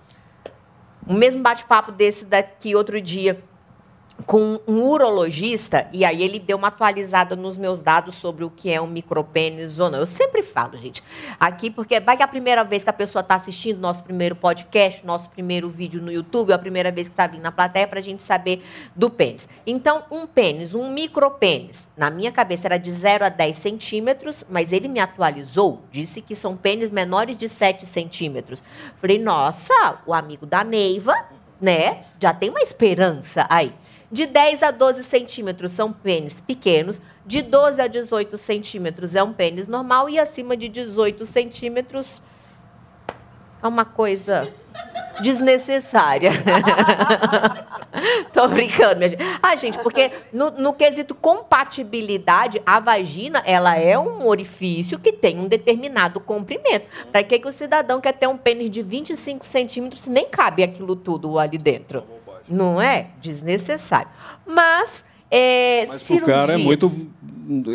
[1.08, 3.44] um mesmo bate-papo desse daqui outro dia
[4.26, 8.70] com um urologista, e aí ele deu uma atualizada nos meus dados sobre o que
[8.70, 10.00] é um micropênis ou não.
[10.00, 11.04] Eu sempre falo, gente,
[11.40, 14.36] aqui, porque vai que é a primeira vez que a pessoa está assistindo nosso primeiro
[14.36, 17.88] podcast, nosso primeiro vídeo no YouTube, ou a primeira vez que está vindo na plateia,
[17.88, 18.64] para a gente saber
[18.96, 19.48] do pênis.
[19.66, 24.72] Então, um pênis, um micropênis, na minha cabeça era de 0 a 10 centímetros, mas
[24.72, 28.62] ele me atualizou, disse que são pênis menores de 7 centímetros.
[29.00, 31.16] Falei, nossa, o amigo da Neiva,
[31.62, 33.74] né, já tem uma esperança aí.
[34.12, 39.32] De 10 a 12 centímetros são pênis pequenos, de 12 a 18 centímetros é um
[39.32, 42.22] pênis normal e acima de 18 centímetros
[43.62, 44.52] é uma coisa
[45.22, 46.32] desnecessária.
[48.34, 49.24] Tô brincando, minha gente.
[49.44, 55.38] Ah, gente, porque no, no quesito compatibilidade, a vagina, ela é um orifício que tem
[55.38, 56.88] um determinado comprimento.
[57.12, 60.64] Para que, que o cidadão quer ter um pênis de 25 centímetros se nem cabe
[60.64, 62.19] aquilo tudo ali dentro?
[62.50, 63.08] Não é?
[63.22, 64.10] Desnecessário.
[64.46, 67.20] Mas, é, Mas pro cara é cirurgias- muito.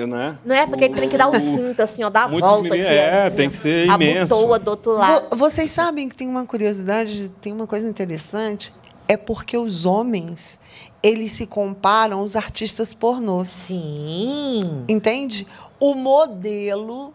[0.06, 0.38] Né?
[0.44, 0.66] Não é?
[0.68, 2.96] Porque ele tem que dar o cinto, assim, ó, dar a Muitos volta meninos- aqui,
[2.96, 4.32] é, assim, tem que ser imenso.
[4.34, 5.26] Abotoa do outro lado.
[5.30, 8.72] Vo- Vocês sabem que tem uma curiosidade, tem uma coisa interessante,
[9.08, 10.60] é porque os homens,
[11.02, 13.48] eles se comparam aos artistas pornôs.
[13.48, 14.84] Sim.
[14.88, 15.44] Entende?
[15.80, 17.12] O modelo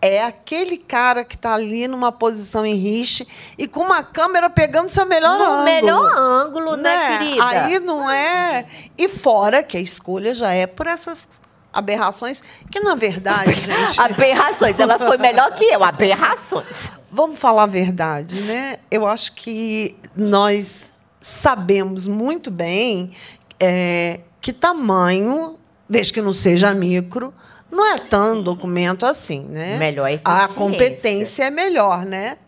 [0.00, 3.26] é aquele cara que está ali numa posição em riche
[3.56, 5.64] e com uma câmera pegando seu melhor no ângulo.
[5.64, 7.46] melhor ângulo, né, querida?
[7.46, 8.66] Aí não é.
[8.96, 11.28] E fora que a escolha já é por essas
[11.72, 14.00] aberrações, que na verdade, gente.
[14.00, 14.78] Aberrações.
[14.78, 15.82] Ela foi melhor que eu.
[15.82, 16.90] Aberrações.
[17.10, 18.76] Vamos falar a verdade, né?
[18.90, 23.12] Eu acho que nós sabemos muito bem
[23.58, 25.56] é, que tamanho,
[25.88, 27.32] desde que não seja micro,
[27.70, 29.76] não é tão documento assim, né?
[29.78, 32.38] Melhor A competência é melhor, né?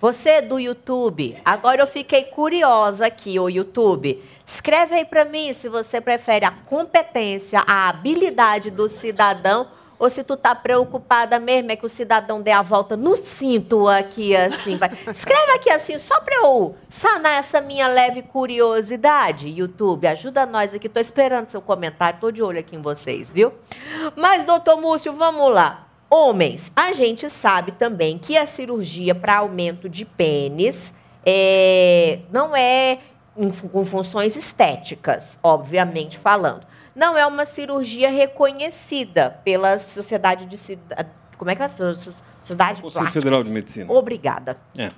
[0.00, 4.22] Você do YouTube, agora eu fiquei curiosa aqui, ô YouTube.
[4.44, 9.68] Escreve aí pra mim se você prefere a competência, a habilidade do cidadão
[9.98, 13.88] ou se tu tá preocupada mesmo é que o cidadão dê a volta no cinto
[13.88, 14.90] aqui assim, vai.
[15.08, 19.48] Escreve aqui assim só pra eu sanar essa minha leve curiosidade.
[19.48, 20.88] YouTube, ajuda nós aqui.
[20.88, 23.52] Tô esperando seu comentário, tô de olho aqui em vocês, viu?
[24.16, 25.88] Mas doutor Múcio, vamos lá.
[26.10, 30.94] Homens, a gente sabe também que a cirurgia para aumento de pênis
[31.26, 32.98] é, não é
[33.72, 36.66] com funções estéticas, obviamente falando.
[36.94, 40.78] Não é uma cirurgia reconhecida pela Sociedade de Ci-
[41.36, 41.68] como é que é?
[41.68, 43.10] So- Sociedade Conselho.
[43.10, 43.90] Federal de Medicina.
[43.92, 44.56] Obrigada.
[44.78, 44.90] É.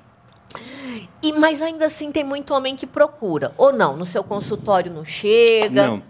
[1.22, 3.96] E mas ainda assim tem muito homem que procura, ou não?
[3.96, 5.86] No seu consultório não chega?
[5.86, 6.02] Não.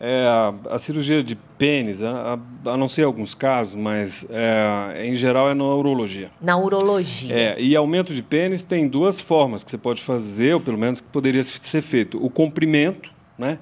[0.00, 2.34] É, a, a cirurgia de pênis, a,
[2.64, 6.30] a- a não ser alguns casos, mas é, em geral é na urologia.
[6.40, 7.34] Na urologia.
[7.34, 11.00] É, e aumento de pênis tem duas formas que você pode fazer, ou pelo menos
[11.00, 12.24] que poderia ser feito.
[12.24, 13.58] O comprimento, né?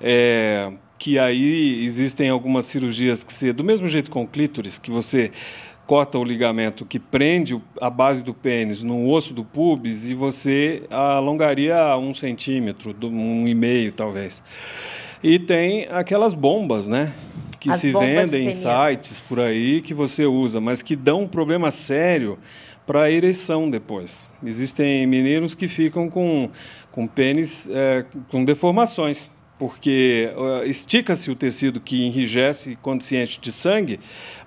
[0.00, 4.90] É, que aí existem algumas cirurgias que se, do mesmo jeito com o clítoris, que
[4.90, 5.30] você
[5.86, 10.82] corta o ligamento que prende a base do pênis no osso do pubis e você
[10.90, 14.42] alongaria um centímetro, um e meio talvez.
[15.22, 17.12] E tem aquelas bombas, né?
[17.60, 21.28] Que As se vendem em sites por aí que você usa, mas que dão um
[21.28, 22.38] problema sério
[22.86, 24.28] para a ereção depois.
[24.44, 26.50] Existem meninos que ficam com,
[26.92, 33.40] com pênis é, com deformações, porque eh, estica-se o tecido que enrijece quando se enche
[33.40, 33.98] de sangue,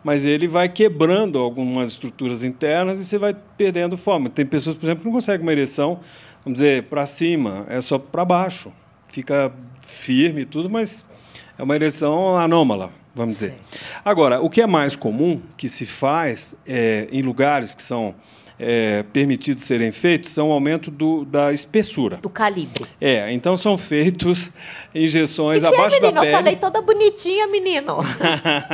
[0.04, 4.30] mas ele vai quebrando algumas estruturas internas e você vai perdendo forma.
[4.30, 6.00] Tem pessoas, por exemplo, que não conseguem uma ereção,
[6.44, 8.72] vamos dizer, para cima, é só para baixo.
[9.08, 9.52] Fica
[9.82, 11.04] firme e tudo, mas
[11.58, 13.56] é uma ereção anômala, vamos dizer.
[14.06, 18.14] Agora, o que é mais comum que se faz é, em lugares que são
[18.60, 22.18] é, permitidos serem feitos são o aumento do, da espessura.
[22.18, 22.86] Do calibre.
[23.00, 24.52] É, então são feitos
[24.94, 26.28] injeções que que é, abaixo da pele.
[26.28, 27.98] Eu falei toda bonitinha, menino.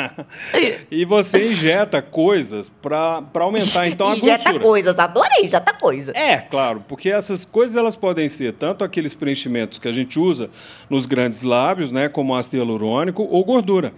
[0.89, 4.59] e você injeta coisas para aumentar então a Injeta grossura.
[4.59, 6.15] coisas, adorei, injeta coisas.
[6.15, 10.49] É, claro, porque essas coisas elas podem ser tanto aqueles preenchimentos que a gente usa
[10.89, 13.93] nos grandes lábios, né, como ácido hialurônico ou gordura.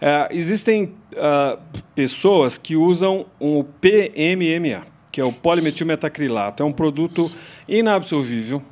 [0.00, 1.58] É, existem ah,
[1.94, 6.62] pessoas que usam o PMMA, que é o polimetilmetacrilato.
[6.62, 7.30] É um produto
[7.66, 8.62] inabsorvível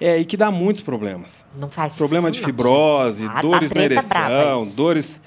[0.00, 1.44] é, e que dá muitos problemas.
[1.54, 3.30] Não faz Problema isso, de não, fibrose, gente.
[3.30, 5.20] Ah, tá dores na ereção, dores.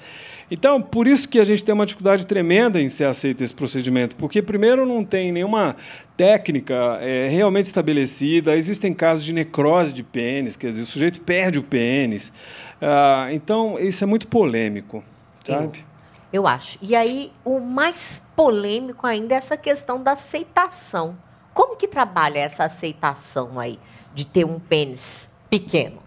[0.50, 4.14] Então, por isso que a gente tem uma dificuldade tremenda em ser aceito esse procedimento,
[4.14, 5.74] porque primeiro não tem nenhuma
[6.16, 11.58] técnica é, realmente estabelecida, existem casos de necrose de pênis, quer dizer, o sujeito perde
[11.58, 12.32] o pênis.
[12.80, 15.02] Ah, então, isso é muito polêmico,
[15.46, 15.84] sabe?
[16.32, 16.78] Eu acho.
[16.82, 21.16] E aí, o mais polêmico ainda é essa questão da aceitação.
[21.54, 23.78] Como que trabalha essa aceitação aí
[24.12, 26.02] de ter um pênis pequeno?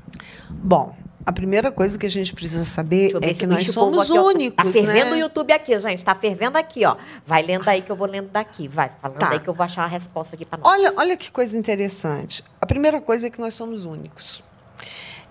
[0.50, 0.94] Bom,
[1.26, 4.24] a primeira coisa que a gente precisa saber eu é que nós somos aqui, ó,
[4.28, 5.14] únicos, Tá fervendo né?
[5.14, 6.04] o YouTube aqui, gente.
[6.04, 6.96] Tá fervendo aqui, ó.
[7.26, 8.68] Vai lendo aí que eu vou lendo daqui.
[8.68, 9.30] Vai, falando Tá.
[9.32, 10.72] aí que eu vou achar uma resposta aqui pra nós.
[10.72, 12.44] Olha, olha que coisa interessante.
[12.62, 14.44] A primeira coisa é que nós somos únicos.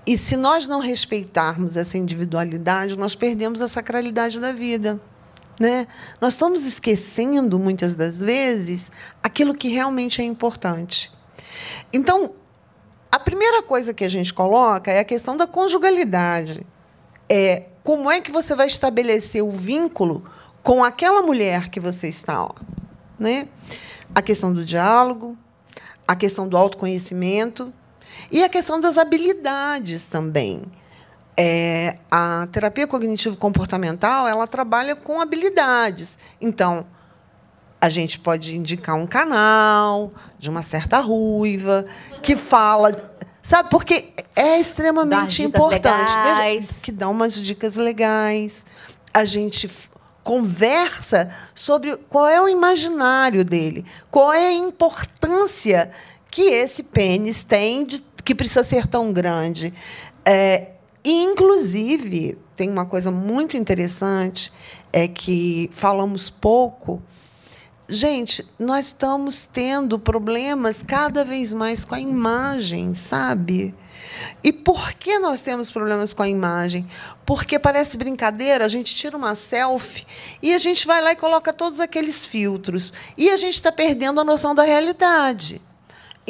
[0.09, 4.99] E se nós não respeitarmos essa individualidade, nós perdemos a sacralidade da vida.
[5.61, 5.87] Né?
[6.19, 8.91] Nós estamos esquecendo, muitas das vezes,
[9.23, 11.13] aquilo que realmente é importante.
[11.93, 12.33] Então,
[13.13, 16.67] a primeira coisa que a gente coloca é a questão da conjugalidade.
[17.29, 20.25] É como é que você vai estabelecer o vínculo
[20.63, 22.55] com aquela mulher que você está, ó,
[23.19, 23.51] né?
[24.15, 25.37] A questão do diálogo,
[26.07, 27.71] a questão do autoconhecimento.
[28.31, 30.63] E a questão das habilidades também.
[31.37, 36.19] É, a terapia cognitivo-comportamental ela trabalha com habilidades.
[36.41, 36.85] Então,
[37.81, 41.87] a gente pode indicar um canal de uma certa ruiva
[42.23, 43.15] que fala.
[43.43, 46.15] Sabe, porque é extremamente importante.
[46.17, 46.81] Legais.
[46.83, 48.67] Que dá umas dicas legais.
[49.15, 49.71] A gente
[50.29, 55.91] conversa sobre qual é o imaginário dele, qual é a importância
[56.31, 59.73] que esse pênis tem, de, que precisa ser tão grande.
[60.23, 60.73] É,
[61.03, 64.53] inclusive, tem uma coisa muito interessante,
[64.93, 67.03] é que falamos pouco.
[67.89, 73.75] Gente, nós estamos tendo problemas cada vez mais com a imagem, sabe?
[74.45, 76.87] E por que nós temos problemas com a imagem?
[77.25, 80.07] Porque parece brincadeira, a gente tira uma selfie
[80.43, 82.93] e a gente vai lá e coloca todos aqueles filtros.
[83.17, 85.63] E a gente está perdendo a noção da realidade.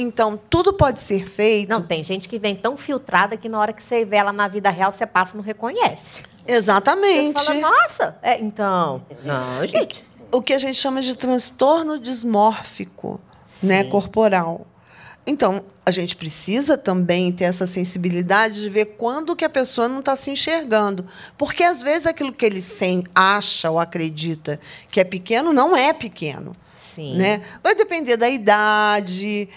[0.01, 1.69] Então, tudo pode ser feito.
[1.69, 4.47] Não, tem gente que vem tão filtrada que na hora que você vê ela na
[4.47, 6.23] vida real, você passa e não reconhece.
[6.47, 7.41] Exatamente.
[7.41, 9.03] Você fala, nossa, é, então.
[9.25, 10.05] Não, gente.
[10.31, 13.21] O que a gente chama de transtorno dismórfico
[13.63, 14.67] né, corporal.
[15.27, 19.99] Então, a gente precisa também ter essa sensibilidade de ver quando que a pessoa não
[19.99, 21.05] está se enxergando.
[21.37, 25.93] Porque, às vezes, aquilo que ele sem, acha ou acredita que é pequeno, não é
[25.93, 26.55] pequeno.
[26.73, 27.17] Sim.
[27.17, 27.43] Né?
[27.63, 29.49] Vai depender da idade,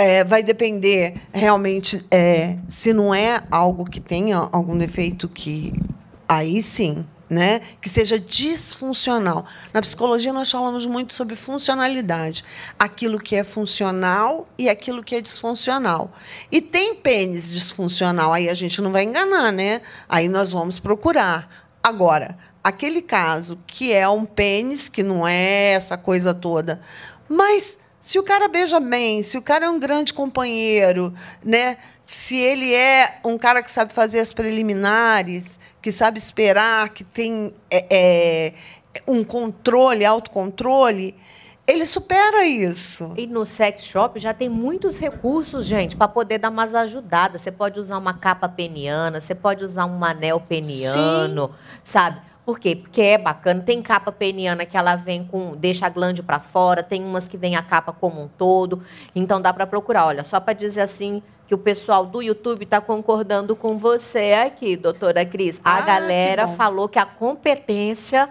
[0.00, 5.74] é, vai depender realmente é, se não é algo que tenha algum defeito que
[6.26, 9.44] aí sim né, que seja disfuncional.
[9.72, 12.42] Na psicologia, nós falamos muito sobre funcionalidade.
[12.76, 16.10] Aquilo que é funcional e aquilo que é disfuncional.
[16.50, 19.80] E tem pênis disfuncional, aí a gente não vai enganar, né?
[20.08, 21.68] Aí nós vamos procurar.
[21.80, 26.80] Agora, aquele caso que é um pênis, que não é essa coisa toda,
[27.28, 31.12] mas se o cara beija bem, se o cara é um grande companheiro,
[31.44, 31.76] né?
[32.10, 37.54] se ele é um cara que sabe fazer as preliminares, que sabe esperar, que tem
[37.70, 38.54] é, é,
[39.06, 41.14] um controle, autocontrole,
[41.64, 43.14] ele supera isso.
[43.16, 47.42] E no sex shop já tem muitos recursos, gente, para poder dar umas ajudadas.
[47.42, 51.80] Você pode usar uma capa peniana, você pode usar um anel peniano, Sim.
[51.84, 52.29] sabe?
[52.50, 52.74] Por quê?
[52.74, 53.62] Porque é bacana.
[53.62, 57.36] Tem capa peniana que ela vem com deixa a glande para fora, tem umas que
[57.36, 58.82] vem a capa como um todo.
[59.14, 60.06] Então dá para procurar.
[60.06, 64.76] Olha, só para dizer assim que o pessoal do YouTube está concordando com você aqui,
[64.76, 65.60] doutora Cris.
[65.64, 68.28] A ah, galera falou que a competência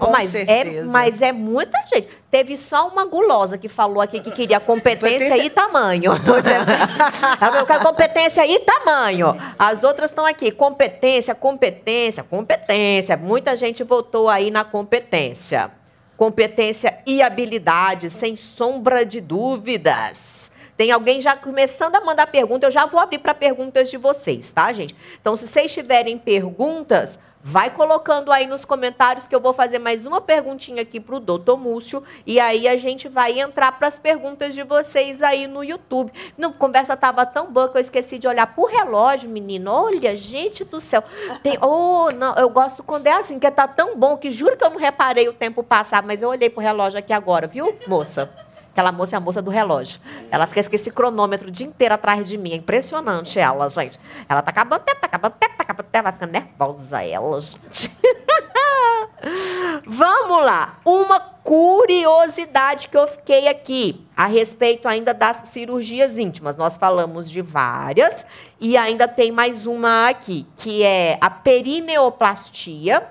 [0.00, 0.80] com mas é, certeza.
[0.80, 2.08] é, mas é muita gente.
[2.30, 5.44] Teve só uma gulosa que falou aqui que queria competência, competência...
[5.44, 6.12] e tamanho.
[6.24, 6.58] Pois é.
[7.60, 9.36] Eu quero competência e tamanho.
[9.58, 10.50] As outras estão aqui.
[10.50, 13.16] Competência, competência, competência.
[13.16, 15.70] Muita gente votou aí na competência.
[16.16, 20.50] Competência e habilidade, sem sombra de dúvidas.
[20.76, 22.66] Tem alguém já começando a mandar pergunta.
[22.66, 24.96] Eu já vou abrir para perguntas de vocês, tá, gente?
[25.20, 30.04] Então, se vocês tiverem perguntas, Vai colocando aí nos comentários que eu vou fazer mais
[30.04, 32.02] uma perguntinha aqui para o doutor Múcio.
[32.26, 36.12] E aí a gente vai entrar para as perguntas de vocês aí no YouTube.
[36.36, 39.70] Não, a conversa estava tão boa que eu esqueci de olhar para o relógio, menino.
[39.70, 41.02] Olha, gente do céu.
[41.42, 44.64] Tem, oh, não, eu gosto quando é assim, que tá tão bom que juro que
[44.64, 47.74] eu não reparei o tempo passar, mas eu olhei para o relógio aqui agora, viu,
[47.86, 48.30] moça?
[48.80, 50.00] Aquela moça é a moça do relógio.
[50.30, 52.52] Ela fica com esse cronômetro o dia inteiro atrás de mim.
[52.52, 54.00] É impressionante ela, gente.
[54.26, 56.02] Ela tá acabando tempo, tá acabando tempo, tá acabando tempo.
[56.04, 57.94] Vai ficando nervosa ela, gente.
[59.84, 60.78] Vamos lá.
[60.82, 66.56] Uma curiosidade que eu fiquei aqui a respeito ainda das cirurgias íntimas.
[66.56, 68.24] Nós falamos de várias
[68.58, 73.06] e ainda tem mais uma aqui, que é a perineoplastia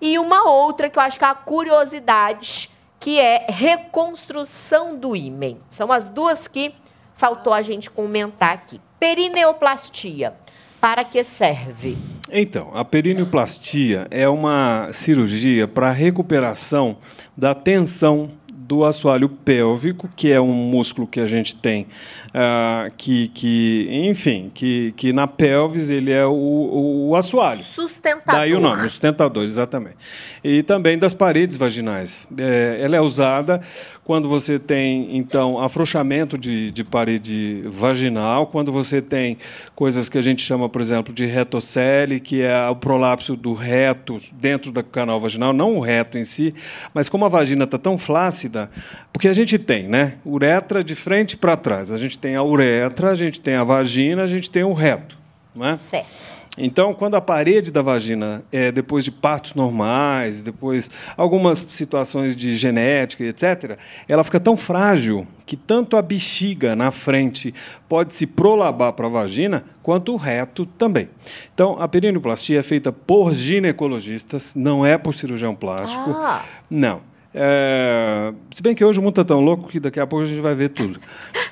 [0.00, 2.70] e uma outra que eu acho que é a curiosidade
[3.00, 5.58] que é reconstrução do ímen.
[5.68, 6.74] São as duas que
[7.14, 8.80] faltou a gente comentar aqui.
[8.98, 10.34] Perineoplastia,
[10.80, 11.96] para que serve?
[12.30, 16.98] Então, a perineoplastia é uma cirurgia para recuperação
[17.36, 18.30] da tensão
[18.68, 21.86] do assoalho pélvico, que é um músculo que a gente tem,
[22.26, 27.64] uh, que, que, enfim, que, que na pelvis ele é o, o assoalho.
[27.64, 28.40] Sustentador.
[28.40, 29.96] Daí o nome, sustentador, exatamente.
[30.44, 32.28] E também das paredes vaginais.
[32.36, 33.62] É, ela é usada
[34.08, 39.36] quando você tem, então, afrouxamento de, de parede vaginal, quando você tem
[39.74, 44.16] coisas que a gente chama, por exemplo, de retocele, que é o prolapso do reto
[44.32, 46.54] dentro do canal vaginal, não o reto em si,
[46.94, 48.70] mas como a vagina está tão flácida,
[49.12, 51.90] porque a gente tem, né, uretra de frente para trás.
[51.90, 55.18] A gente tem a uretra, a gente tem a vagina, a gente tem o reto,
[55.54, 55.76] não é?
[55.76, 56.37] Certo.
[56.58, 62.54] Então, quando a parede da vagina, é, depois de partos normais, depois algumas situações de
[62.56, 63.78] genética, etc.,
[64.08, 67.54] ela fica tão frágil que tanto a bexiga na frente
[67.88, 71.08] pode se prolabar para a vagina, quanto o reto também.
[71.54, 76.10] Então, a perinoplastia é feita por ginecologistas, não é por cirurgião plástico.
[76.10, 76.44] Ah.
[76.68, 77.07] Não.
[77.34, 80.28] É, se bem que hoje o mundo está tão louco que daqui a pouco a
[80.28, 80.98] gente vai ver tudo.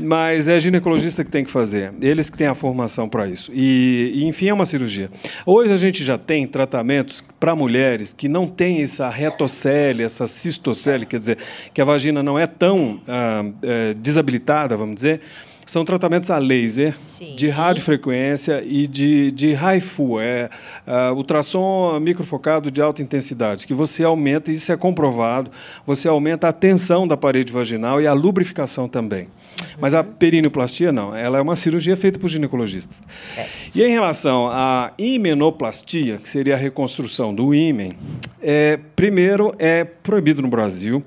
[0.00, 3.50] Mas é ginecologista que tem que fazer, eles que têm a formação para isso.
[3.54, 5.10] E, e, enfim, é uma cirurgia.
[5.44, 11.04] Hoje a gente já tem tratamentos para mulheres que não têm essa retocele, essa cistocele,
[11.04, 11.38] quer dizer,
[11.72, 15.20] que a vagina não é tão ah, é, desabilitada, vamos dizer,
[15.66, 17.34] são tratamentos a laser, Sim.
[17.34, 20.48] de radiofrequência e de, de HIFU, é
[20.86, 25.50] uh, ultrassom microfocado de alta intensidade, que você aumenta, isso é comprovado,
[25.84, 29.24] você aumenta a tensão da parede vaginal e a lubrificação também.
[29.24, 29.66] Uhum.
[29.80, 33.02] Mas a perinoplastia não, ela é uma cirurgia feita por ginecologistas.
[33.36, 33.46] É.
[33.74, 37.92] E em relação à imenoplastia, que seria a reconstrução do ímen,
[38.40, 41.02] é, primeiro é proibido no Brasil.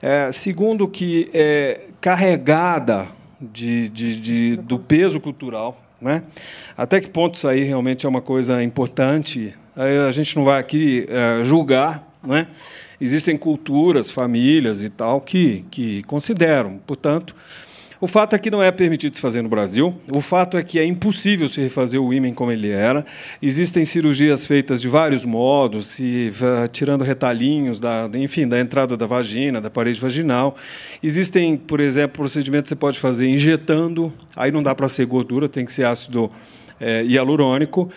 [0.00, 5.80] É, segundo que é carregada de, de, de, do peso cultural.
[6.00, 6.22] Né?
[6.76, 9.54] Até que ponto isso aí realmente é uma coisa importante?
[9.76, 12.06] A gente não vai aqui é, julgar.
[12.22, 12.48] Né?
[13.00, 16.78] Existem culturas, famílias e tal que, que consideram.
[16.86, 17.34] Portanto,
[18.00, 19.92] o fato é que não é permitido se fazer no Brasil.
[20.14, 23.04] O fato é que é impossível se refazer o ímã como ele era.
[23.42, 29.06] Existem cirurgias feitas de vários modos, se, uh, tirando retalhinhos, da, enfim, da entrada da
[29.06, 30.54] vagina, da parede vaginal.
[31.02, 34.12] Existem, por exemplo, procedimentos que você pode fazer injetando.
[34.36, 36.30] Aí não dá para ser gordura, tem que ser ácido
[36.80, 37.90] é, hialurônico.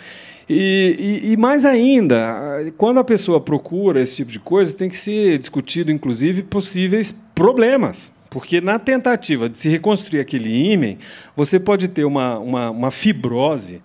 [0.49, 4.97] E, e, e, mais ainda, quando a pessoa procura esse tipo de coisa, tem que
[4.97, 8.11] ser discutido, inclusive, possíveis problemas.
[8.31, 10.97] Porque na tentativa de se reconstruir aquele ímen,
[11.35, 13.81] você pode ter uma, uma, uma fibrose,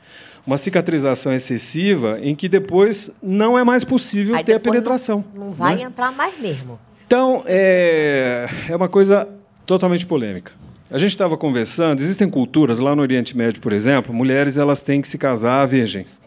[0.46, 5.24] uma cicatrização excessiva, em que depois não é mais possível Aí ter a penetração.
[5.34, 5.82] Não, não vai né?
[5.82, 6.78] entrar mais mesmo.
[7.04, 9.28] Então, é, é uma coisa
[9.66, 10.52] totalmente polêmica.
[10.88, 15.02] A gente estava conversando, existem culturas, lá no Oriente Médio, por exemplo, mulheres elas têm
[15.02, 16.20] que se casar virgens,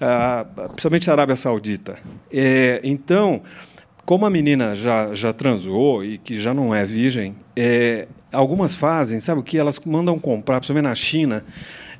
[0.00, 1.98] ah, principalmente a Arábia Saudita.
[2.32, 3.42] É, então,
[4.04, 9.20] como a menina já, já transou e que já não é virgem, é, algumas fazem,
[9.20, 9.58] sabe o que?
[9.58, 11.44] Elas mandam comprar, principalmente na China.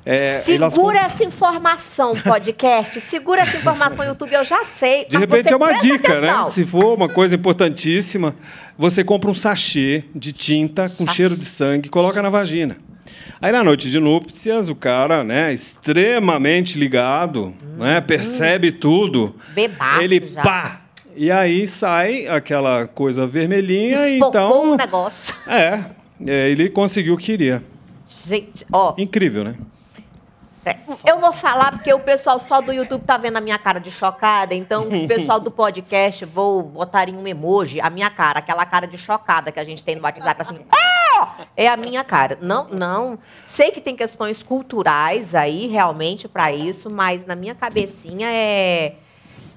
[0.05, 1.13] É, Segura elas...
[1.13, 2.99] essa informação, podcast.
[2.99, 5.05] Segura essa informação, YouTube, eu já sei.
[5.05, 6.27] De repente é uma dica, né?
[6.29, 6.45] atenção.
[6.45, 6.51] né?
[6.51, 8.35] Se for uma coisa importantíssima,
[8.77, 12.77] você compra um sachê de tinta com cheiro de sangue e coloca na vagina.
[13.41, 18.77] Aí na noite de núpcias, o cara, né, extremamente ligado, hum, né, percebe hum.
[18.79, 19.35] tudo.
[19.53, 20.41] Bebaço ele já.
[20.41, 20.81] pá,
[21.15, 24.63] e aí sai aquela coisa vermelhinha, Espocou então.
[24.71, 25.35] um negócio.
[25.47, 25.83] É,
[26.25, 27.63] é, ele conseguiu o que queria.
[28.07, 28.93] Gente, ó.
[28.97, 29.55] Incrível, né?
[30.65, 33.79] É, eu vou falar porque o pessoal só do YouTube tá vendo a minha cara
[33.79, 38.39] de chocada, então o pessoal do podcast vou botar em um emoji a minha cara,
[38.39, 40.59] aquela cara de chocada que a gente tem no WhatsApp assim.
[40.71, 41.45] Ah!
[41.55, 42.37] É a minha cara.
[42.41, 43.19] Não, não.
[43.45, 48.95] Sei que tem questões culturais aí realmente para isso, mas na minha cabecinha é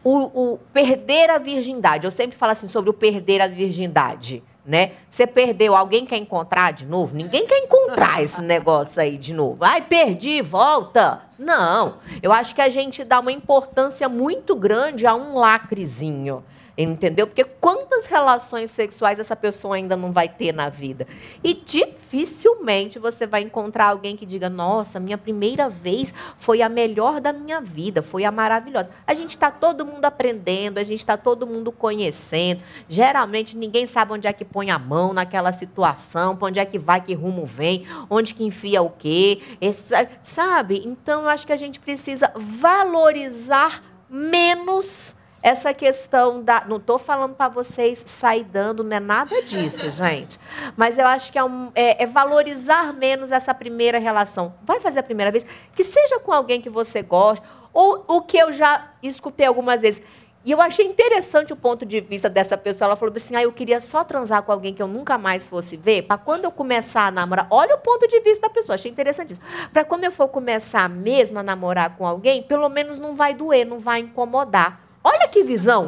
[0.07, 2.04] o, o, perder a virgindade.
[2.04, 4.40] Eu sempre falo assim sobre o perder a virgindade.
[4.64, 4.92] Né?
[5.11, 7.14] Você perdeu, alguém quer encontrar de novo?
[7.16, 9.64] Ninguém quer encontrar esse negócio aí de novo.
[9.64, 11.22] Ai, perdi, volta.
[11.36, 11.96] Não.
[12.22, 16.44] Eu acho que a gente dá uma importância muito grande a um lacrezinho.
[16.78, 17.26] Entendeu?
[17.26, 21.06] Porque quantas relações sexuais essa pessoa ainda não vai ter na vida?
[21.42, 27.18] E dificilmente você vai encontrar alguém que diga: Nossa, minha primeira vez foi a melhor
[27.18, 28.90] da minha vida, foi a maravilhosa.
[29.06, 32.62] A gente está todo mundo aprendendo, a gente está todo mundo conhecendo.
[32.90, 36.78] Geralmente ninguém sabe onde é que põe a mão naquela situação, para onde é que
[36.78, 39.40] vai, que rumo vem, onde que enfia o quê.
[39.62, 40.82] Esse, sabe?
[40.84, 45.15] Então eu acho que a gente precisa valorizar menos
[45.47, 46.64] essa questão da.
[46.66, 50.40] Não estou falando para vocês sair dando, não é nada disso, gente.
[50.76, 54.55] Mas eu acho que é, um, é, é, valorizar menos essa primeira relação.
[54.64, 58.36] Vai fazer a primeira vez, que seja com alguém que você gosta, ou o que
[58.36, 60.03] eu já escutei algumas vezes.
[60.44, 62.88] E eu achei interessante o ponto de vista dessa pessoa.
[62.88, 65.76] Ela falou assim: ah, eu queria só transar com alguém que eu nunca mais fosse
[65.76, 67.47] ver, para quando eu começar a namorar.
[67.51, 69.40] Olha o ponto de vista da pessoa, achei interessante isso.
[69.72, 73.64] Para quando eu for começar mesmo a namorar com alguém, pelo menos não vai doer,
[73.64, 74.86] não vai incomodar.
[75.07, 75.86] Olha que visão!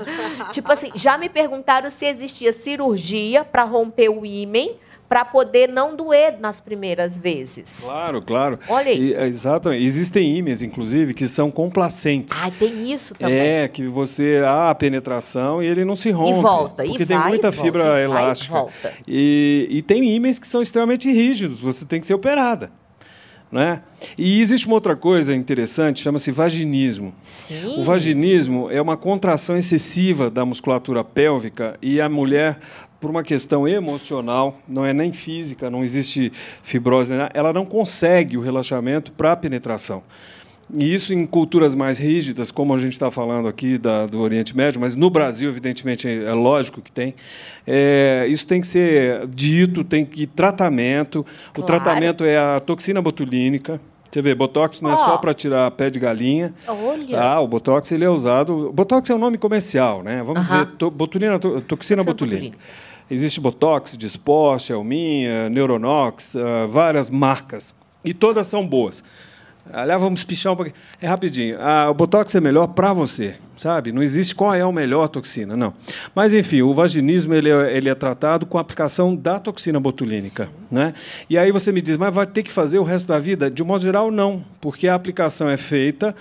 [0.50, 5.94] tipo assim, já me perguntaram se existia cirurgia para romper o ímen para poder não
[5.94, 7.80] doer nas primeiras vezes.
[7.84, 8.58] Claro, claro.
[8.66, 9.12] Olha aí.
[9.12, 9.84] E, exatamente.
[9.84, 12.34] Existem ímãs, inclusive, que são complacentes.
[12.40, 13.38] Ah, tem isso também.
[13.38, 16.38] É, que você há a penetração e ele não se rompe.
[16.38, 18.54] E volta, Porque e tem vai, muita e fibra volta, elástica.
[18.54, 18.92] E, volta.
[19.06, 22.72] E, e tem ímãs que são extremamente rígidos, você tem que ser operada.
[23.54, 23.82] Né?
[24.18, 27.14] E existe uma outra coisa interessante, chama-se vaginismo.
[27.22, 27.78] Sim.
[27.78, 32.58] O vaginismo é uma contração excessiva da musculatura pélvica e a mulher,
[32.98, 36.32] por uma questão emocional, não é nem física, não existe
[36.64, 40.02] fibrose, ela não consegue o relaxamento para a penetração.
[40.76, 44.56] E isso em culturas mais rígidas, como a gente está falando aqui da, do Oriente
[44.56, 47.14] Médio, mas no Brasil, evidentemente, é lógico que tem.
[47.66, 51.22] É, isso tem que ser dito, tem que tratamento.
[51.22, 51.60] Claro.
[51.60, 53.80] O tratamento é a toxina botulínica.
[54.10, 54.96] Você vê, botox não é Ó.
[54.96, 56.54] só para tirar pé de galinha.
[56.66, 57.20] Olha.
[57.20, 58.70] Ah, o botox ele é usado.
[58.72, 60.22] Botox é um nome comercial, né?
[60.24, 60.64] Vamos Aham.
[60.64, 62.56] dizer to, botulina, to- toxina botulínica.
[63.10, 69.02] Existe botox de esporte, Elminha, Neuronox, ah, várias marcas e todas são boas.
[69.72, 70.76] Aliás, vamos pichar um pouquinho.
[71.00, 71.56] É rapidinho.
[71.58, 73.92] Ah, o Botox é melhor para você, sabe?
[73.92, 75.72] Não existe qual é a melhor toxina, não.
[76.14, 80.50] Mas, enfim, o vaginismo ele é, ele é tratado com a aplicação da toxina botulínica.
[80.70, 80.92] Né?
[81.30, 83.50] E aí você me diz, mas vai ter que fazer o resto da vida?
[83.50, 84.44] De um modo geral, não.
[84.60, 86.14] Porque a aplicação é feita,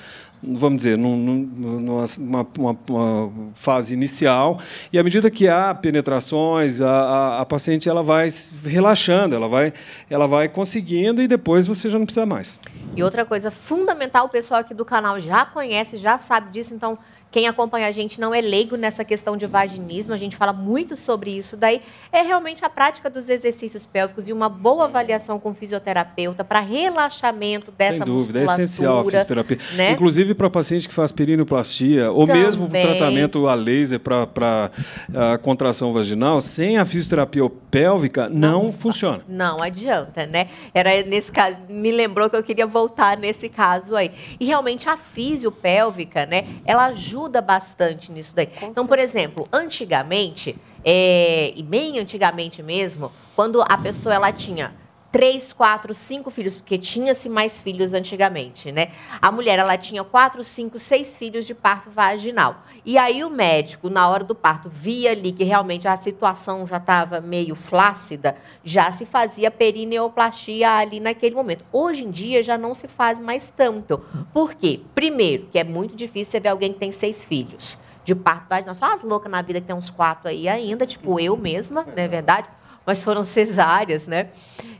[0.46, 1.80] vamos dizer, num- num-
[2.20, 4.60] numa uma, uma- fase inicial,
[4.92, 8.28] e à medida que há penetrações, a, a, a paciente ela vai
[8.66, 9.72] relaxando, ela vai,
[10.10, 12.60] ela vai conseguindo e depois você já não precisa mais.
[12.96, 16.98] E outra coisa fundamental, o pessoal aqui do canal já conhece, já sabe disso, então
[17.34, 20.96] quem acompanha a gente não é leigo nessa questão de vaginismo, a gente fala muito
[20.96, 21.82] sobre isso daí,
[22.12, 26.60] é realmente a prática dos exercícios pélvicos e uma boa avaliação com o fisioterapeuta para
[26.60, 28.64] relaxamento dessa Sem dúvida, é musculatura.
[28.64, 29.58] essencial a fisioterapia.
[29.74, 29.92] né?
[29.92, 32.86] Inclusive para paciente que faz perinoplastia, ou mesmo Também.
[32.86, 34.70] tratamento a laser para
[35.16, 39.24] a contração vaginal, sem a fisioterapia pélvica, não, funciona.
[39.28, 40.50] Não adianta, né?
[40.72, 44.12] Era nesse caso, me lembrou que eu queria voltar nesse caso aí.
[44.40, 46.46] E realmente a fisiopélvica, né?
[46.64, 48.48] Ela ajuda bastante nisso daí.
[48.48, 54.74] Com então, por exemplo, antigamente, é, e bem antigamente mesmo, quando a pessoa ela tinha
[55.14, 58.88] três, quatro, cinco filhos, porque tinha-se mais filhos antigamente, né?
[59.22, 62.64] A mulher, ela tinha quatro, cinco, seis filhos de parto vaginal.
[62.84, 66.78] E aí o médico, na hora do parto, via ali que realmente a situação já
[66.78, 71.64] estava meio flácida, já se fazia perineoplastia ali naquele momento.
[71.72, 74.00] Hoje em dia já não se faz mais tanto.
[74.34, 74.82] Por quê?
[74.96, 78.76] Primeiro, que é muito difícil você ver alguém que tem seis filhos de parto vaginal.
[78.76, 82.04] Só as loucas na vida que tem uns quatro aí ainda, tipo eu mesma, não
[82.04, 82.48] é verdade?
[82.86, 84.30] Mas foram cesáreas, né?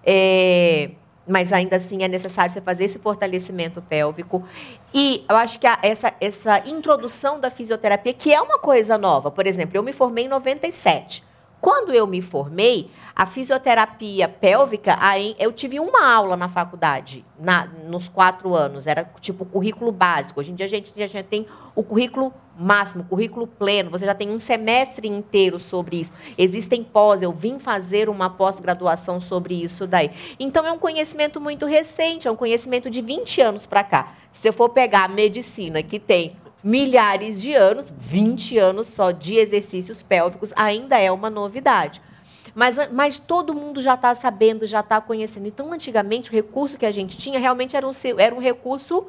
[0.06, 0.90] É,
[1.28, 4.44] mas ainda assim é necessário você fazer esse fortalecimento pélvico.
[4.94, 9.32] E eu acho que a- essa, essa introdução da fisioterapia, que é uma coisa nova.
[9.32, 11.24] Por exemplo, eu me formei em 97.
[11.64, 17.70] Quando eu me formei, a fisioterapia pélvica, aí eu tive uma aula na faculdade, na-
[17.88, 20.42] nos quatro anos, era tipo currículo básico.
[20.42, 24.14] Hoje em dia a gente, a gente tem o currículo máximo, currículo pleno, você já
[24.14, 26.12] tem um semestre inteiro sobre isso.
[26.38, 30.12] Existem pós, eu vim fazer uma pós-graduação sobre isso daí.
[30.38, 34.16] Então é um conhecimento muito recente, é um conhecimento de 20 anos para cá.
[34.34, 36.34] Se eu for pegar a medicina, que tem
[36.64, 42.02] milhares de anos, 20 anos só de exercícios pélvicos, ainda é uma novidade.
[42.56, 45.48] Mas, mas todo mundo já está sabendo, já está conhecendo.
[45.48, 49.08] Então, antigamente, o recurso que a gente tinha realmente era um, era um recurso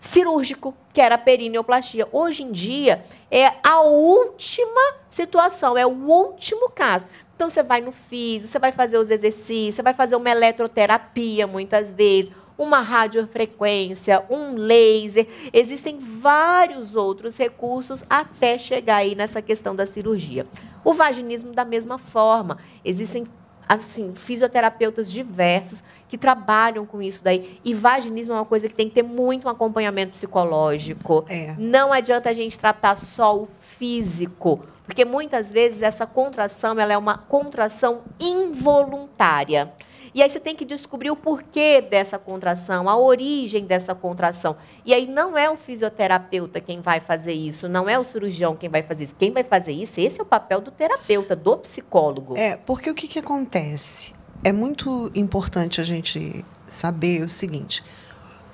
[0.00, 2.08] cirúrgico, que era a perineoplastia.
[2.10, 7.06] Hoje em dia, é a última situação, é o último caso.
[7.34, 11.46] Então, você vai no físico, você vai fazer os exercícios, você vai fazer uma eletroterapia,
[11.46, 15.26] muitas vezes, uma radiofrequência, um laser.
[15.52, 20.46] Existem vários outros recursos até chegar aí nessa questão da cirurgia.
[20.84, 22.58] O vaginismo, da mesma forma.
[22.84, 23.24] Existem
[23.68, 27.60] assim, fisioterapeutas diversos que trabalham com isso daí.
[27.64, 31.24] E vaginismo é uma coisa que tem que ter muito um acompanhamento psicológico.
[31.28, 31.54] É.
[31.58, 36.98] Não adianta a gente tratar só o físico, porque muitas vezes essa contração ela é
[36.98, 39.72] uma contração involuntária.
[40.16, 44.56] E aí você tem que descobrir o porquê dessa contração, a origem dessa contração.
[44.82, 48.70] E aí não é o fisioterapeuta quem vai fazer isso, não é o cirurgião quem
[48.70, 49.14] vai fazer isso.
[49.14, 52.32] Quem vai fazer isso, esse é o papel do terapeuta, do psicólogo.
[52.34, 54.14] É, porque o que, que acontece?
[54.42, 57.84] É muito importante a gente saber o seguinte.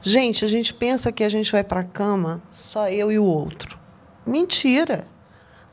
[0.00, 3.24] Gente, a gente pensa que a gente vai para a cama só eu e o
[3.24, 3.78] outro.
[4.26, 5.11] Mentira.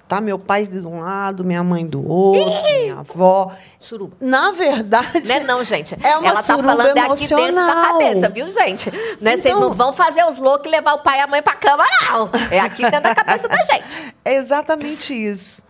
[0.10, 3.52] Tá meu pai de um lado, minha mãe do outro, minha avó.
[3.80, 4.18] Suruba.
[4.20, 5.96] Na verdade, Não é não, gente.
[6.04, 7.86] É uma Ela tá suruba falando é aqui dentro da emocional.
[8.00, 8.92] cabeça, viu, gente?
[9.22, 11.28] Não é, Vocês Então- não vão fazer os loucos e levar o pai e a
[11.28, 12.28] mãe pra cama, não.
[12.50, 14.16] É aqui dentro da cabeça da gente.
[14.26, 15.62] É exatamente isso.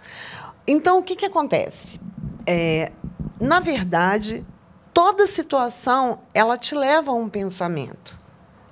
[0.65, 1.99] Então, o que, que acontece?
[2.47, 2.91] É,
[3.41, 4.47] na verdade,
[4.93, 8.17] toda situação ela te leva a um pensamento.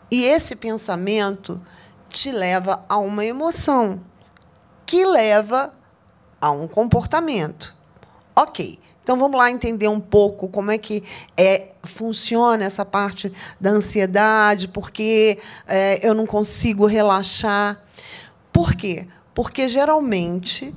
[0.10, 1.62] E esse pensamento
[2.08, 4.00] te leva a uma emoção,
[4.88, 5.74] que leva
[6.42, 7.76] a um comportamento.
[8.36, 8.80] Ok.
[9.02, 11.04] Então vamos lá entender um pouco como é que
[11.38, 17.82] é, funciona essa parte da ansiedade, porque é, eu não consigo relaxar.
[18.52, 19.08] Por quê?
[19.34, 20.74] Porque geralmente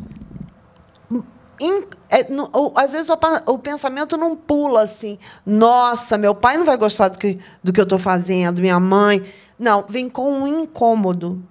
[1.60, 5.18] in, é, no, ou, às vezes o, o, pensamento não pula assim.
[5.44, 9.22] Nossa, meu pai não vai gostar do que, do que eu estou fazendo, minha mãe.
[9.58, 11.42] Não, vem com um incômodo.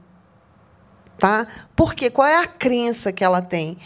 [1.20, 1.47] Tá?
[1.76, 3.78] Porque qual é a crença que ela tem?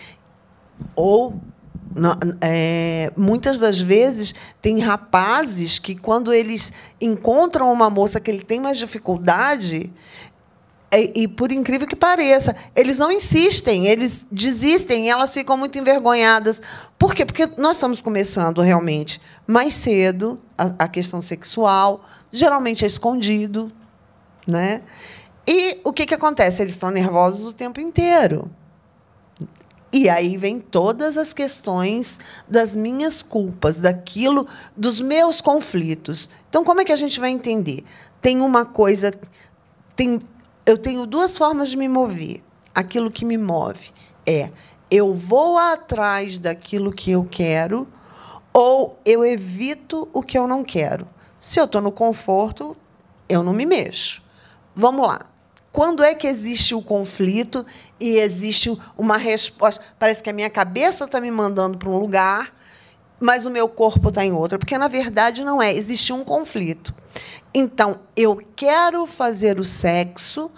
[0.95, 1.41] Ou
[2.41, 8.59] é, muitas das vezes tem rapazes que quando eles encontram uma moça que ele tem
[8.59, 9.91] mais dificuldade
[10.95, 16.61] e, e, por incrível que pareça, eles não insistem, eles desistem, elas ficam muito envergonhadas.
[16.99, 17.25] Por quê?
[17.25, 23.71] Porque nós estamos começando realmente mais cedo a, a questão sexual, geralmente é escondido,
[24.45, 24.83] né?
[25.47, 26.61] E o que, que acontece?
[26.61, 28.49] Eles estão nervosos o tempo inteiro.
[29.91, 32.19] E aí vem todas as questões
[32.49, 36.29] das minhas culpas, daquilo, dos meus conflitos.
[36.49, 37.83] Então, como é que a gente vai entender?
[38.19, 39.11] Tem uma coisa,
[39.95, 40.19] tem,
[40.65, 42.41] eu tenho duas formas de me mover.
[42.73, 43.91] Aquilo que me move
[44.25, 44.49] é
[44.89, 47.87] eu vou atrás daquilo que eu quero
[48.51, 51.07] ou eu evito o que eu não quero.
[51.37, 52.75] Se eu estou no conforto,
[53.29, 54.23] eu não me mexo.
[54.75, 55.32] Vamos lá.
[55.73, 57.65] Quando é que existe o conflito
[57.99, 59.83] e existe uma resposta?
[59.97, 62.53] Parece que a minha cabeça está me mandando para um lugar,
[63.19, 64.59] mas o meu corpo está em outro.
[64.59, 65.73] Porque, na verdade, não é.
[65.73, 66.93] Existe um conflito.
[67.51, 70.51] Então, eu quero fazer o sexo,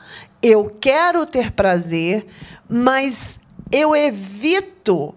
[0.43, 2.27] eu quero ter prazer,
[2.67, 3.39] mas
[3.71, 5.15] eu evito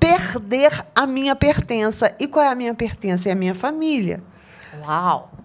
[0.00, 2.14] perder a minha pertença.
[2.18, 3.28] E qual é a minha pertença?
[3.28, 4.22] É a minha família.
[4.80, 5.37] Uau!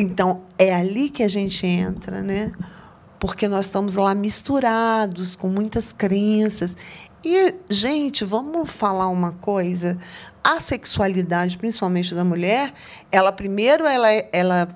[0.00, 2.52] Então, é ali que a gente entra, né?
[3.18, 6.76] Porque nós estamos lá misturados com muitas crenças.
[7.24, 9.98] E, gente, vamos falar uma coisa.
[10.44, 12.72] A sexualidade, principalmente da mulher,
[13.10, 14.68] ela primeiro ela, ela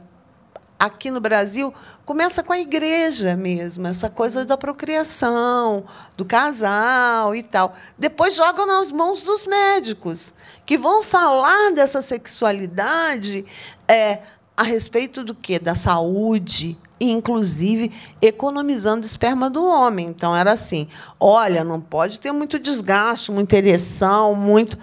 [0.77, 1.73] aqui no Brasil
[2.05, 5.85] começa com a igreja mesmo, essa coisa da procriação,
[6.17, 7.75] do casal e tal.
[7.97, 10.35] Depois jogam nas mãos dos médicos,
[10.67, 13.47] que vão falar dessa sexualidade
[13.87, 14.19] é,
[14.57, 15.59] a respeito do quê?
[15.59, 17.91] Da saúde, inclusive
[18.21, 20.07] economizando esperma do homem.
[20.07, 20.89] Então era assim:
[21.19, 24.79] olha, não pode ter muito desgaste, muita ereção, muito.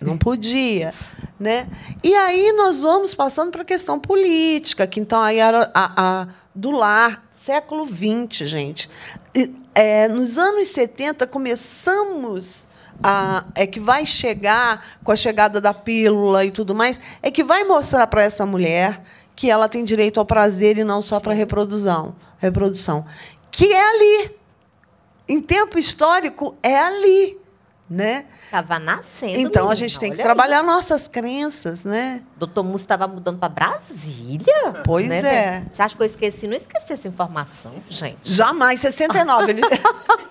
[0.00, 0.92] Não podia.
[1.38, 1.68] Né?
[2.02, 6.28] E aí nós vamos passando para a questão política, que então aí era a, a
[6.54, 8.90] do lar, século XX, gente.
[9.34, 12.68] E, é, nos anos 70 começamos
[13.02, 17.42] a, é que vai chegar com a chegada da pílula e tudo mais, é que
[17.42, 19.02] vai mostrar para essa mulher
[19.34, 23.04] que ela tem direito ao prazer e não só para reprodução, reprodução.
[23.50, 24.30] Que é ali.
[25.28, 27.38] Em tempo histórico, é ali.
[27.92, 28.24] Né?
[28.44, 29.32] Estava nascendo.
[29.32, 30.66] Então menina, a gente tem que trabalhar isso.
[30.66, 32.22] nossas crenças, né?
[32.36, 34.80] Doutor Musso estava mudando para Brasília.
[34.82, 35.62] Pois né, é.
[35.70, 36.46] Você acha que eu esqueci?
[36.46, 38.16] Não esqueci essa informação, gente.
[38.24, 39.52] Jamais, 69.
[39.52, 39.60] Ele...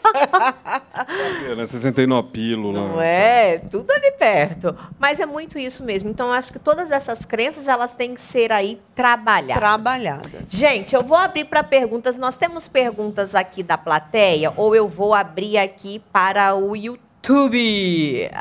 [1.56, 1.66] né?
[1.66, 2.80] 69 pílula.
[2.80, 3.60] Não é?
[3.60, 4.76] Tudo ali perto.
[4.98, 6.10] Mas é muito isso mesmo.
[6.10, 9.58] Então, eu acho que todas essas crenças, elas têm que ser aí trabalhadas.
[9.58, 10.50] Trabalhadas.
[10.50, 12.18] Gente, eu vou abrir para perguntas.
[12.18, 17.11] Nós temos perguntas aqui da plateia ou eu vou abrir aqui para o YouTube?
[17.22, 18.32] YouTube.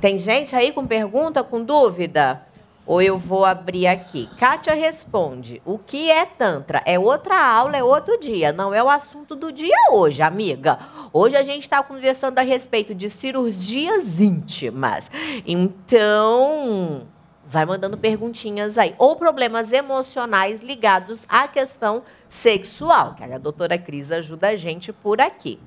[0.00, 2.46] Tem gente aí com pergunta, com dúvida?
[2.86, 4.28] Ou eu vou abrir aqui.
[4.38, 6.82] Kátia responde: O que é Tantra?
[6.86, 8.52] É outra aula, é outro dia.
[8.52, 10.78] Não é o assunto do dia hoje, amiga.
[11.12, 15.10] Hoje a gente está conversando a respeito de cirurgias íntimas.
[15.46, 17.08] Então,
[17.44, 18.94] vai mandando perguntinhas aí.
[18.98, 25.20] Ou problemas emocionais ligados à questão sexual, que a doutora Cris ajuda a gente por
[25.20, 25.58] aqui.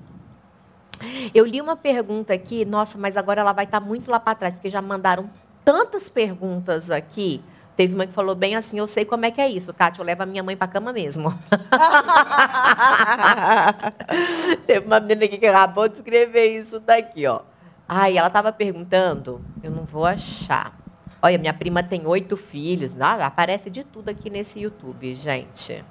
[1.34, 4.56] Eu li uma pergunta aqui, nossa, mas agora ela vai estar muito lá para trás,
[4.56, 5.30] porque já mandaram
[5.64, 7.42] tantas perguntas aqui.
[7.76, 10.06] Teve uma que falou bem assim, eu sei como é que é isso, Kátia, eu
[10.06, 11.30] levo a minha mãe para cama mesmo.
[14.66, 17.42] Teve uma menina aqui que acabou de escrever isso daqui, ó.
[17.88, 20.76] Ai, ela estava perguntando, eu não vou achar.
[21.22, 22.96] Olha, minha prima tem oito filhos.
[23.00, 25.84] Ah, aparece de tudo aqui nesse YouTube, gente.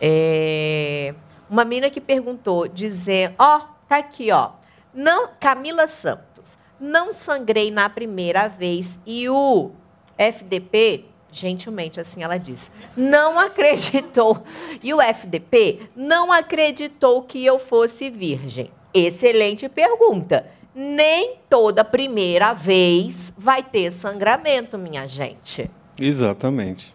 [0.00, 1.14] É...
[1.48, 4.50] Uma menina que perguntou, dizendo, ó, oh, Tá aqui, ó.
[4.94, 6.56] Não, Camila Santos.
[6.78, 9.72] Não sangrei na primeira vez e o
[10.16, 14.44] FDP, gentilmente assim ela disse, não acreditou.
[14.80, 18.70] E o FDP não acreditou que eu fosse virgem.
[18.94, 20.46] Excelente pergunta.
[20.72, 25.68] Nem toda primeira vez vai ter sangramento, minha gente.
[26.00, 26.94] Exatamente.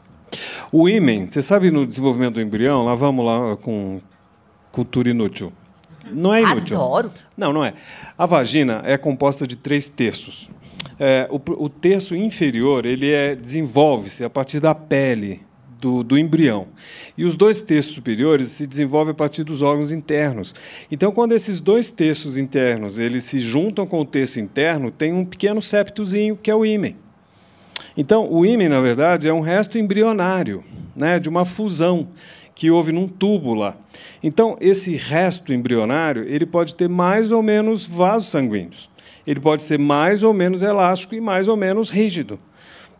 [0.72, 4.00] O ímen, você sabe no desenvolvimento do embrião, lá vamos lá com
[4.72, 5.52] cultura inútil.
[6.12, 6.78] Não é inútil.
[6.78, 7.12] Adoro.
[7.36, 7.74] Não, não é.
[8.18, 10.49] A vagina é composta de três terços.
[10.99, 15.41] É, o, o terço inferior ele é, desenvolve-se a partir da pele
[15.80, 16.68] do, do, embrião.
[17.18, 20.56] E os dois terços superiores se desenvolvem a partir dos órgãos internos.
[20.89, 25.26] Então, quando esses dois terços internos eles se juntam com o terço interno, tem um
[25.26, 26.95] pequeno septozinho que é o ímen.
[27.97, 30.64] Então, o ímen, na verdade, é um resto embrionário,
[30.95, 32.10] né, de uma fusão
[32.56, 33.76] que houve num tubo lá.
[34.24, 38.89] Então, esse resto embrionário ele pode ter mais ou menos vasos sanguíneos.
[39.28, 42.39] Ele pode ser mais ou menos elástico e mais ou menos rígido.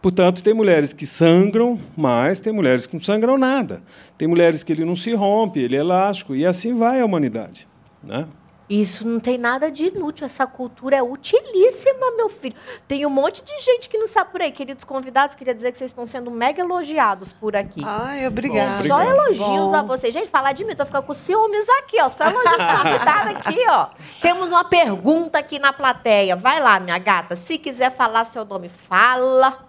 [0.02, 3.82] Portanto, tem mulheres que sangram mais, tem mulheres que não sangram nada.
[4.18, 7.68] Tem mulheres que ele não se rompe, ele é elástico, e assim vai a humanidade.
[8.04, 8.28] Né?
[8.68, 10.26] Isso não tem nada de inútil.
[10.26, 12.56] Essa cultura é utilíssima, meu filho.
[12.88, 14.52] Tem um monte de gente que não sabe por aí.
[14.52, 17.82] Queridos convidados, queria dizer que vocês estão sendo mega elogiados por aqui.
[17.86, 18.88] Ai, obrigada.
[18.88, 19.76] Só elogios Bom.
[19.76, 20.14] a vocês.
[20.14, 22.10] Gente, falar de mim, tô ficando com ciúmes aqui, ó.
[22.10, 23.88] Só elogios convidados aqui, ó.
[24.20, 26.36] Temos uma pergunta aqui na plateia.
[26.36, 27.36] Vai lá, minha gata.
[27.36, 29.64] Se quiser falar seu nome, fala.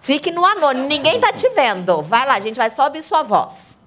[0.00, 0.88] Fique no anônimo.
[0.88, 2.00] Ninguém tá te vendo.
[2.00, 3.77] Vai lá, a gente vai só ouvir sua voz.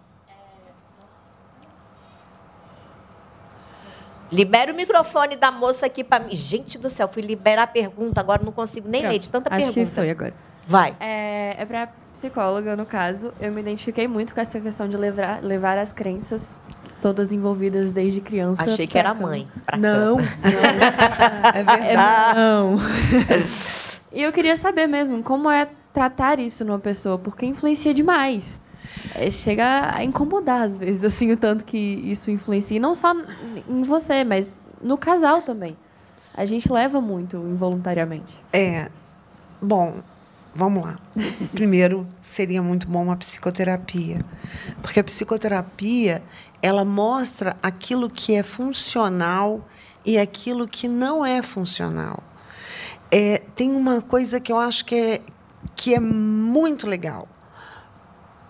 [4.32, 6.36] Libera o microfone da moça aqui para mim.
[6.36, 9.66] Gente do céu, fui liberar a pergunta, agora não consigo nem ler de tanta Acho
[9.66, 9.82] pergunta.
[9.82, 10.34] Acho que foi agora.
[10.66, 10.96] Vai.
[11.00, 13.34] É, é para psicóloga, no caso.
[13.42, 16.58] Eu me identifiquei muito com essa questão de levar, levar as crenças
[17.02, 18.64] todas envolvidas desde criança.
[18.64, 19.48] Achei que era mãe.
[19.78, 20.20] Não, não.
[21.54, 22.40] é verdade.
[22.40, 22.76] Não.
[24.14, 28.60] e eu queria saber mesmo como é tratar isso numa pessoa, porque influencia demais
[29.16, 32.78] é, chega a incomodar às vezes, assim, o tanto que isso influencia.
[32.78, 33.14] E não só
[33.68, 35.78] em você, mas no casal também.
[36.34, 38.34] A gente leva muito involuntariamente.
[38.54, 38.90] É.
[39.62, 40.02] Bom,
[40.56, 40.98] vamos lá.
[41.52, 44.22] Primeiro, seria muito bom uma psicoterapia.
[44.82, 46.24] Porque a psicoterapia,
[46.62, 49.68] ela mostra aquilo que é funcional
[50.06, 52.24] e aquilo que não é funcional.
[53.12, 55.22] É, tem uma coisa que eu acho que é,
[55.76, 57.28] que é muito legal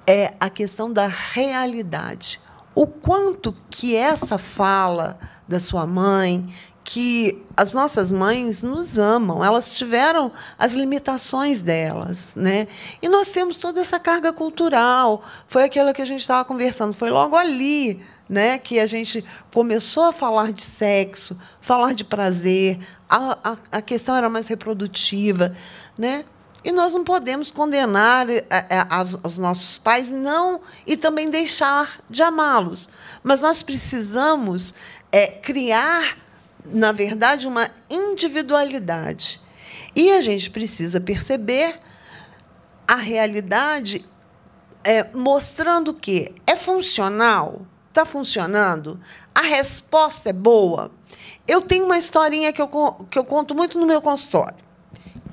[0.05, 2.39] é a questão da realidade.
[2.73, 6.47] O quanto que essa fala da sua mãe,
[6.83, 12.67] que as nossas mães nos amam, elas tiveram as limitações delas, né?
[13.01, 15.21] E nós temos toda essa carga cultural.
[15.45, 19.23] Foi aquela que a gente estava conversando, foi logo ali, né, que a gente
[19.53, 22.79] começou a falar de sexo, falar de prazer.
[23.09, 25.53] A, a, a questão era mais reprodutiva,
[25.97, 26.23] né?
[26.63, 28.85] E nós não podemos condenar eh, eh,
[29.23, 32.87] os nossos pais, não, e também deixar de amá-los.
[33.23, 34.73] Mas nós precisamos
[35.11, 36.17] é, criar,
[36.65, 39.41] na verdade, uma individualidade.
[39.95, 41.79] E a gente precisa perceber
[42.87, 44.07] a realidade
[44.83, 48.99] é, mostrando que é funcional, está funcionando,
[49.33, 50.91] a resposta é boa.
[51.47, 52.67] Eu tenho uma historinha que eu,
[53.09, 54.57] que eu conto muito no meu consultório.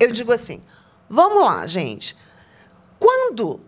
[0.01, 0.62] Eu digo assim:
[1.09, 2.17] Vamos lá, gente.
[2.99, 3.61] Quando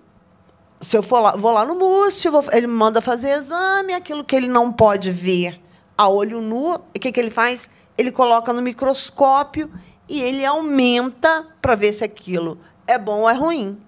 [0.80, 4.24] se eu for lá, vou lá no Múcio, vou, ele me manda fazer exame, aquilo
[4.24, 5.61] que ele não pode ver
[5.97, 7.68] a olho nu, o que, que ele faz?
[7.99, 9.70] Ele coloca no microscópio
[10.09, 13.78] e ele aumenta para ver se aquilo é bom ou é ruim.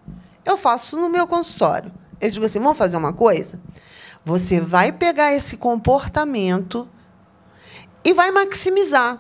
[0.45, 1.91] Eu faço no meu consultório.
[2.21, 3.59] Eu digo assim: vamos fazer uma coisa?
[4.25, 6.87] Você vai pegar esse comportamento
[8.05, 9.19] e vai maximizar.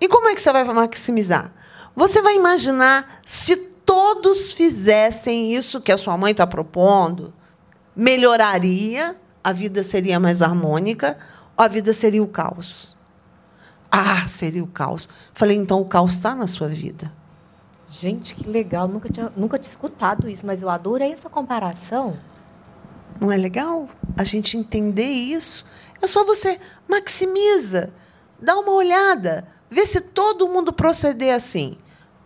[0.00, 1.52] E como é que você vai maximizar?
[1.94, 7.32] Você vai imaginar se todos fizessem isso que a sua mãe está propondo,
[7.94, 11.18] melhoraria, a vida seria mais harmônica,
[11.56, 12.96] ou a vida seria o caos?
[13.90, 15.08] Ah, seria o caos.
[15.32, 17.12] Falei, então o caos está na sua vida.
[17.88, 18.86] Gente, que legal.
[18.86, 22.16] Nunca tinha, nunca tinha escutado isso, mas eu adorei essa comparação.
[23.20, 25.64] Não é legal a gente entender isso?
[26.00, 27.92] É só você maximiza,
[28.40, 29.46] dá uma olhada.
[29.70, 31.76] Vê se todo mundo proceder assim.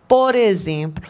[0.07, 1.07] Por exemplo,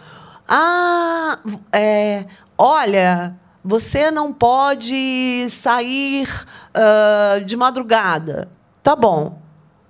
[0.48, 1.40] ah,
[1.72, 2.26] é,
[2.58, 6.28] olha, você não pode sair
[6.76, 8.50] uh, de madrugada.
[8.84, 9.42] Tá bom.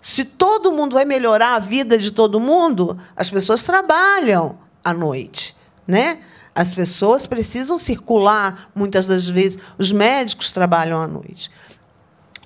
[0.02, 5.56] Se todo mundo vai melhorar a vida de todo mundo, as pessoas trabalham à noite,
[5.88, 6.20] né?
[6.54, 11.52] As pessoas precisam circular, muitas das vezes os médicos trabalham à noite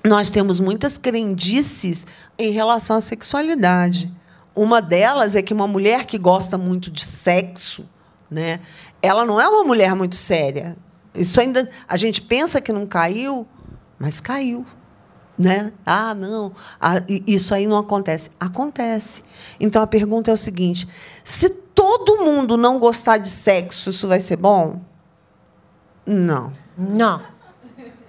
[0.03, 4.13] nós temos muitas crendices em relação à sexualidade.
[4.55, 7.85] Uma delas é que uma mulher que gosta muito de sexo,
[8.29, 8.59] né,
[9.01, 10.77] ela não é uma mulher muito séria.
[11.13, 13.47] Isso ainda a gente pensa que não caiu,
[13.97, 14.65] mas caiu.
[15.37, 15.71] Né?
[15.85, 16.51] Ah, não,
[16.81, 16.95] ah,
[17.25, 18.29] isso aí não acontece.
[18.37, 19.23] Acontece.
[19.57, 20.85] Então a pergunta é o seguinte:
[21.23, 24.81] se todo mundo não gostar de sexo, isso vai ser bom?
[26.05, 26.51] Não.
[26.77, 27.21] Não.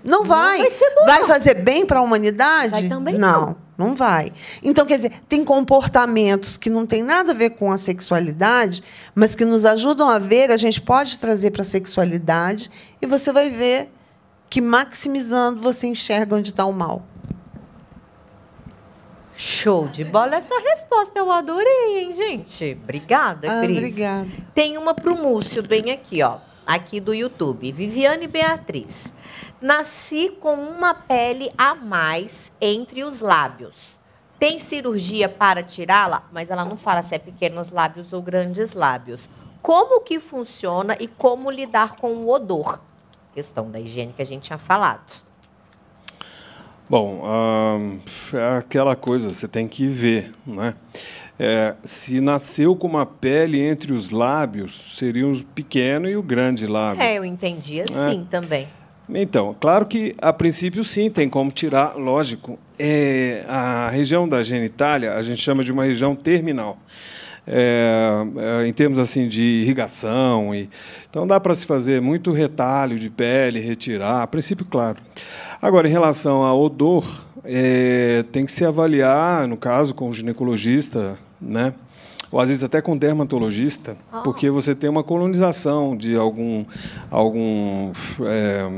[0.04, 0.58] Não vai.
[0.58, 1.26] vai ser bom, Vai não.
[1.26, 2.72] fazer bem para a humanidade?
[2.72, 3.40] Vai também não.
[3.46, 3.56] não.
[3.80, 4.30] Não vai.
[4.62, 8.82] Então, quer dizer, tem comportamentos que não tem nada a ver com a sexualidade,
[9.14, 12.70] mas que nos ajudam a ver, a gente pode trazer para a sexualidade,
[13.00, 13.90] e você vai ver
[14.50, 17.02] que maximizando você enxerga onde está o mal.
[19.34, 22.78] Show de bola essa resposta, eu adorei, hein, gente?
[22.82, 23.78] Obrigada, Ah, Cris.
[23.78, 24.28] obrigada.
[24.54, 26.36] Tem uma pro Múcio bem aqui, ó.
[26.66, 27.72] Aqui do YouTube.
[27.72, 29.10] Viviane Beatriz.
[29.60, 33.98] Nasci com uma pele a mais entre os lábios.
[34.38, 36.22] Tem cirurgia para tirá-la?
[36.32, 39.28] Mas ela não fala se é pequenos lábios ou grandes lábios.
[39.60, 42.80] Como que funciona e como lidar com o odor?
[43.34, 45.22] Questão da higiene que a gente tinha falado.
[46.88, 47.22] Bom,
[48.32, 50.74] é aquela coisa, você tem que ver, né?
[51.38, 56.66] É, se nasceu com uma pele entre os lábios, seria o pequeno e o grande
[56.66, 57.02] lábio.
[57.02, 58.66] É, eu entendi assim também.
[59.14, 62.58] Então, claro que a princípio sim, tem como tirar, lógico.
[62.78, 66.78] É, a região da genitália a gente chama de uma região terminal.
[67.46, 70.68] É, é, em termos assim de irrigação e
[71.08, 74.98] então dá para se fazer muito retalho de pele retirar a princípio claro
[75.60, 81.18] agora em relação a odor é, tem que se avaliar no caso com o ginecologista
[81.40, 81.72] né
[82.30, 84.20] ou às vezes até com dermatologista, Ah.
[84.20, 86.64] porque você tem uma colonização de algum,
[87.10, 87.92] algum
[88.22, 88.68] é,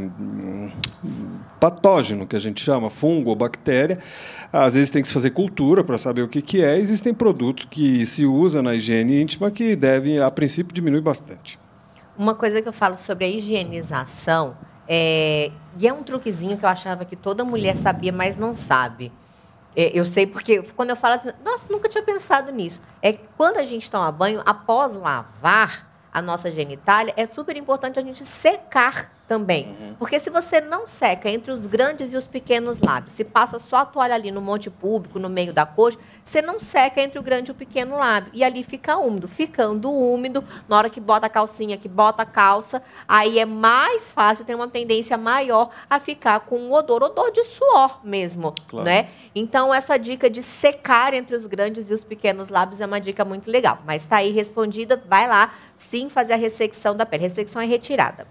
[1.61, 3.99] patógeno, que a gente chama, fungo ou bactéria.
[4.53, 6.79] Às vezes tem que se fazer cultura para saber o que, que é.
[6.79, 11.59] Existem produtos que se usa na higiene íntima que devem, a princípio, diminuir bastante.
[12.19, 14.55] Uma coisa que eu falo sobre a higienização,
[14.87, 19.11] é, e é um truquezinho que eu achava que toda mulher sabia, mas não sabe.
[19.74, 22.81] É, eu sei porque quando eu falo assim, nossa, nunca tinha pensado nisso.
[23.01, 27.99] É que quando a gente toma banho, após lavar a nossa genitália, é super importante
[27.99, 29.94] a gente secar também.
[29.99, 33.77] Porque se você não seca entre os grandes e os pequenos lábios, se passa só
[33.77, 37.23] a toalha ali no monte público, no meio da coxa, você não seca entre o
[37.23, 38.31] grande e o pequeno lábio.
[38.35, 39.28] E ali fica úmido.
[39.28, 44.12] Ficando úmido, na hora que bota a calcinha, que bota a calça, aí é mais
[44.12, 48.85] fácil, tem uma tendência maior a ficar com um odor, odor de suor mesmo, Claro.
[48.85, 49.09] né?
[49.35, 53.24] Então, essa dica de secar entre os grandes e os pequenos lábios é uma dica
[53.24, 53.78] muito legal.
[53.86, 57.23] Mas está aí respondida, vai lá, sim, fazer a ressecção da pele.
[57.23, 58.27] Ressecção é retirada.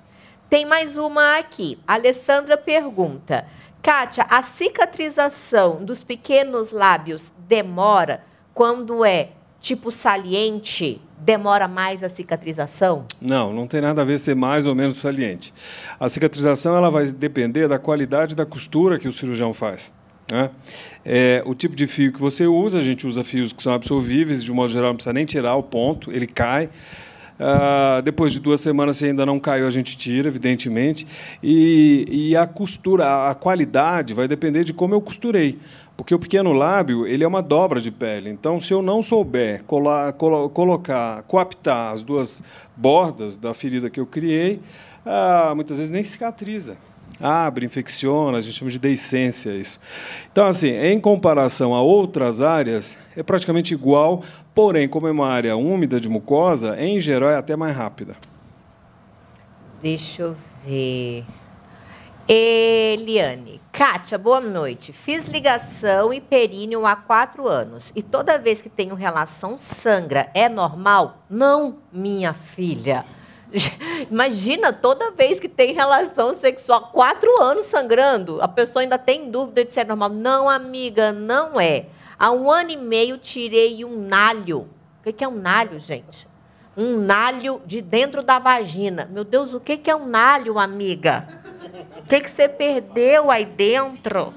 [0.51, 1.79] Tem mais uma aqui.
[1.87, 3.45] A Alessandra pergunta:
[3.81, 8.21] Kátia, a cicatrização dos pequenos lábios demora
[8.53, 9.29] quando é
[9.61, 11.01] tipo saliente?
[11.17, 13.05] Demora mais a cicatrização?
[13.21, 15.53] Não, não tem nada a ver ser mais ou menos saliente.
[15.97, 19.89] A cicatrização ela vai depender da qualidade da costura que o cirurgião faz.
[20.29, 20.49] né?
[21.05, 24.43] É, o tipo de fio que você usa, a gente usa fios que são absorvíveis,
[24.43, 26.69] de modo geral não precisa nem tirar o ponto, ele cai.
[27.43, 31.07] Ah, depois de duas semanas, se ainda não caiu, a gente tira, evidentemente.
[31.41, 35.57] E, e a costura, a qualidade vai depender de como eu costurei.
[35.97, 38.29] Porque o pequeno lábio ele é uma dobra de pele.
[38.29, 42.43] Então, se eu não souber colar, colo- colocar, coaptar as duas
[42.77, 44.59] bordas da ferida que eu criei,
[45.05, 46.77] ah, muitas vezes nem cicatriza.
[47.21, 49.79] Abre, infecciona, a gente chama de deiscência isso.
[50.31, 54.23] Então, assim, em comparação a outras áreas, é praticamente igual,
[54.55, 58.15] porém, como é uma área úmida de mucosa, em geral é até mais rápida.
[59.81, 60.35] Deixa eu
[60.65, 61.25] ver.
[62.27, 63.59] Eliane.
[63.71, 64.93] Kátia, boa noite.
[64.93, 67.91] Fiz ligação e períneo há quatro anos.
[67.95, 71.23] E toda vez que tenho relação sangra, é normal?
[71.29, 73.05] Não, minha filha.
[74.09, 79.65] Imagina, toda vez que tem relação sexual, quatro anos sangrando, a pessoa ainda tem dúvida
[79.65, 80.09] de se é normal.
[80.09, 81.87] Não, amiga, não é.
[82.17, 84.69] Há um ano e meio tirei um nalho.
[85.05, 86.27] O que é um nalho, gente?
[86.77, 89.09] Um nalho de dentro da vagina.
[89.11, 91.27] Meu Deus, o que que é um nalho, amiga?
[91.97, 94.33] O que que você perdeu aí dentro?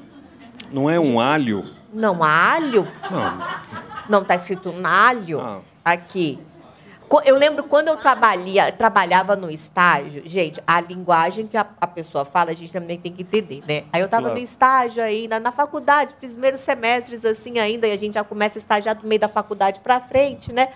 [0.73, 1.65] Não é um alho?
[1.93, 2.89] Não, alho?
[3.11, 3.39] Não.
[4.09, 5.61] Não está escrito nalho Ah.
[5.85, 6.41] aqui.
[7.25, 12.25] Eu lembro quando eu trabalhia, trabalhava no estágio, gente, a linguagem que a, a pessoa
[12.25, 13.85] fala, a gente também tem que entender, né?
[13.93, 14.39] Aí eu estava Claro.
[14.39, 18.61] no estágio ainda, na faculdade, primeiros semestres assim ainda, e a gente já começa a
[18.61, 20.69] estagiar do meio da faculdade para frente, né?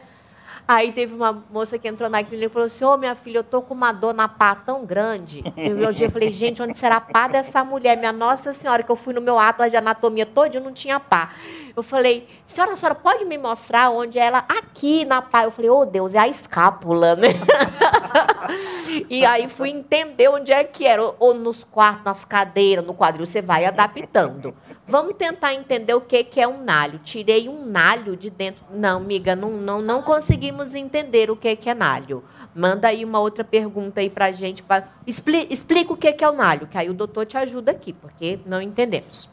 [0.69, 3.43] Aí teve uma moça que entrou na clínica e falou assim: Ô, minha filha, eu
[3.43, 5.43] tô com uma dor na pá tão grande.
[5.57, 7.97] Eu, eu, eu falei: gente, onde será a pá dessa mulher?
[7.97, 11.01] Minha Nossa Senhora, que eu fui no meu atlas de anatomia todo e não tinha
[11.01, 11.31] pá.
[11.75, 14.45] Eu falei: senhora, a senhora pode me mostrar onde é ela?
[14.47, 15.45] Aqui na pá.
[15.45, 17.29] Eu falei: ô, Deus, é a escápula, né?
[19.09, 21.15] e aí fui entender onde é que era.
[21.19, 24.55] Ou nos quartos, nas cadeiras, no quadril, você vai adaptando.
[24.87, 26.99] Vamos tentar entender o que, que é um nalho.
[27.01, 28.65] Tirei um nalho de dentro.
[28.71, 32.25] Não, amiga, não, não, não conseguimos entender o que, que é nalho.
[32.55, 34.63] Manda aí uma outra pergunta aí pra gente.
[34.63, 34.89] Pra...
[35.07, 37.93] Expli explica o que, que é o nalho, que aí o doutor te ajuda aqui,
[37.93, 39.29] porque não entendemos.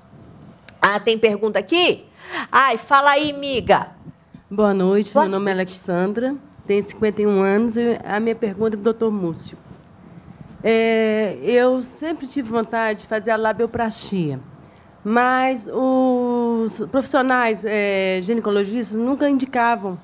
[0.81, 2.05] Ah, tem pergunta aqui?
[2.51, 3.89] Ai, fala aí, amiga.
[4.49, 5.71] Boa noite, Boa meu nome é noite.
[5.71, 6.35] Alexandra,
[6.67, 9.57] tenho 51 anos e a minha pergunta é para o doutor Múcio.
[10.63, 14.39] É, eu sempre tive vontade de fazer a labioplastia,
[15.03, 19.99] mas os profissionais é, ginecologistas nunca indicavam,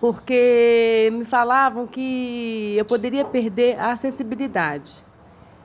[0.00, 4.92] porque me falavam que eu poderia perder a sensibilidade.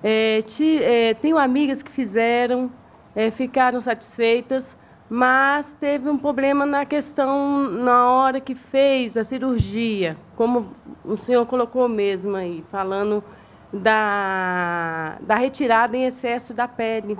[0.04, 2.70] É, ti- é, tenho amigas que fizeram,
[3.16, 4.76] é, ficaram satisfeitas,
[5.14, 10.72] mas teve um problema na questão na hora que fez a cirurgia, como
[11.06, 13.24] o senhor colocou mesmo aí, falando
[13.72, 17.16] da, da retirada em excesso da pele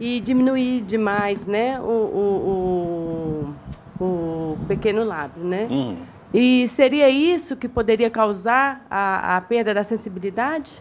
[0.00, 3.54] e diminuir demais né, o, o,
[4.00, 5.44] o, o pequeno lábio.
[5.44, 5.68] Né?
[5.70, 5.96] Hum.
[6.34, 10.72] E seria isso que poderia causar a, a perda da sensibilidade?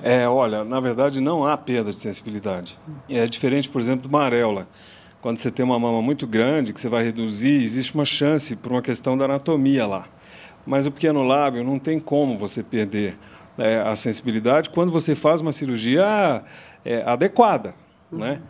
[0.00, 2.78] É, olha, na verdade não há perda de sensibilidade.
[3.08, 4.68] É diferente, por exemplo, de uma areola.
[5.20, 8.72] Quando você tem uma mama muito grande, que você vai reduzir, existe uma chance por
[8.72, 10.06] uma questão da anatomia lá.
[10.64, 13.18] Mas o pequeno lábio não tem como você perder
[13.58, 16.42] é, a sensibilidade quando você faz uma cirurgia
[16.84, 17.74] é, adequada,
[18.10, 18.40] né?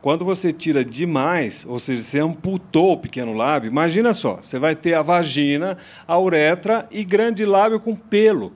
[0.00, 4.74] Quando você tira demais, ou seja, você amputou o pequeno lábio, imagina só, você vai
[4.74, 5.76] ter a vagina,
[6.06, 8.52] a uretra e grande lábio com pelo.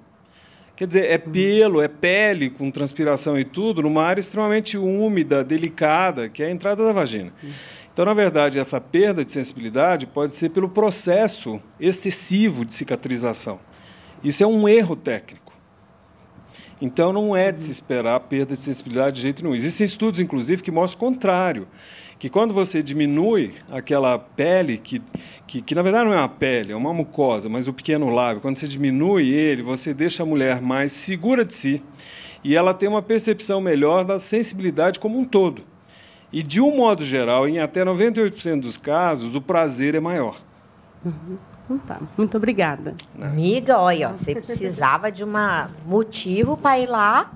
[0.76, 6.28] Quer dizer, é pelo, é pele com transpiração e tudo, numa área extremamente úmida, delicada,
[6.28, 7.32] que é a entrada da vagina.
[7.92, 13.60] Então, na verdade, essa perda de sensibilidade pode ser pelo processo excessivo de cicatrização.
[14.22, 15.52] Isso é um erro técnico.
[16.80, 19.55] Então, não é de se esperar perda de sensibilidade de jeito nenhum.
[19.55, 21.68] Existem estudos, inclusive, que mostram o contrário.
[22.24, 25.02] Que quando você diminui aquela pele, que,
[25.46, 28.40] que, que na verdade não é uma pele, é uma mucosa, mas o pequeno lábio,
[28.40, 31.82] quando você diminui ele, você deixa a mulher mais segura de si
[32.42, 35.64] e ela tem uma percepção melhor da sensibilidade como um todo.
[36.32, 40.40] E, de um modo geral, em até 98% dos casos, o prazer é maior.
[41.05, 42.94] Então tá, muito obrigada.
[43.20, 45.32] Amiga, olha, ó, você precisava de um
[45.84, 47.32] motivo para ir lá.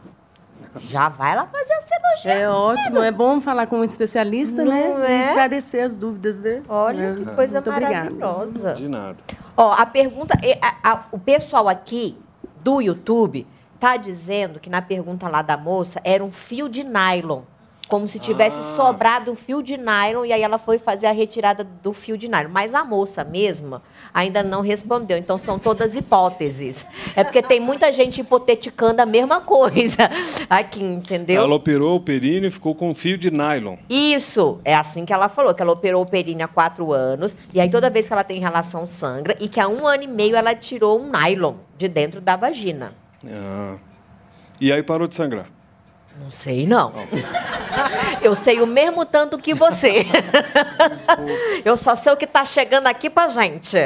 [0.76, 2.32] Já vai lá fazer a cirurgia.
[2.32, 5.06] É ótimo, é bom falar com um especialista, Não né?
[5.06, 5.24] é?
[5.24, 6.62] E esclarecer as dúvidas, né?
[6.68, 8.10] Olha É, que coisa muito obrigada.
[8.10, 8.74] maravilhosa.
[8.74, 9.16] De nada.
[9.56, 10.34] Ó, a pergunta.
[10.62, 12.16] a- a- o pessoal aqui
[12.62, 13.46] do YouTube
[13.80, 17.42] tá dizendo que na pergunta lá da moça era um fio de nylon.
[17.88, 18.76] Como se tivesse Ah.
[18.76, 22.28] sobrado um fio de nylon e aí ela foi fazer a retirada do fio de
[22.28, 22.50] nylon.
[22.50, 23.82] Mas a moça mesma
[24.12, 25.16] ainda não respondeu.
[25.16, 26.84] Então são todas hipóteses.
[27.16, 30.10] É porque tem muita gente hipoteticando a mesma coisa
[30.50, 31.42] aqui, entendeu?
[31.42, 33.76] Ela operou o períneo e ficou com um fio de nylon.
[33.88, 37.60] Isso, é assim que ela falou, que ela operou o períneo há quatro anos, e
[37.60, 40.36] aí toda vez que ela tem relação sangra, e que há um ano e meio
[40.36, 42.92] ela tirou um nylon de dentro da vagina.
[43.28, 43.76] Ah.
[44.60, 45.46] E aí parou de sangrar.
[46.20, 46.92] Não sei, não.
[48.20, 50.04] Eu sei o mesmo tanto que você.
[51.64, 53.78] Eu só sei o que está chegando aqui pra gente.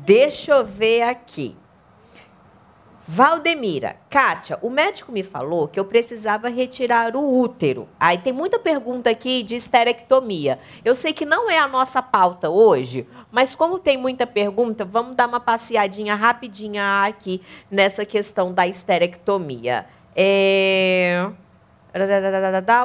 [0.00, 1.56] Deixa eu ver aqui.
[3.06, 7.86] Valdemira, Kátia, o médico me falou que eu precisava retirar o útero.
[8.00, 10.58] Aí tem muita pergunta aqui de esterectomia.
[10.82, 15.14] Eu sei que não é a nossa pauta hoje, mas como tem muita pergunta, vamos
[15.14, 19.84] dar uma passeadinha rapidinha aqui nessa questão da esterectomia.
[20.16, 21.30] É...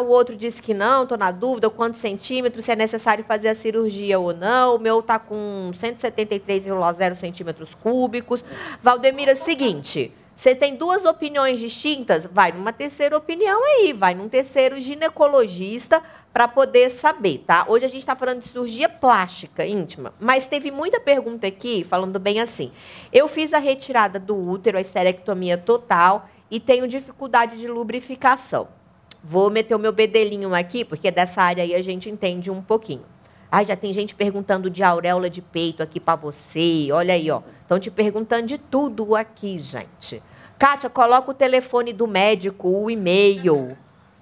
[0.02, 3.56] O outro disse que não, estou na dúvida, quantos centímetros, se é necessário fazer a
[3.56, 4.76] cirurgia ou não.
[4.76, 8.44] O meu está com 173,0 centímetros cúbicos.
[8.84, 12.26] Valdemira, seguinte, você tem duas opiniões distintas?
[12.26, 17.66] Vai numa terceira opinião aí, vai num terceiro ginecologista para poder saber, tá?
[17.68, 22.18] Hoje a gente está falando de cirurgia plástica íntima, mas teve muita pergunta aqui falando
[22.20, 22.72] bem assim.
[23.12, 28.79] Eu fiz a retirada do útero, a esterectomia total e tenho dificuldade de lubrificação.
[29.24, 33.04] Vou meter o meu bedelinho aqui, porque dessa área aí a gente entende um pouquinho.
[33.52, 36.88] Ah, já tem gente perguntando de auréola de peito aqui para você.
[36.92, 37.42] Olha aí, ó.
[37.62, 40.22] Estão te perguntando de tudo aqui, gente.
[40.58, 43.76] Kátia, coloca o telefone do médico, o e-mail.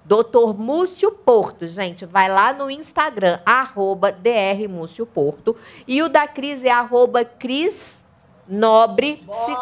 [0.04, 4.16] Doutor Múcio Porto, gente, vai lá no Instagram, arroba
[5.12, 5.54] Porto.
[5.86, 8.02] E o da Cris é arroba Cris
[8.48, 9.22] Nobre.
[9.28, 9.56] Psi-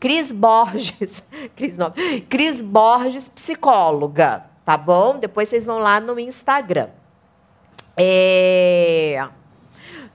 [0.00, 1.22] Cris Borges.
[1.54, 2.22] Cris, Nobre.
[2.22, 4.44] Cris Borges, psicóloga.
[4.64, 5.18] Tá bom?
[5.18, 6.88] Depois vocês vão lá no Instagram.
[7.96, 9.28] É...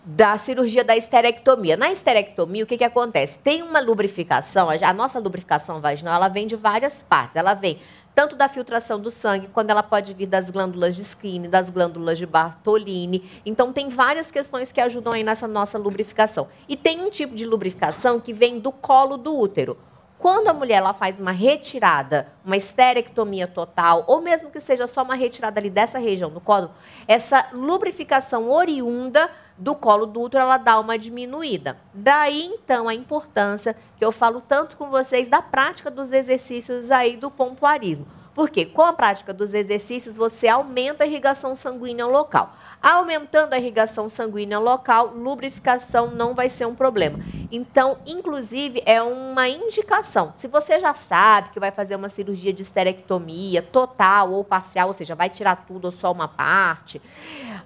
[0.03, 1.78] da cirurgia da esterectomia.
[1.78, 3.38] Na esterectomia, o que, que acontece?
[3.38, 7.36] Tem uma lubrificação, a nossa lubrificação vaginal, ela vem de várias partes.
[7.36, 7.80] Ela vem
[8.18, 12.18] tanto da filtração do sangue, quando ela pode vir das glândulas de Skinner, das glândulas
[12.18, 13.30] de Bartolini.
[13.45, 16.48] Então, tem várias questões que ajudam aí nessa nossa lubrificação.
[16.68, 19.78] E tem um tipo de lubrificação que vem do colo do útero.
[20.19, 25.03] Quando a mulher ela faz uma retirada, uma esterectomia total, ou mesmo que seja só
[25.03, 26.72] uma retirada ali dessa região do colo,
[27.07, 31.77] essa lubrificação oriunda do colo do útero, ela dá uma diminuída.
[31.94, 37.15] Daí, então, a importância que eu falo tanto com vocês da prática dos exercícios aí
[37.15, 38.16] do pompoarismo.
[38.38, 42.56] Porque com a prática dos exercícios, você aumenta a irrigação sanguínea local.
[42.80, 47.18] Aumentando a irrigação sanguínea local, lubrificação não vai ser um problema.
[47.52, 50.36] Então, inclusive, é uma indicação.
[50.38, 54.94] Se você já sabe que vai fazer uma cirurgia de esterectomia total ou parcial, ou
[54.94, 57.02] seja, vai tirar tudo ou só uma parte,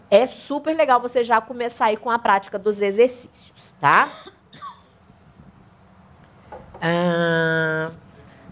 [0.09, 4.09] é super legal você já começar aí com a prática dos exercícios, tá?
[6.81, 7.91] Ah...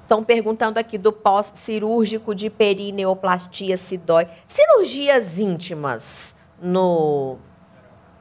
[0.09, 4.27] Estão perguntando aqui do pós-cirúrgico de perineoplastia se dói.
[4.47, 7.37] Cirurgias íntimas no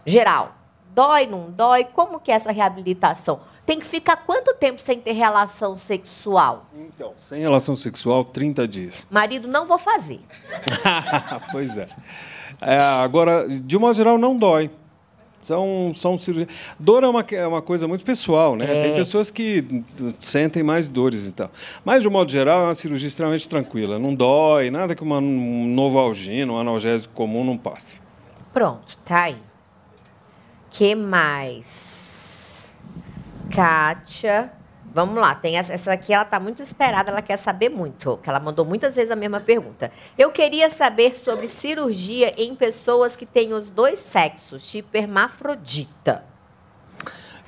[0.05, 0.53] geral.
[0.95, 1.85] Dói, não dói?
[1.85, 3.41] Como que é essa reabilitação?
[3.65, 6.67] Tem que ficar quanto tempo sem ter relação sexual?
[6.77, 9.07] Então, sem relação sexual, 30 dias.
[9.11, 10.21] Marido, não vou fazer.
[11.51, 11.89] pois é.
[12.61, 12.79] é.
[12.79, 14.71] Agora, de uma geral, não dói.
[15.49, 16.55] São, são cirurgias.
[16.79, 18.65] Dor é uma, é uma coisa muito pessoal, né?
[18.65, 18.83] É.
[18.83, 19.83] Tem pessoas que
[20.19, 21.51] sentem mais dores e tal.
[21.85, 23.99] Mas, de um modo geral, é uma cirurgia extremamente tranquila.
[23.99, 28.01] Não dói, nada que uma, um novalgina, um analgésico comum não passe.
[28.53, 29.39] Pronto, tá aí.
[30.71, 32.67] que mais?
[33.51, 34.58] Kátia
[34.93, 38.29] Vamos lá, tem essa, essa aqui, ela está muito esperada, ela quer saber muito, que
[38.29, 39.91] ela mandou muitas vezes a mesma pergunta.
[40.17, 46.25] Eu queria saber sobre cirurgia em pessoas que têm os dois sexos, tipo hermafrodita.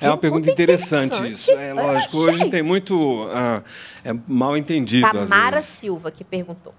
[0.01, 1.51] É uma pergunta interessante, interessante, isso.
[1.51, 3.61] É lógico, hoje tem muito ah,
[4.03, 5.07] é mal entendido.
[5.07, 6.73] Tamara Silva que perguntou.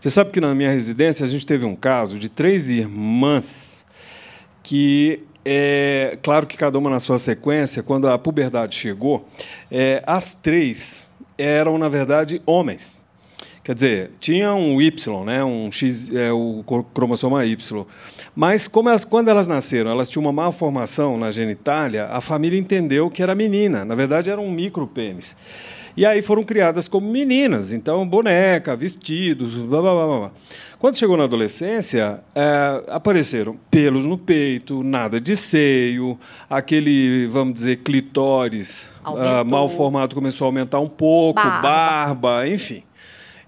[0.00, 3.84] Você sabe que na minha residência a gente teve um caso de três irmãs
[4.62, 9.26] que é, claro que cada uma na sua sequência, quando a puberdade chegou,
[9.70, 13.00] é, as três eram, na verdade, homens.
[13.64, 17.86] Quer dizer, tinha um Y, né, um X, é, o cromossoma Y.
[18.34, 23.08] Mas como elas, quando elas nasceram, elas tinham uma malformação na genitália, a família entendeu
[23.08, 23.84] que era menina.
[23.84, 25.36] Na verdade, era um micropênis.
[25.96, 27.72] E aí foram criadas como meninas.
[27.72, 30.32] Então, boneca, vestidos, blá, blá, blá, blá.
[30.82, 36.18] Quando chegou na adolescência, é, apareceram pelos no peito, nada de seio,
[36.50, 41.62] aquele, vamos dizer, clitóris uh, mal formado começou a aumentar um pouco, barba.
[41.62, 42.82] barba, enfim.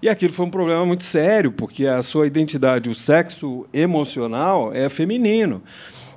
[0.01, 4.87] E aquilo foi um problema muito sério, porque a sua identidade, o sexo emocional é
[4.87, 5.61] feminino.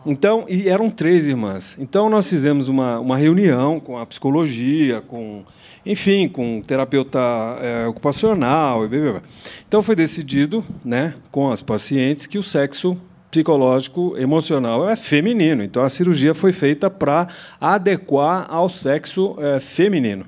[0.07, 1.77] Então, e eram três irmãs.
[1.79, 5.45] Então, nós fizemos uma, uma reunião com a psicologia, com
[5.89, 7.19] enfim, com terapeuta
[7.63, 8.83] é, ocupacional.
[9.67, 12.95] Então foi decidido, né, com as pacientes, que o sexo
[13.31, 15.63] psicológico emocional é feminino.
[15.63, 20.27] Então a cirurgia foi feita para adequar ao sexo é, feminino,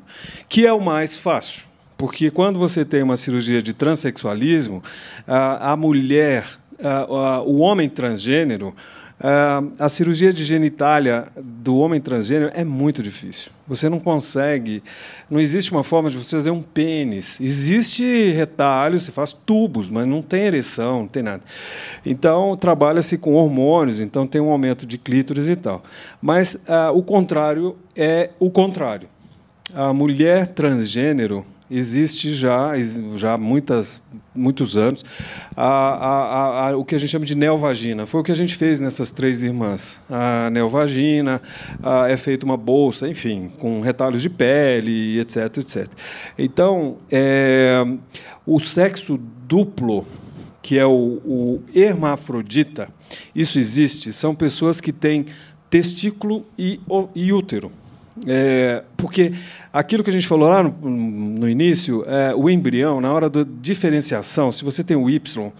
[0.48, 1.64] que é o mais fácil.
[1.96, 4.82] Porque quando você tem uma cirurgia de transexualismo,
[5.28, 6.46] a, a mulher,
[6.82, 8.74] a, a, o homem transgênero,
[9.20, 13.52] Uh, a cirurgia de genitália do homem transgênero é muito difícil.
[13.68, 14.82] Você não consegue,
[15.28, 17.38] não existe uma forma de você fazer um pênis.
[17.38, 21.42] Existe retalho, você faz tubos, mas não tem ereção, não tem nada.
[22.04, 25.84] Então, trabalha-se com hormônios, então tem um aumento de clítoris e tal.
[26.22, 29.06] Mas uh, o contrário é o contrário.
[29.74, 32.72] A mulher transgênero existe já,
[33.16, 34.00] já há muitas,
[34.34, 35.04] muitos anos,
[35.56, 38.06] a, a, a, o que a gente chama de neovagina.
[38.06, 40.00] Foi o que a gente fez nessas três irmãs.
[40.10, 41.40] A neovagina,
[42.08, 45.88] é feita uma bolsa, enfim, com retalhos de pele, etc, etc.
[46.36, 47.84] Então, é,
[48.44, 50.06] o sexo duplo,
[50.60, 52.88] que é o, o hermafrodita,
[53.34, 55.26] isso existe, são pessoas que têm
[55.68, 56.80] testículo e,
[57.14, 57.70] e útero.
[58.26, 59.32] É, porque
[59.72, 63.44] aquilo que a gente falou lá no, no início, é, o embrião, na hora da
[63.60, 65.52] diferenciação, se você tem o Y,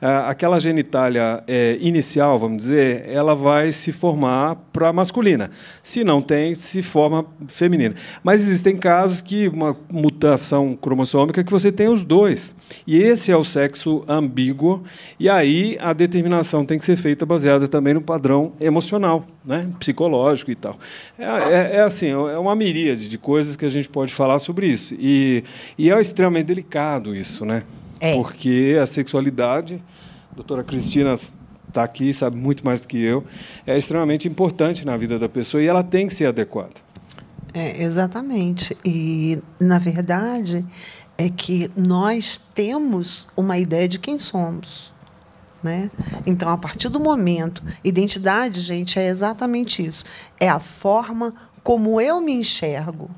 [0.00, 5.50] é, aquela genitália é, inicial, vamos dizer, ela vai se formar para masculina.
[5.82, 7.94] Se não tem, se forma feminina.
[8.22, 12.54] Mas existem casos que uma mutação cromossômica que você tem os dois.
[12.86, 14.84] E esse é o sexo ambíguo.
[15.18, 20.50] E aí a determinação tem que ser feita baseada também no padrão emocional, né, psicológico
[20.50, 20.78] e tal.
[21.18, 24.66] É, é, é assim, é uma miríade de coisas que a gente pode falar sobre
[24.66, 24.94] isso.
[24.98, 25.44] E,
[25.76, 27.64] e é extremamente delicado isso, né?
[28.00, 28.14] É.
[28.14, 29.82] Porque a sexualidade,
[30.32, 31.14] a doutora Cristina
[31.68, 33.24] está aqui, sabe muito mais do que eu,
[33.66, 36.74] é extremamente importante na vida da pessoa e ela tem que ser adequada.
[37.52, 38.76] É, exatamente.
[38.84, 40.64] E, na verdade,
[41.16, 44.92] é que nós temos uma ideia de quem somos.
[45.62, 45.90] Né?
[46.24, 50.04] Então, a partir do momento, identidade, gente, é exatamente isso.
[50.38, 53.10] É a forma como eu me enxergo.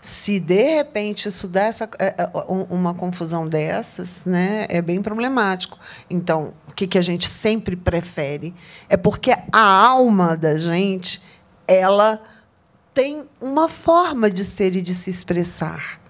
[0.00, 2.30] Se de repente isso essa, é, é,
[2.70, 5.78] uma confusão dessas, né, é bem problemático.
[6.08, 8.54] Então, o que, que a gente sempre prefere
[8.88, 11.20] é porque a alma da gente,
[11.66, 12.20] ela
[12.94, 16.00] tem uma forma de ser e de se expressar,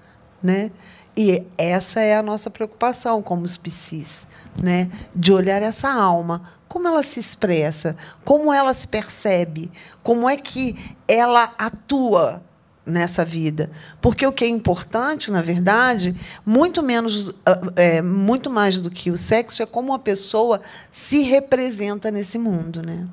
[0.42, 0.70] né?
[1.16, 4.28] E essa é a nossa preocupação como os psis,
[4.62, 4.90] né?
[5.14, 9.72] De olhar essa alma, como ela se expressa, como ela se percebe,
[10.02, 12.42] como é que ela atua
[12.86, 13.70] nessa vida.
[14.00, 16.14] Porque o que é importante, na verdade,
[16.44, 17.34] muito menos,
[17.74, 22.80] é, muito mais do que o sexo, é como a pessoa se representa nesse mundo,
[22.80, 23.06] né?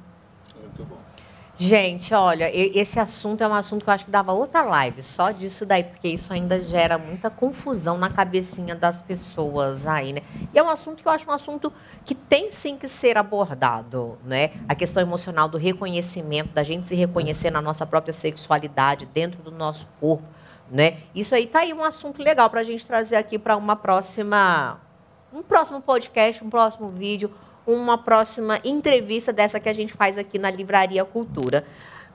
[1.55, 5.29] Gente, olha, esse assunto é um assunto que eu acho que dava outra live, só
[5.29, 10.21] disso daí, porque isso ainda gera muita confusão na cabecinha das pessoas aí, né?
[10.51, 11.71] E é um assunto que eu acho um assunto
[12.03, 14.51] que tem sim que ser abordado, né?
[14.67, 19.51] A questão emocional do reconhecimento, da gente se reconhecer na nossa própria sexualidade, dentro do
[19.51, 20.27] nosso corpo,
[20.71, 20.97] né?
[21.13, 24.81] Isso aí tá aí um assunto legal para a gente trazer aqui para uma próxima,
[25.31, 27.31] um próximo podcast, um próximo vídeo,
[27.65, 31.65] uma próxima entrevista dessa que a gente faz aqui na Livraria Cultura.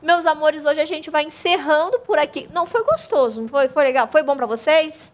[0.02, 2.48] Meus amores, hoje a gente vai encerrando por aqui.
[2.52, 3.68] Não, foi gostoso, não foi?
[3.68, 4.06] Foi legal?
[4.06, 5.12] Foi bom para vocês?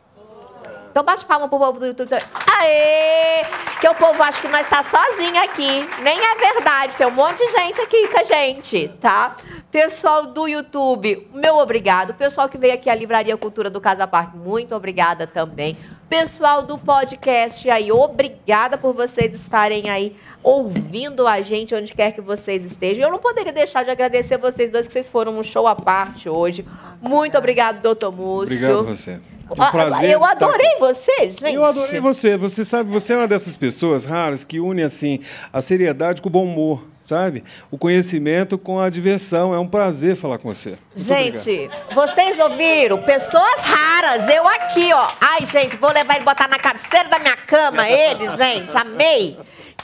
[0.94, 2.12] Então bate palma pro povo do YouTube.
[2.12, 3.43] Aê!
[3.81, 5.89] Que o povo acha que nós está sozinho aqui.
[6.01, 9.35] Nem é verdade, tem um monte de gente aqui com a gente, tá?
[9.73, 12.15] Pessoal do YouTube, meu obrigado.
[12.15, 15.77] Pessoal que veio aqui à Livraria Cultura do Casa Parque, muito obrigada também.
[16.16, 20.15] Pessoal do podcast aí, obrigada por vocês estarem aí
[20.45, 23.05] ouvindo a gente onde quer que vocês estejam.
[23.05, 26.28] Eu não poderia deixar de agradecer vocês dois que vocês foram um show à parte
[26.28, 26.65] hoje.
[27.01, 28.55] Muito obrigado, doutor Múcio.
[28.55, 29.20] Obrigado a você.
[29.50, 30.78] Um ah, prazer eu adorei tá...
[30.78, 31.54] você, gente.
[31.54, 32.36] Eu adorei você.
[32.36, 35.20] Você sabe, você é uma dessas pessoas raras que une assim
[35.52, 37.44] a seriedade com o bom humor, sabe?
[37.70, 39.54] O conhecimento com a diversão.
[39.54, 40.70] É um prazer falar com você.
[40.70, 41.94] Muito gente, obrigado.
[41.94, 43.02] vocês ouviram?
[43.02, 44.28] Pessoas raras.
[44.28, 45.08] Eu aqui, ó.
[45.20, 47.88] Ai, gente, vou levar ele botar na cabeceira da minha cama.
[47.88, 49.36] Ele, gente, amei.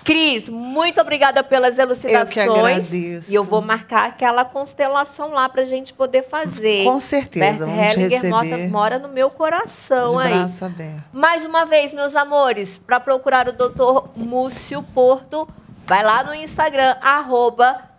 [0.05, 2.29] Cris, muito obrigada pelas elucidações.
[2.29, 3.31] Eu que agradeço.
[3.31, 6.85] E eu vou marcar aquela constelação lá para a gente poder fazer.
[6.85, 8.71] Com certeza, Bert vamos Hellinger receber.
[8.71, 10.35] mora no meu coração de aí.
[10.39, 11.03] braço aberto.
[11.13, 15.47] Mais uma vez, meus amores, para procurar o doutor Múcio Porto,
[15.87, 17.91] vai lá no Instagram, arroba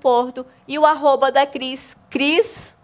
[0.00, 2.74] Porto, e o arroba da Cris, Cris...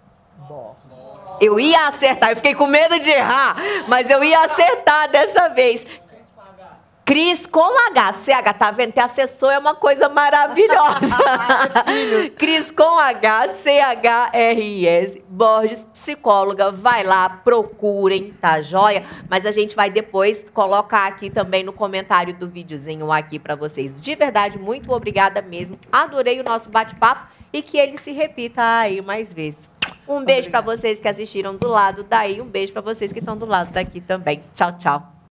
[1.38, 3.56] Eu ia acertar, eu fiquei com medo de errar,
[3.86, 5.86] mas eu ia acertar dessa vez.
[7.06, 8.14] Cris com H.
[8.14, 8.92] CH, tá vendo?
[8.92, 11.16] Ter assessor é uma coisa maravilhosa.
[12.34, 16.72] Cris com H, C-H-R-I-S, Borges, psicóloga.
[16.72, 19.04] Vai lá, procurem, tá joia?
[19.30, 24.00] Mas a gente vai depois colocar aqui também no comentário do videozinho aqui para vocês.
[24.00, 25.78] De verdade, muito obrigada mesmo.
[25.92, 29.70] Adorei o nosso bate-papo e que ele se repita aí mais vezes.
[30.08, 33.36] Um beijo para vocês que assistiram do lado daí, um beijo para vocês que estão
[33.36, 34.42] do lado daqui também.
[34.56, 35.15] Tchau, tchau.